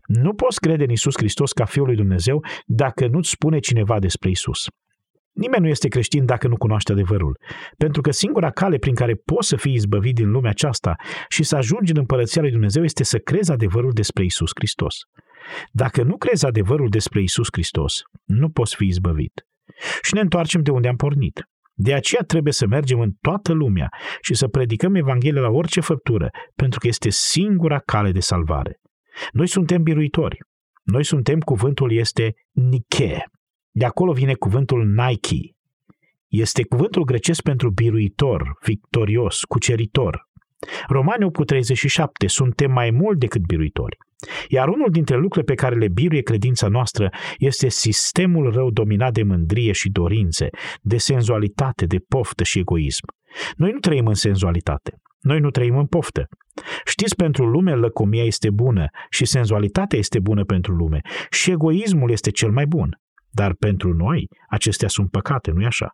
Nu 0.05 0.33
poți 0.33 0.59
crede 0.59 0.83
în 0.83 0.89
Isus 0.89 1.13
Hristos 1.17 1.51
ca 1.51 1.65
Fiul 1.65 1.85
lui 1.85 1.95
Dumnezeu 1.95 2.45
dacă 2.65 3.07
nu-ți 3.07 3.29
spune 3.29 3.59
cineva 3.59 3.99
despre 3.99 4.29
Isus. 4.29 4.67
Nimeni 5.31 5.63
nu 5.63 5.69
este 5.69 5.87
creștin 5.87 6.25
dacă 6.25 6.47
nu 6.47 6.57
cunoaște 6.57 6.91
adevărul, 6.91 7.39
pentru 7.77 8.01
că 8.01 8.11
singura 8.11 8.51
cale 8.51 8.77
prin 8.77 8.95
care 8.95 9.13
poți 9.13 9.47
să 9.47 9.55
fii 9.55 9.73
izbăvit 9.73 10.15
din 10.15 10.29
lumea 10.29 10.49
aceasta 10.49 10.95
și 11.29 11.43
să 11.43 11.55
ajungi 11.55 11.91
în 11.91 11.97
împărăția 11.97 12.41
lui 12.41 12.51
Dumnezeu 12.51 12.83
este 12.83 13.03
să 13.03 13.17
crezi 13.17 13.51
adevărul 13.51 13.91
despre 13.93 14.23
Isus 14.23 14.51
Hristos. 14.55 14.95
Dacă 15.71 16.03
nu 16.03 16.17
crezi 16.17 16.45
adevărul 16.45 16.89
despre 16.89 17.21
Isus 17.21 17.47
Hristos, 17.51 18.01
nu 18.25 18.49
poți 18.49 18.75
fi 18.75 18.85
izbăvit. 18.85 19.45
Și 20.01 20.13
ne 20.13 20.19
întoarcem 20.19 20.61
de 20.61 20.71
unde 20.71 20.87
am 20.87 20.95
pornit. 20.95 21.43
De 21.73 21.93
aceea 21.93 22.21
trebuie 22.21 22.53
să 22.53 22.67
mergem 22.67 22.99
în 22.99 23.11
toată 23.21 23.53
lumea 23.53 23.89
și 24.21 24.33
să 24.33 24.47
predicăm 24.47 24.95
Evanghelia 24.95 25.41
la 25.41 25.49
orice 25.49 25.79
făptură, 25.79 26.29
pentru 26.55 26.79
că 26.79 26.87
este 26.87 27.09
singura 27.09 27.79
cale 27.79 28.11
de 28.11 28.19
salvare. 28.19 28.79
Noi 29.31 29.47
suntem 29.47 29.83
biruitori. 29.83 30.37
Noi 30.83 31.03
suntem, 31.03 31.39
cuvântul 31.39 31.91
este 31.91 32.33
Nike. 32.51 33.23
De 33.71 33.85
acolo 33.85 34.13
vine 34.13 34.33
cuvântul 34.33 34.85
Nike. 34.85 35.55
Este 36.27 36.63
cuvântul 36.63 37.03
grecesc 37.03 37.41
pentru 37.41 37.69
biruitor, 37.69 38.57
victorios, 38.65 39.43
cuceritor. 39.43 40.27
Romani 40.87 41.23
8 41.23 41.35
cu 41.35 41.43
37, 41.43 42.27
suntem 42.27 42.71
mai 42.71 42.89
mult 42.91 43.19
decât 43.19 43.41
biruitori. 43.41 43.97
Iar 44.47 44.67
unul 44.67 44.89
dintre 44.91 45.15
lucrurile 45.15 45.53
pe 45.53 45.61
care 45.61 45.75
le 45.75 45.87
biruie 45.87 46.21
credința 46.21 46.67
noastră 46.67 47.09
este 47.37 47.69
sistemul 47.69 48.51
rău 48.51 48.71
dominat 48.71 49.13
de 49.13 49.23
mândrie 49.23 49.71
și 49.71 49.89
dorințe, 49.89 50.47
de 50.81 50.97
senzualitate, 50.97 51.85
de 51.85 51.97
poftă 52.07 52.43
și 52.43 52.59
egoism. 52.59 53.05
Noi 53.55 53.71
nu 53.71 53.79
trăim 53.79 54.07
în 54.07 54.13
senzualitate. 54.13 54.97
Noi 55.19 55.39
nu 55.39 55.49
trăim 55.49 55.77
în 55.77 55.85
poftă. 55.85 56.27
Știți, 56.85 57.15
pentru 57.15 57.45
lume 57.45 57.73
lăcomia 57.75 58.23
este 58.23 58.49
bună 58.49 58.85
și 59.09 59.25
senzualitatea 59.25 59.99
este 59.99 60.19
bună 60.19 60.43
pentru 60.43 60.73
lume 60.73 61.01
și 61.29 61.51
egoismul 61.51 62.11
este 62.11 62.31
cel 62.31 62.51
mai 62.51 62.65
bun. 62.65 62.99
Dar 63.29 63.53
pentru 63.53 63.93
noi 63.93 64.27
acestea 64.49 64.87
sunt 64.87 65.09
păcate, 65.09 65.51
nu-i 65.51 65.65
așa? 65.65 65.89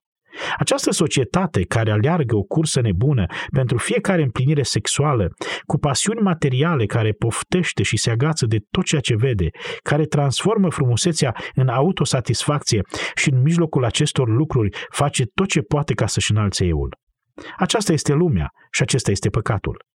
Această 0.57 0.91
societate 0.91 1.63
care 1.63 1.91
aleargă 1.91 2.36
o 2.36 2.41
cursă 2.41 2.81
nebună 2.81 3.25
pentru 3.51 3.77
fiecare 3.77 4.21
împlinire 4.21 4.63
sexuală, 4.63 5.27
cu 5.65 5.77
pasiuni 5.77 6.21
materiale 6.21 6.86
care 6.86 7.11
poftește 7.11 7.84
și 7.84 7.97
se 7.97 8.11
agață 8.11 8.45
de 8.45 8.57
tot 8.71 8.84
ceea 8.84 9.01
ce 9.01 9.15
vede, 9.15 9.49
care 9.84 10.05
transformă 10.05 10.69
frumusețea 10.69 11.36
în 11.53 11.67
autosatisfacție 11.67 12.81
și 13.15 13.29
în 13.29 13.41
mijlocul 13.41 13.86
acestor 13.86 14.27
lucruri 14.27 14.77
face 14.89 15.23
tot 15.34 15.47
ce 15.47 15.61
poate 15.61 15.93
ca 15.93 16.07
să-și 16.07 16.31
înalțe 16.31 16.65
euul. 16.65 16.97
Aceasta 17.57 17.93
este 17.93 18.13
lumea 18.13 18.49
și 18.71 18.81
acesta 18.81 19.11
este 19.11 19.29
păcatul. 19.29 19.86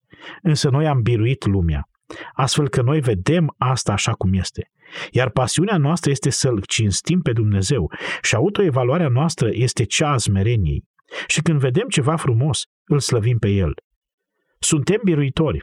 Însă 0.42 0.68
noi 0.70 0.86
am 0.86 1.00
biruit 1.00 1.46
lumea, 1.46 1.88
astfel 2.32 2.68
că 2.68 2.82
noi 2.82 3.00
vedem 3.00 3.54
asta 3.58 3.92
așa 3.92 4.12
cum 4.12 4.32
este. 4.32 4.70
Iar 5.10 5.30
pasiunea 5.30 5.76
noastră 5.76 6.10
este 6.10 6.30
să-L 6.30 6.62
cinstim 6.66 7.20
pe 7.20 7.32
Dumnezeu 7.32 7.92
și 8.22 8.34
autoevaluarea 8.34 9.08
noastră 9.08 9.48
este 9.52 9.84
cea 9.84 10.10
a 10.10 10.16
smereniei. 10.16 10.84
Și 11.26 11.40
când 11.40 11.60
vedem 11.60 11.88
ceva 11.88 12.16
frumos, 12.16 12.62
îl 12.84 13.00
slăvim 13.00 13.38
pe 13.38 13.48
El. 13.48 13.74
Suntem 14.58 15.00
biruitori. 15.04 15.60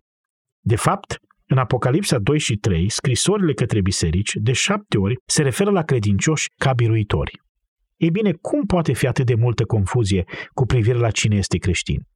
De 0.60 0.76
fapt, 0.76 1.20
în 1.48 1.58
Apocalipsa 1.58 2.20
2 2.20 2.40
și 2.40 2.56
3, 2.56 2.90
scrisorile 2.90 3.54
către 3.54 3.82
biserici, 3.82 4.36
de 4.36 4.52
șapte 4.52 4.98
ori, 4.98 5.16
se 5.26 5.42
referă 5.42 5.72
la 5.72 5.84
credincioși 5.84 6.50
ca 6.58 6.74
biruitori. 6.74 7.42
Ei 7.96 8.12
bine, 8.12 8.32
cum 8.32 8.66
poate 8.66 8.94
fi 8.94 9.08
atât 9.08 9.26
de 9.26 9.36
multă 9.36 9.66
confuzie 9.66 10.26
cu 10.54 10.66
privire 10.66 10.98
la 10.98 11.12
cine 11.12 11.36
este 11.36 11.58
creștin? 11.58 12.08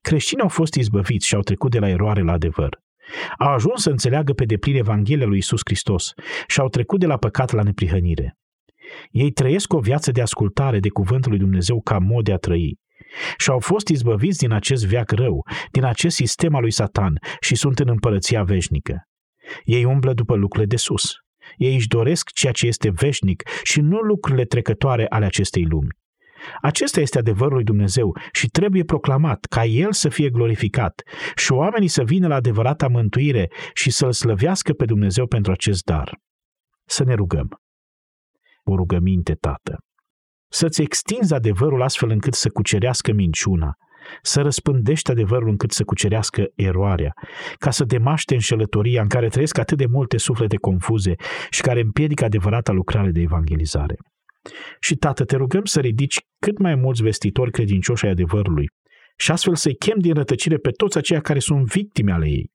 Creștinii 0.00 0.42
au 0.42 0.48
fost 0.48 0.74
izbăviți 0.74 1.26
și 1.26 1.34
au 1.34 1.40
trecut 1.40 1.70
de 1.70 1.78
la 1.78 1.88
eroare 1.88 2.22
la 2.22 2.32
adevăr. 2.32 2.78
Au 3.38 3.52
ajuns 3.52 3.82
să 3.82 3.90
înțeleagă 3.90 4.32
pe 4.32 4.44
deplin 4.44 4.76
Evanghelia 4.76 5.26
lui 5.26 5.38
Isus 5.38 5.60
Hristos 5.64 6.12
și 6.46 6.60
au 6.60 6.68
trecut 6.68 7.00
de 7.00 7.06
la 7.06 7.16
păcat 7.16 7.52
la 7.52 7.62
neprihănire. 7.62 8.36
Ei 9.10 9.30
trăiesc 9.30 9.72
o 9.72 9.78
viață 9.78 10.10
de 10.10 10.20
ascultare 10.20 10.78
de 10.78 10.88
cuvântul 10.88 11.30
lui 11.30 11.40
Dumnezeu 11.40 11.80
ca 11.82 11.98
mod 11.98 12.24
de 12.24 12.32
a 12.32 12.36
trăi 12.36 12.78
și 13.36 13.50
au 13.50 13.58
fost 13.58 13.88
izbăviți 13.88 14.38
din 14.38 14.52
acest 14.52 14.86
veac 14.86 15.10
rău, 15.10 15.46
din 15.70 15.84
acest 15.84 16.16
sistem 16.16 16.54
al 16.54 16.60
lui 16.60 16.70
Satan 16.70 17.18
și 17.40 17.54
sunt 17.54 17.78
în 17.78 17.88
împărăția 17.88 18.42
veșnică. 18.42 19.08
Ei 19.64 19.84
umblă 19.84 20.12
după 20.12 20.34
lucrurile 20.34 20.68
de 20.68 20.76
sus. 20.76 21.12
Ei 21.56 21.74
își 21.74 21.88
doresc 21.88 22.30
ceea 22.30 22.52
ce 22.52 22.66
este 22.66 22.90
veșnic 22.90 23.42
și 23.62 23.80
nu 23.80 23.98
lucrurile 23.98 24.44
trecătoare 24.44 25.06
ale 25.08 25.24
acestei 25.24 25.64
lumi. 25.64 25.88
Acesta 26.60 27.00
este 27.00 27.18
adevărul 27.18 27.54
lui 27.54 27.64
Dumnezeu 27.64 28.16
și 28.32 28.48
trebuie 28.48 28.84
proclamat 28.84 29.44
ca 29.44 29.64
El 29.64 29.92
să 29.92 30.08
fie 30.08 30.30
glorificat 30.30 31.02
și 31.34 31.52
oamenii 31.52 31.88
să 31.88 32.02
vină 32.02 32.26
la 32.26 32.34
adevărata 32.34 32.88
mântuire 32.88 33.50
și 33.74 33.90
să-L 33.90 34.12
slăvească 34.12 34.72
pe 34.72 34.84
Dumnezeu 34.84 35.26
pentru 35.26 35.52
acest 35.52 35.84
dar. 35.84 36.18
Să 36.84 37.04
ne 37.04 37.14
rugăm. 37.14 37.48
O 38.64 38.76
rugăminte, 38.76 39.34
Tată. 39.34 39.78
Să-ți 40.48 40.82
extinzi 40.82 41.34
adevărul 41.34 41.82
astfel 41.82 42.10
încât 42.10 42.34
să 42.34 42.48
cucerească 42.48 43.12
minciuna, 43.12 43.74
să 44.22 44.42
răspândești 44.42 45.10
adevărul 45.10 45.48
încât 45.48 45.70
să 45.70 45.84
cucerească 45.84 46.44
eroarea, 46.54 47.12
ca 47.58 47.70
să 47.70 47.84
demaște 47.84 48.34
înșelătoria 48.34 49.02
în 49.02 49.08
care 49.08 49.28
trăiesc 49.28 49.58
atât 49.58 49.78
de 49.78 49.86
multe 49.86 50.16
suflete 50.16 50.56
confuze 50.56 51.14
și 51.50 51.60
care 51.60 51.80
împiedică 51.80 52.24
adevărata 52.24 52.72
lucrare 52.72 53.10
de 53.10 53.20
evangelizare. 53.20 53.96
Și, 54.80 54.94
Tată, 54.94 55.24
te 55.24 55.36
rugăm 55.36 55.64
să 55.64 55.80
ridici 55.80 56.20
cât 56.38 56.58
mai 56.58 56.74
mulți 56.74 57.02
vestitori 57.02 57.50
credincioși 57.50 58.04
ai 58.04 58.10
adevărului 58.10 58.68
și 59.16 59.30
astfel 59.30 59.54
să-i 59.54 59.76
chem 59.76 59.98
din 59.98 60.14
rătăcire 60.14 60.56
pe 60.56 60.70
toți 60.70 60.98
aceia 60.98 61.20
care 61.20 61.38
sunt 61.38 61.64
victime 61.64 62.12
ale 62.12 62.26
ei. 62.26 62.52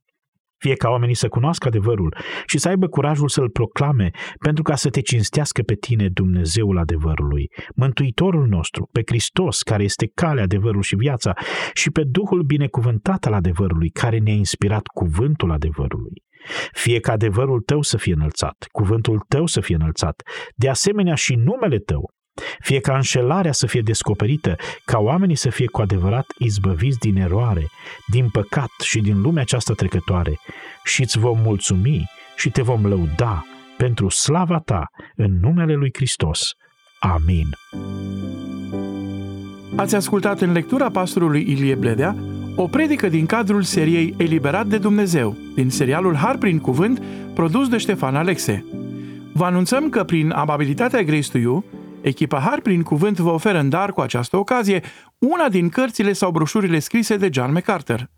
Fie 0.57 0.73
ca 0.73 0.89
oamenii 0.89 1.15
să 1.15 1.27
cunoască 1.27 1.67
adevărul 1.67 2.15
și 2.45 2.57
să 2.57 2.67
aibă 2.67 2.87
curajul 2.87 3.27
să-l 3.27 3.49
proclame 3.49 4.09
pentru 4.39 4.63
ca 4.63 4.75
să 4.75 4.89
te 4.89 5.01
cinstească 5.01 5.61
pe 5.61 5.75
tine 5.75 6.09
Dumnezeul 6.09 6.77
adevărului, 6.77 7.49
Mântuitorul 7.75 8.47
nostru, 8.47 8.89
pe 8.91 9.01
Hristos, 9.05 9.61
care 9.61 9.83
este 9.83 10.11
calea, 10.13 10.43
adevărul 10.43 10.81
și 10.81 10.95
viața, 10.95 11.33
și 11.73 11.91
pe 11.91 12.03
Duhul 12.03 12.43
binecuvântat 12.43 13.25
al 13.25 13.33
adevărului, 13.33 13.89
care 13.89 14.17
ne-a 14.17 14.33
inspirat 14.33 14.87
cuvântul 14.93 15.51
adevărului. 15.51 16.23
Fie 16.71 16.99
ca 16.99 17.11
adevărul 17.11 17.61
tău 17.61 17.81
să 17.81 17.97
fie 17.97 18.13
înălțat, 18.13 18.67
cuvântul 18.71 19.25
tău 19.27 19.45
să 19.45 19.59
fie 19.59 19.75
înălțat, 19.75 20.21
de 20.55 20.69
asemenea 20.69 21.15
și 21.15 21.35
numele 21.35 21.77
tău, 21.77 22.11
fie 22.59 22.79
ca 22.79 22.95
înșelarea 22.95 23.51
să 23.51 23.65
fie 23.67 23.81
descoperită, 23.81 24.55
ca 24.85 24.99
oamenii 24.99 25.35
să 25.35 25.49
fie 25.49 25.67
cu 25.67 25.81
adevărat 25.81 26.25
izbăviți 26.37 26.99
din 26.99 27.17
eroare, 27.17 27.67
din 28.07 28.29
păcat 28.29 28.69
și 28.83 28.99
din 28.99 29.21
lumea 29.21 29.41
aceasta 29.41 29.73
trecătoare 29.73 30.39
și 30.83 31.01
îți 31.01 31.19
vom 31.19 31.39
mulțumi 31.39 32.09
și 32.35 32.49
te 32.49 32.61
vom 32.61 32.85
lăuda 32.85 33.45
pentru 33.77 34.09
slava 34.09 34.59
ta 34.59 34.89
în 35.15 35.39
numele 35.39 35.73
lui 35.73 35.89
Hristos. 35.93 36.51
Amin. 36.99 37.47
Ați 39.75 39.95
ascultat 39.95 40.41
în 40.41 40.51
lectura 40.51 40.89
pastorului 40.89 41.41
Ilie 41.41 41.75
Bledea 41.75 42.15
o 42.61 42.67
predică 42.67 43.09
din 43.09 43.25
cadrul 43.25 43.63
seriei 43.63 44.13
Eliberat 44.17 44.67
de 44.67 44.77
Dumnezeu, 44.77 45.35
din 45.55 45.69
serialul 45.69 46.15
Har 46.15 46.37
prin 46.37 46.59
Cuvânt, 46.59 47.01
produs 47.33 47.67
de 47.67 47.77
Ștefan 47.77 48.15
Alexe. 48.15 48.65
Vă 49.33 49.45
anunțăm 49.45 49.89
că 49.89 50.03
prin 50.03 50.31
amabilitatea 50.31 51.03
Grace 51.03 51.29
to 51.31 51.37
You, 51.37 51.63
echipa 52.01 52.39
Har 52.39 52.59
prin 52.59 52.83
Cuvânt 52.83 53.19
vă 53.19 53.29
oferă 53.29 53.59
în 53.59 53.69
dar 53.69 53.91
cu 53.91 54.01
această 54.01 54.37
ocazie 54.37 54.81
una 55.17 55.49
din 55.49 55.69
cărțile 55.69 56.13
sau 56.13 56.31
broșurile 56.31 56.79
scrise 56.79 57.17
de 57.17 57.29
John 57.31 57.51
MacArthur. 57.51 58.09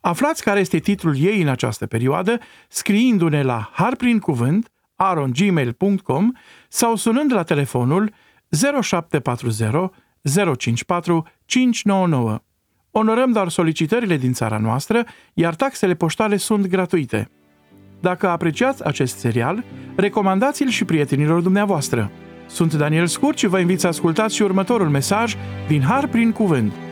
Aflați 0.00 0.42
care 0.42 0.60
este 0.60 0.78
titlul 0.78 1.16
ei 1.18 1.42
în 1.42 1.48
această 1.48 1.86
perioadă 1.86 2.38
scriindu-ne 2.68 3.42
la 3.42 3.70
harprincuvânt 3.72 4.68
arongmail.com 4.94 6.32
sau 6.68 6.96
sunând 6.96 7.32
la 7.32 7.42
telefonul 7.42 8.12
0740 8.82 9.70
054 10.58 11.26
599. 11.44 12.42
Onorăm 12.96 13.32
doar 13.32 13.48
solicitările 13.48 14.16
din 14.16 14.32
țara 14.32 14.58
noastră, 14.58 15.04
iar 15.32 15.54
taxele 15.54 15.94
poștale 15.94 16.36
sunt 16.36 16.66
gratuite. 16.66 17.30
Dacă 18.00 18.28
apreciați 18.28 18.84
acest 18.84 19.18
serial, 19.18 19.64
recomandați-l 19.96 20.68
și 20.68 20.84
prietenilor 20.84 21.40
dumneavoastră. 21.40 22.10
Sunt 22.46 22.74
Daniel 22.74 23.06
Scurt 23.06 23.38
și 23.38 23.46
vă 23.46 23.58
invit 23.58 23.80
să 23.80 23.86
ascultați 23.86 24.34
și 24.34 24.42
următorul 24.42 24.88
mesaj 24.88 25.34
din 25.68 25.82
Har 25.82 26.06
prin 26.06 26.32
Cuvânt– 26.32 26.72